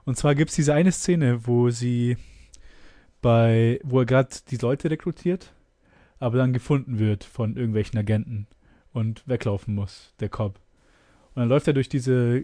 [0.05, 2.17] Und zwar gibt es diese eine Szene, wo sie
[3.21, 5.53] bei, wo er gerade die Leute rekrutiert,
[6.19, 8.47] aber dann gefunden wird von irgendwelchen Agenten
[8.93, 10.59] und weglaufen muss, der Cop.
[11.39, 12.43] Und dann läuft er durch diese,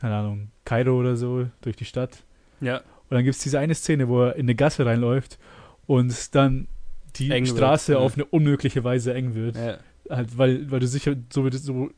[0.00, 2.24] keine Ahnung, Kairo oder so, durch die Stadt.
[2.60, 2.78] Ja.
[2.78, 5.38] Und dann gibt es diese eine Szene, wo er in eine Gasse reinläuft
[5.86, 6.66] und dann
[7.14, 7.98] die Eng wird, Straße ja.
[7.98, 9.54] auf eine unmögliche Weise eng wird.
[9.56, 9.78] ja.
[10.10, 11.90] Halt, weil, weil du sicher, so, wird es, so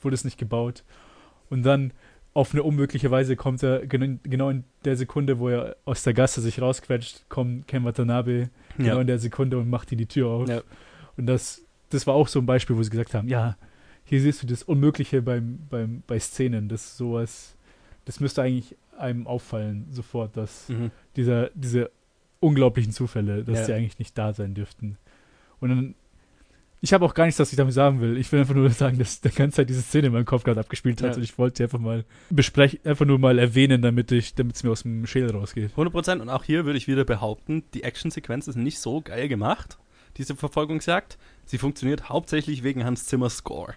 [0.00, 0.84] wurde es nicht gebaut.
[1.50, 1.92] Und dann
[2.32, 6.14] auf eine unmögliche Weise kommt er, gen- genau in der Sekunde, wo er aus der
[6.14, 9.00] Gasse sich rausquetscht, kommt Ken Watanabe genau Ja.
[9.00, 10.48] in der Sekunde und macht ihm die Tür auf.
[10.48, 10.62] Ja.
[11.16, 13.56] Und das, das war auch so ein Beispiel, wo sie gesagt haben, ja,
[14.04, 16.68] hier siehst du das Unmögliche beim, beim, bei Szenen.
[16.68, 17.56] Das ist sowas,
[18.04, 20.90] das müsste eigentlich einem auffallen, sofort, dass Mhm.
[21.16, 21.90] dieser, diese
[22.40, 23.66] unglaublichen Zufälle, dass Ja.
[23.66, 24.98] die eigentlich nicht da sein dürften.
[25.60, 25.94] Und dann,
[26.80, 28.16] ich habe auch gar nichts, was ich damit sagen will.
[28.18, 30.58] Ich will einfach nur sagen, dass der ganze Zeit diese Szene in meinem Kopf gerade
[30.60, 31.16] abgespielt hat Ja.
[31.16, 34.64] und ich wollte sie einfach mal besprechen, einfach nur mal erwähnen, damit ich, damit es
[34.64, 35.70] mir aus dem Schädel rausgeht.
[35.76, 39.78] 100% und auch hier würde ich wieder behaupten, die Actionsequenz ist nicht so geil gemacht,
[40.16, 41.16] diese Verfolgungsjagd.
[41.44, 43.74] Sie funktioniert hauptsächlich wegen Hans Zimmers Score.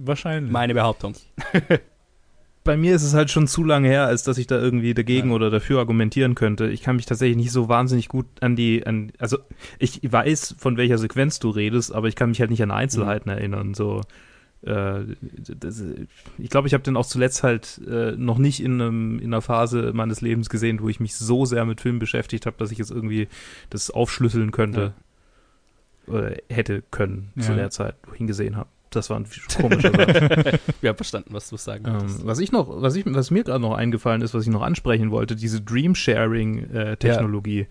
[0.00, 0.52] Wahrscheinlich.
[0.52, 1.14] Meine Behauptung.
[2.64, 5.30] bei mir ist es halt schon zu lange her, als dass ich da irgendwie dagegen
[5.30, 5.34] Ja.
[5.36, 6.68] oder dafür argumentieren könnte.
[6.68, 9.38] Ich kann mich tatsächlich nicht so wahnsinnig gut an die, an, also
[9.78, 13.30] ich weiß, von welcher Sequenz du redest, aber ich kann mich halt nicht an Einzelheiten
[13.30, 13.72] erinnern.
[13.74, 14.02] So,
[14.62, 15.00] äh,
[15.58, 15.82] das,
[16.36, 19.40] ich glaube, ich habe den auch zuletzt halt äh, noch nicht in, einem, in einer
[19.42, 22.78] Phase meines Lebens gesehen, wo ich mich so sehr mit Filmen beschäftigt habe, dass ich
[22.78, 23.28] jetzt irgendwie
[23.70, 24.92] das aufschlüsseln könnte,
[26.06, 27.56] oder hätte können zu Ja.
[27.56, 28.68] der Zeit, wo ich ihn gesehen habe.
[28.90, 29.26] Das war ein
[29.60, 30.60] komischer Satz.
[30.80, 32.26] Wir haben verstanden, was du sagen Ähm, wolltest.
[32.26, 35.10] was ich noch, was ich, was mir gerade noch eingefallen ist, was ich noch ansprechen
[35.10, 37.66] wollte, diese Dream-Sharing-Technologie,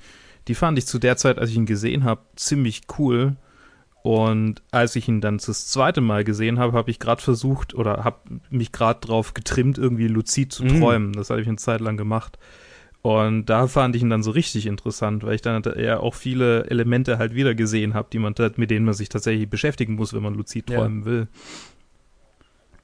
[0.48, 3.36] die fand ich zu der Zeit, als ich ihn gesehen habe, ziemlich cool.
[4.04, 8.06] Und als ich ihn dann das zweite Mal gesehen habe, habe ich gerade versucht oder
[8.06, 8.18] habe
[8.50, 10.80] mich gerade drauf getrimmt, irgendwie luzid zu Mhm.
[10.80, 11.14] träumen.
[11.14, 12.38] Das habe ich eine Zeit lang gemacht.
[13.04, 16.66] Und da fand ich ihn dann so richtig interessant, weil ich dann ja auch viele
[16.70, 20.24] Elemente halt wieder gesehen habe, die man mit denen man sich tatsächlich beschäftigen muss, wenn
[20.24, 20.78] man luzid Ja.
[20.80, 21.28] träumen will.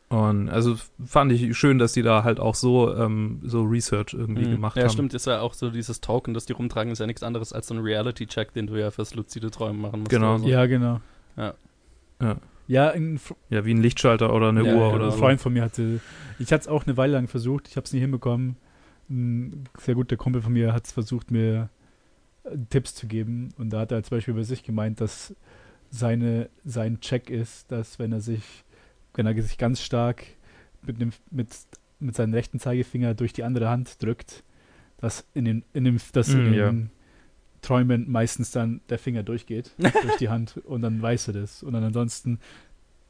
[0.10, 4.46] Und also fand ich schön, dass die da halt auch so, ähm, so Research irgendwie
[4.46, 4.52] Mhm.
[4.52, 4.92] gemacht ja, haben.
[4.92, 7.68] stimmt, ist ja auch so dieses Token, das die rumtragen, ist ja nichts anderes als
[7.68, 10.12] so ein Reality-Check, den du ja fürs luzide Träumen machen musst.
[10.12, 10.38] Genau.
[10.38, 10.48] so.
[10.48, 11.02] Ja, genau.
[11.36, 11.56] Ja.
[12.22, 12.36] Ja.
[12.68, 15.18] Ja, ein, F- Ja, wie ein Lichtschalter oder eine Ja, Uhr ja, oder ein so.
[15.18, 16.00] Freund von mir hatte,
[16.40, 18.56] ich hatte es auch eine Weile lang versucht, ich habe es nie hinbekommen.
[19.10, 21.70] Ein sehr guter Kumpel von mir hat es versucht, mir
[22.44, 23.50] äh, Tipps zu geben.
[23.58, 25.36] Und da hat er zum Beispiel bei sich gemeint, dass
[25.90, 28.64] seine, sein Check ist, dass wenn er sich,
[29.14, 30.26] wenn er sich ganz stark
[30.82, 31.50] mit, dem, mit,
[32.00, 34.44] mit seinem rechten Zeigefinger durch die andere Hand drückt,
[34.98, 36.74] dass in den, in dem, dass in Mm, den ja.
[37.62, 41.62] Träumen meistens dann der Finger durchgeht durch die Hand und dann weiß er das.
[41.62, 42.40] Und dann ansonsten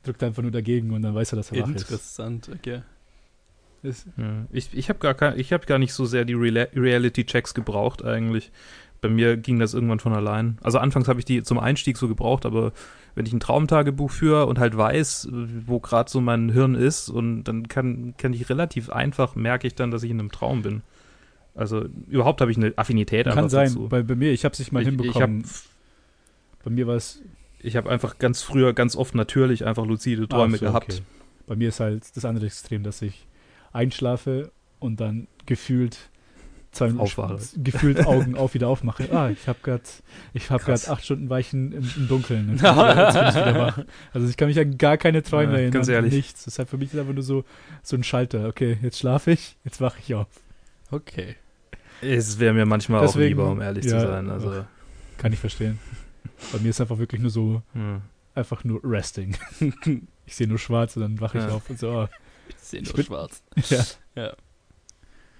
[0.03, 1.83] drückt er einfach nur dagegen und dann weiß er, dass er wach ist.
[1.83, 2.81] Interessant, okay.
[4.17, 4.45] Ja.
[4.51, 8.51] Ich, ich habe gar, kein- ich hab gar nicht so sehr die Reality-Checks gebraucht eigentlich.
[9.01, 10.57] Bei mir ging das irgendwann von allein.
[10.61, 12.71] Also anfangs habe ich die zum Einstieg so gebraucht, aber
[13.15, 15.27] wenn ich ein Traumtagebuch führe und halt weiß,
[15.65, 19.75] wo gerade so mein Hirn ist, und dann kann, kann ich relativ einfach, merke ich
[19.75, 20.81] dann, dass ich in einem Traum bin.
[21.53, 23.67] Also überhaupt habe ich eine Affinität Kann sein.
[23.67, 23.89] dazu.
[23.89, 25.43] Bei, bei mir, ich habe es nicht mal ich ich hinbekommen.
[25.43, 25.49] habe
[26.63, 27.21] bei mir war es
[27.59, 30.93] ich hab einfach ganz früher, ganz oft natürlich einfach luzide Träume Ach so, gehabt.
[30.93, 31.01] okay.
[31.45, 33.25] Bei mir ist halt das andere Extrem, dass ich
[33.73, 36.09] einschlafe und dann gefühlt
[36.71, 37.37] zwei Aufwache.
[37.57, 39.07] gefühlt Augen auf wieder aufmache.
[39.11, 39.83] Ah, ich habe gerade
[40.33, 42.49] ich habe gerade acht Stunden Weichen im, im Dunkeln.
[42.53, 43.87] Jetzt wieder, jetzt.
[44.13, 45.73] Also ich kann mich an gar keine Träume Ja, erinnern.
[45.73, 46.13] ganz ehrlich.
[46.13, 46.45] Nichts.
[46.45, 47.43] Das ist halt für mich einfach nur so
[47.83, 48.47] so ein Schalter.
[48.47, 50.27] Okay, jetzt schlafe ich, jetzt wache ich auf.
[50.89, 51.35] Okay.
[52.01, 54.29] Es wäre mir manchmal auch Deswegen, lieber, um ehrlich zu ja, sein.
[54.29, 54.65] Also,
[55.17, 55.79] Kann ich verstehen.
[56.51, 58.01] Bei mir ist einfach wirklich nur so hm.
[58.35, 59.35] einfach nur Resting.
[60.25, 61.49] Ich sehe nur schwarz und dann wache ich Ja.
[61.49, 61.89] auf und so.
[61.91, 62.07] Oh,
[62.57, 63.43] sehe Ich nur bin- schwarz.
[64.15, 64.33] ja.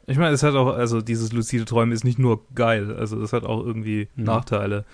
[0.05, 3.31] Ich meine, es hat auch, also dieses luzide Träumen ist nicht nur geil, also es
[3.33, 4.23] hat auch irgendwie Mhm.
[4.25, 4.85] Nachteile.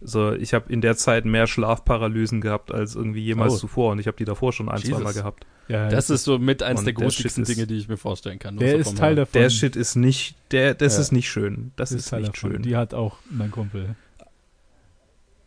[0.00, 3.58] So, ich habe in der Zeit mehr Schlafparalysen gehabt als irgendwie jemals Oh.
[3.58, 4.96] zuvor und ich habe die davor schon ein, Jesus.
[4.96, 5.46] zwei Mal gehabt.
[5.68, 8.38] ja, Das ist so mit eins der der gruseligsten ist- Dinge, die ich mir vorstellen
[8.38, 8.56] kann.
[8.58, 9.40] Der so ist Teil davon.
[9.40, 11.00] Der Shit ist nicht, der, das Ja.
[11.02, 11.72] ist nicht schön.
[11.76, 12.52] Das Der ist Teil nicht davon.
[12.52, 12.62] schön.
[12.62, 13.94] Die hat auch mein Kumpel.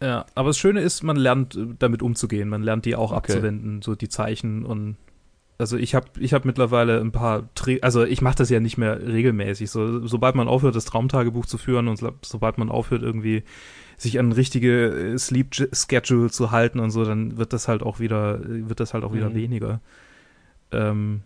[0.01, 2.49] Ja, aber das Schöne ist, man lernt äh, damit umzugehen.
[2.49, 3.33] Man lernt die auch Okay.
[3.33, 4.95] abzuwenden, so die Zeichen und
[5.59, 8.77] also ich habe ich hab mittlerweile ein paar, Tri also ich mache das ja nicht
[8.77, 9.69] mehr regelmäßig.
[9.71, 13.43] So, sobald man aufhört, das Traumtagebuch zu führen und so, sobald man aufhört, irgendwie
[13.97, 17.99] sich an richtige äh, Sleep Schedule zu halten und so, dann wird das halt auch
[17.99, 19.35] wieder, wird das halt auch wieder Mhm.
[19.35, 19.81] weniger.
[20.71, 21.21] Ähm,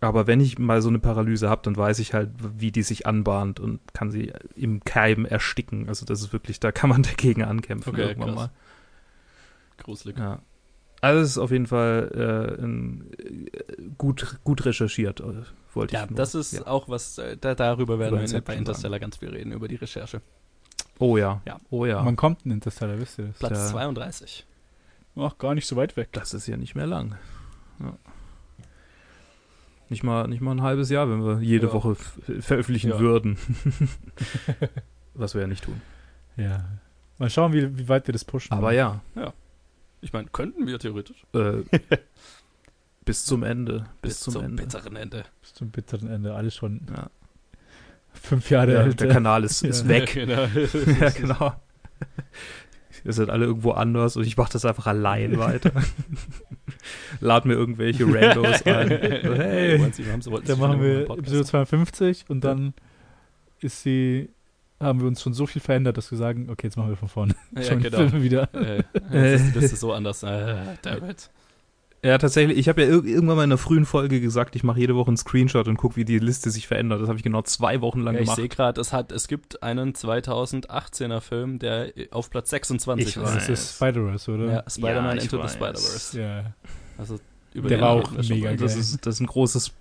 [0.00, 3.06] aber wenn ich mal so eine Paralyse habe, dann weiß ich halt, wie die sich
[3.06, 5.88] anbahnt und kann sie im Keim ersticken.
[5.88, 8.36] Also das ist wirklich, da kann man dagegen ankämpfen Okay, irgendwann krass.
[8.36, 8.50] mal.
[9.78, 10.16] Gruselig.
[10.18, 10.40] Ja.
[11.04, 15.42] Also es ist auf jeden Fall äh, ein, äh, gut, gut recherchiert, äh,
[15.74, 16.16] wollte Ja, ich nur.
[16.16, 16.66] das ist ja.
[16.66, 19.74] auch was, äh, da, darüber werden Über wir bei Interstellar ganz viel reden, über die
[19.76, 20.20] Recherche.
[20.98, 21.42] Oh ja.
[21.46, 21.60] Ja.
[21.70, 22.02] Oh ja.
[22.02, 23.38] Man kommt in Interstellar, wisst ihr das?
[23.38, 23.66] Platz Ja.
[23.68, 24.46] 32.
[25.16, 26.08] Ach, gar nicht so weit weg.
[26.12, 27.16] das ist ja nicht mehr lang.
[27.80, 27.96] Ja.
[29.90, 31.72] Nicht mal, nicht mal ein halbes Jahr, wenn wir jede Ja.
[31.74, 31.96] Woche
[32.40, 32.98] veröffentlichen Ja.
[32.98, 33.36] würden.
[35.14, 35.80] Was wir ja nicht tun.
[36.36, 36.64] Ja.
[37.18, 38.52] Mal schauen, wie, wie weit wir das pushen.
[38.52, 39.00] Aber ja,
[40.04, 41.24] Ich meine, könnten wir theoretisch.
[41.34, 41.62] äh,
[43.04, 43.86] bis zum Ende.
[44.02, 44.62] Bis, zum, Ende.
[44.62, 45.24] bitteren Ende.
[45.40, 46.34] Bis zum bitteren Ende.
[46.34, 47.08] Alles schon Ja.
[48.12, 49.00] fünf Jahre Der, alt.
[49.00, 49.88] der Kanal ist, ist Ja.
[49.88, 50.12] weg.
[50.14, 50.42] genau.
[51.00, 51.54] ja, genau.
[53.02, 55.72] Wir sind alle irgendwo anders und ich mache das einfach allein weiter.
[57.20, 58.88] Lad mir irgendwelche Randos ein.
[58.88, 59.78] Hey.
[59.80, 62.72] Wollten Dann machen wir Episode 52 und dann
[63.60, 64.30] ist sie,
[64.80, 67.08] haben wir uns schon so viel verändert, dass wir sagen, okay, jetzt machen wir von
[67.08, 67.34] vorne.
[67.62, 67.98] schon genau.
[67.98, 68.48] Filme wieder.
[68.54, 70.22] Äh, das, ist, das ist so anders.
[70.22, 71.30] Äh, David.
[72.02, 72.58] Ja, tatsächlich.
[72.58, 75.08] Ich habe ja ir irgendwann mal in einer frühen Folge gesagt, ich mache jede Woche
[75.08, 77.00] einen Screenshot und gucke, wie die Liste sich verändert.
[77.00, 78.36] Das habe ich genau zwei Wochen lang Ja, ich gemacht.
[78.36, 83.22] sehe gerade, es, hat- es gibt einen 2018er Film, der auf Platz 26 Ich ist.
[83.22, 83.48] Das weiß.
[83.48, 84.52] ist Spider-Verse, oder?
[84.52, 85.52] Ja, Spider-Man Ja, ich Into the weiß.
[85.54, 86.20] Spider-Verse.
[86.20, 86.44] Ja.
[86.98, 87.18] Also
[87.54, 88.60] über Der den war auch mega bald.
[88.60, 88.80] das, geil.
[88.80, 89.72] ist, das ist ein großes,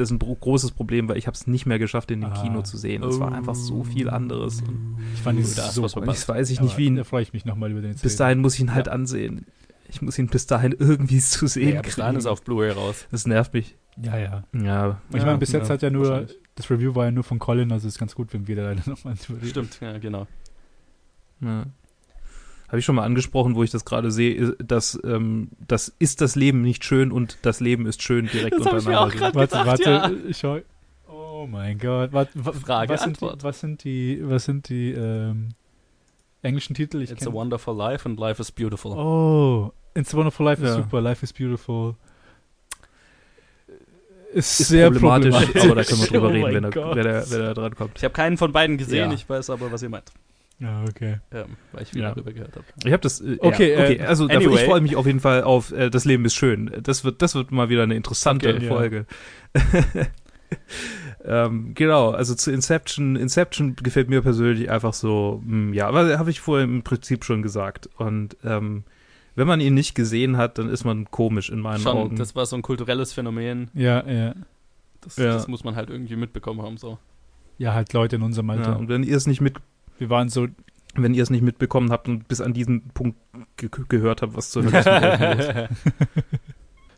[0.00, 2.42] das ist ein großes Problem, weil ich habe es nicht mehr geschafft, in dem Ah.
[2.42, 3.02] Kino zu sehen.
[3.04, 4.62] Es war einfach so viel anderes.
[4.62, 6.18] Und Ich fand ihn so was verpasst.
[6.20, 6.96] jetzt weiß ich Aber nicht, wie ihn.
[6.96, 8.92] Da freue ich mich nochmal über den Bis dahin muss ich ihn halt Ja.
[8.92, 9.46] ansehen.
[9.88, 11.74] Ich muss ihn bis dahin irgendwie zu sehen.
[11.74, 13.06] Ja, bis dahin ist auf Blu-ray raus.
[13.10, 13.76] Das nervt mich.
[14.02, 14.44] Ja, ja.
[14.52, 15.00] Ja.
[15.12, 17.86] Ich meine, bis jetzt hat ja nur, das Review war ja nur von Colin, also
[17.88, 19.44] ist ganz gut, wenn wir da leider nochmal drüber.
[19.46, 20.26] Stimmt, ja, genau.
[21.40, 21.64] Ja.
[22.70, 26.20] Habe ich schon mal angesprochen, wo ich das gerade sehe, ist, dass ähm, das ist
[26.20, 29.00] das Leben nicht schön und das Leben ist schön direkt Das hab ich mir untereinander.
[29.00, 29.34] auch sind.
[29.34, 30.28] Warte, gedacht, warte, ja.
[30.28, 30.58] ich schau.
[31.08, 32.12] Oh mein Gott.
[32.12, 33.40] Warte, wa- Frage, was sind, Antwort.
[33.40, 35.48] die, was sind die, was sind die ähm,
[36.42, 37.02] englischen Titel?
[37.02, 38.92] Ich It's a wonderful life and life is beautiful.
[38.92, 40.76] Oh, It's a Wonderful Life is Ja.
[40.76, 41.96] super, Life is beautiful.
[44.32, 45.64] Ist, Ist sehr problematisch, problematisch.
[45.64, 47.96] aber da können wir drüber Oh reden, wenn er, wenn, er, wenn er dran kommt.
[47.96, 49.12] Ich habe keinen von beiden gesehen, Ja.
[49.14, 50.12] ich weiß aber, was ihr meint.
[50.60, 51.16] Ja, okay.
[51.32, 52.10] Ähm, weil ich viel Ja.
[52.10, 52.64] darüber gehört habe.
[52.84, 53.20] Ich habe das.
[53.20, 53.94] Äh, Okay, ja, okay.
[53.96, 54.60] äh, also dafür- anyway.
[54.60, 56.70] ich freue mich auf jeden Fall auf äh, Das Leben ist schön.
[56.82, 58.68] Das wird, das wird mal wieder eine interessante Okay, ja.
[58.68, 59.06] Folge.
[61.24, 63.16] ähm, genau, also zu Inception.
[63.16, 67.42] Inception gefällt mir persönlich einfach so, mh, ja, aber habe ich vorher im Prinzip schon
[67.42, 67.88] gesagt.
[67.96, 68.84] Und ähm,
[69.36, 72.16] wenn man ihn nicht gesehen hat, dann ist man komisch in meinen Schon, Augen.
[72.16, 73.70] das war so ein kulturelles Phänomen.
[73.74, 74.34] Ja, ja.
[75.00, 75.32] Das, Ja.
[75.32, 76.76] das muss man halt irgendwie mitbekommen haben.
[76.76, 76.98] So.
[77.58, 78.72] Ja, halt Leute in unserem Alter.
[78.72, 79.54] ja, und wenn ihr es nicht mit,
[80.00, 80.48] Wir waren so,
[80.94, 83.18] wenn ihr es nicht mitbekommen habt und bis an diesen Punkt
[83.56, 84.84] ge gehört habt, was euch los?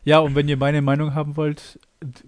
[0.05, 1.79] Ja, und wenn ihr meine Meinung haben wollt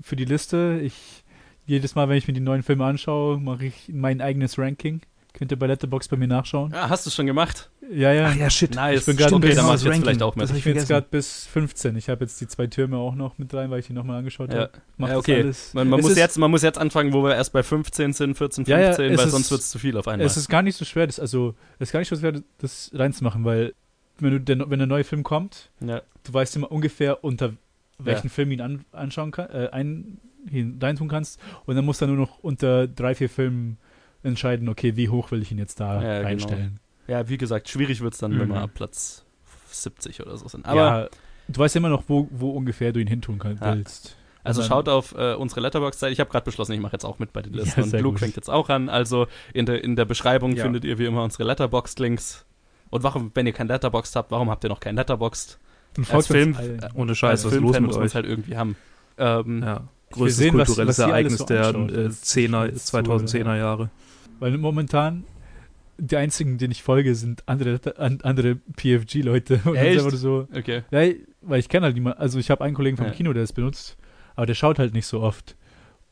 [0.02, 1.26] für die Liste, ich
[1.66, 5.02] jedes Mal, wenn ich mir die neuen Filme anschaue, mache ich mein eigenes Ranking.
[5.34, 6.74] Könnt ihr bei Letterboxd bei mir nachschauen.
[6.74, 7.70] Ah, hast du schon gemacht?
[7.92, 8.28] Ja, ja.
[8.32, 8.74] Ach ja, shit.
[8.76, 9.02] Nice.
[9.02, 10.50] Ich bin grad okay, jetzt vielleicht auch mit.
[10.52, 11.96] Ich bin jetzt gerade bis 15.
[11.96, 14.52] Ich habe jetzt die zwei Türme auch noch mit rein, weil ich die nochmal angeschaut
[14.52, 14.62] Ja.
[14.62, 14.72] habe.
[14.98, 15.42] Macht Ja, okay.
[15.42, 15.74] alles.
[15.74, 18.66] Man, man, muss jetzt, man muss jetzt anfangen, wo wir erst bei 15 sind, 14,
[18.66, 20.26] 15, Ja, weil sonst wird es zu viel auf einmal.
[20.26, 22.92] Es ist gar nicht so schwer, das, also, es ist gar nicht so schwer, das
[22.94, 23.74] reinzumachen, weil
[24.20, 27.54] wenn, du der, wenn der neue Film kommt, du weißt immer ungefähr, unter
[27.98, 32.08] welchen Film ihn an, anschauen kann, äh, ein, hin, reintun kannst und dann musst du
[32.08, 33.78] nur noch unter drei, vier Filmen
[34.24, 36.48] entscheiden, okay, wie hoch will ich ihn jetzt da Ja, genau.
[37.08, 38.54] Ja, wie gesagt, schwierig wird es dann, wenn Mhm.
[38.54, 39.26] wir ab Platz
[39.72, 40.66] 70 oder so sind.
[40.66, 41.08] Aber ja,
[41.48, 43.76] du weißt immer noch, wo, wo ungefähr du ihn hintun kann, Ja.
[43.76, 44.16] willst.
[44.44, 46.14] Also Und schaut auf äh, unsere Letterbox-Seite.
[46.14, 47.82] Ich habe gerade beschlossen, ich mache jetzt auch mit bei den Ja, Listen.
[47.84, 48.20] und sehr Luke gut.
[48.20, 48.90] fängt jetzt auch an.
[48.90, 50.64] Also in der, in der Beschreibung Ja.
[50.64, 52.46] findet ihr wie immer unsere Letterboxd-Links.
[52.92, 55.58] Und warum, wenn ihr kein Letterboxd habt, warum habt ihr noch kein Letterboxd?
[55.98, 58.08] Und Als Film, äh, Ohne Scheiß, Als was ist los Filmfan mit muss man euch?
[58.12, 58.76] es halt irgendwie haben.
[59.18, 62.72] Ähm, Ja, größtes sehen, was- kulturelles was alles Ereignis so der äh, Das ist 10er,
[62.78, 63.90] so, 2010er Jahre.
[64.40, 65.24] Weil momentan
[65.98, 69.62] die einzigen, denen ich folge, sind andere, an, andere PFG-Leute.
[69.76, 70.02] Echt?
[70.12, 70.84] so, Okay.
[70.92, 71.12] ja,
[71.42, 72.20] weil ich kenne halt niemanden.
[72.20, 73.12] Also ich habe einen Kollegen vom Ja.
[73.14, 73.98] Kino, der es benutzt,
[74.36, 75.56] aber der schaut halt nicht so oft.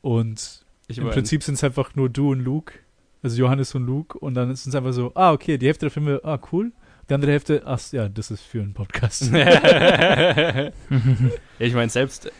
[0.00, 2.74] Und Ich im Prinzip sind es einfach nur du und Luke.
[3.22, 4.18] Also Johannes und Luke.
[4.18, 6.72] Und dann ist es einfach so, ah, okay, die Hälfte der Filme, ah, cool.
[7.08, 9.30] Die andere Hälfte, ach ja, das ist für einen Podcast.
[9.32, 10.70] ja,
[11.58, 12.30] ich meine, selbst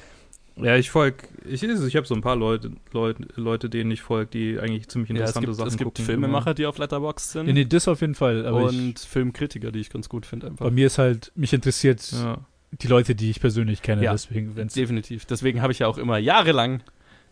[0.56, 4.30] Ja, ich folge, ich, ich habe so ein paar Leute, Leute, Leute denen ich folge,
[4.30, 6.04] die eigentlich ziemlich Ja, es interessante gibt, Sachen es gibt gucken.
[6.04, 7.46] Filmemacher, die auf Letterboxd sind.
[7.48, 8.46] Ja, nee, das auf jeden Fall.
[8.46, 10.64] Aber ich, und Filmkritiker, die ich ganz gut finde einfach.
[10.64, 12.38] bei mir ist halt, mich interessiert Ja.
[12.70, 14.04] die Leute, die ich persönlich kenne.
[14.04, 15.24] Ja, deswegen, wenn's, Definitiv.
[15.26, 16.82] Deswegen habe ich ja auch immer jahrelang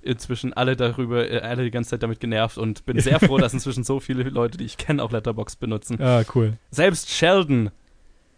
[0.02, 3.54] inzwischen alle darüber, äh, alle die ganze Zeit damit genervt und bin sehr froh, dass
[3.54, 6.00] inzwischen so viele Leute, die ich kenne, auch Letterboxd benutzen.
[6.02, 6.54] Ah, cool.
[6.72, 7.70] Selbst Sheldon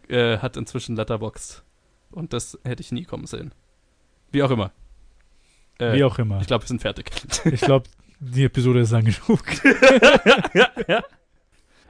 [0.09, 1.63] äh, hat inzwischen Letterboxd.
[2.11, 3.53] Und das hätte ich nie kommen sehen.
[4.35, 4.73] Wie auch immer.
[5.79, 6.41] Äh, Wie auch immer.
[6.41, 7.11] Ich glaube, wir sind fertig.
[7.45, 7.89] Ich glaube,
[8.21, 9.43] die Episode ist lang genug.
[10.55, 11.05] ja, ja.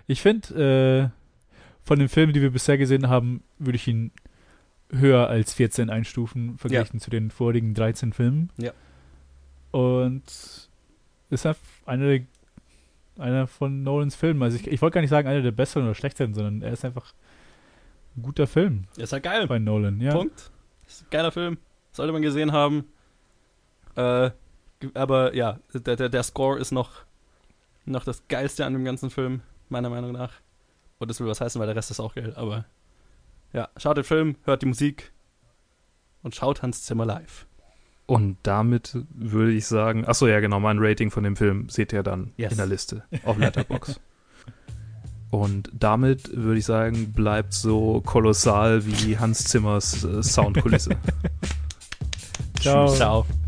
[0.06, 4.10] Ich finde, äh, von den Filmen, die wir bisher gesehen haben, würde ich ihn
[4.90, 8.50] höher als 14 einstufen, verglichen zu den vorigen 13 Filmen.
[8.58, 8.72] Ja.
[9.70, 10.22] Und
[11.30, 12.20] ist einfach einer,
[13.18, 14.42] einer von Nolans Filmen.
[14.42, 16.84] Also ich, ich wollte gar nicht sagen, einer der besseren oder schlechteren, sondern er ist
[16.84, 17.12] einfach
[18.16, 19.46] ein guter Film Ist ja geil.
[19.46, 20.00] bei Nolan.
[20.00, 20.12] Ja.
[20.12, 20.50] Punkt.
[20.86, 21.58] Ist ein geiler Film.
[21.94, 22.84] Sollte man gesehen haben.
[23.94, 24.30] Äh,
[24.94, 26.90] aber ja, der, der, der Score ist noch,
[27.86, 30.32] noch das Geilste an dem ganzen Film, meiner Meinung nach.
[30.98, 32.32] Und das will was heißen, weil der Rest ist auch geil.
[32.36, 32.64] Aber
[33.52, 35.12] ja, schaut den Film, hört die Musik
[36.22, 37.46] und schaut Hans Zimmer live.
[38.06, 42.02] Und damit würde ich sagen, achso, ja, genau, mein Rating von dem Film seht ihr
[42.02, 42.50] dann Yes.
[42.52, 44.00] in der Liste auf Letterbox.
[45.30, 50.96] Und damit würde ich sagen, bleibt so kolossal wie Hans Zimmers äh, Soundkulisse.
[52.64, 52.88] Ciao.
[52.88, 53.43] Ciao.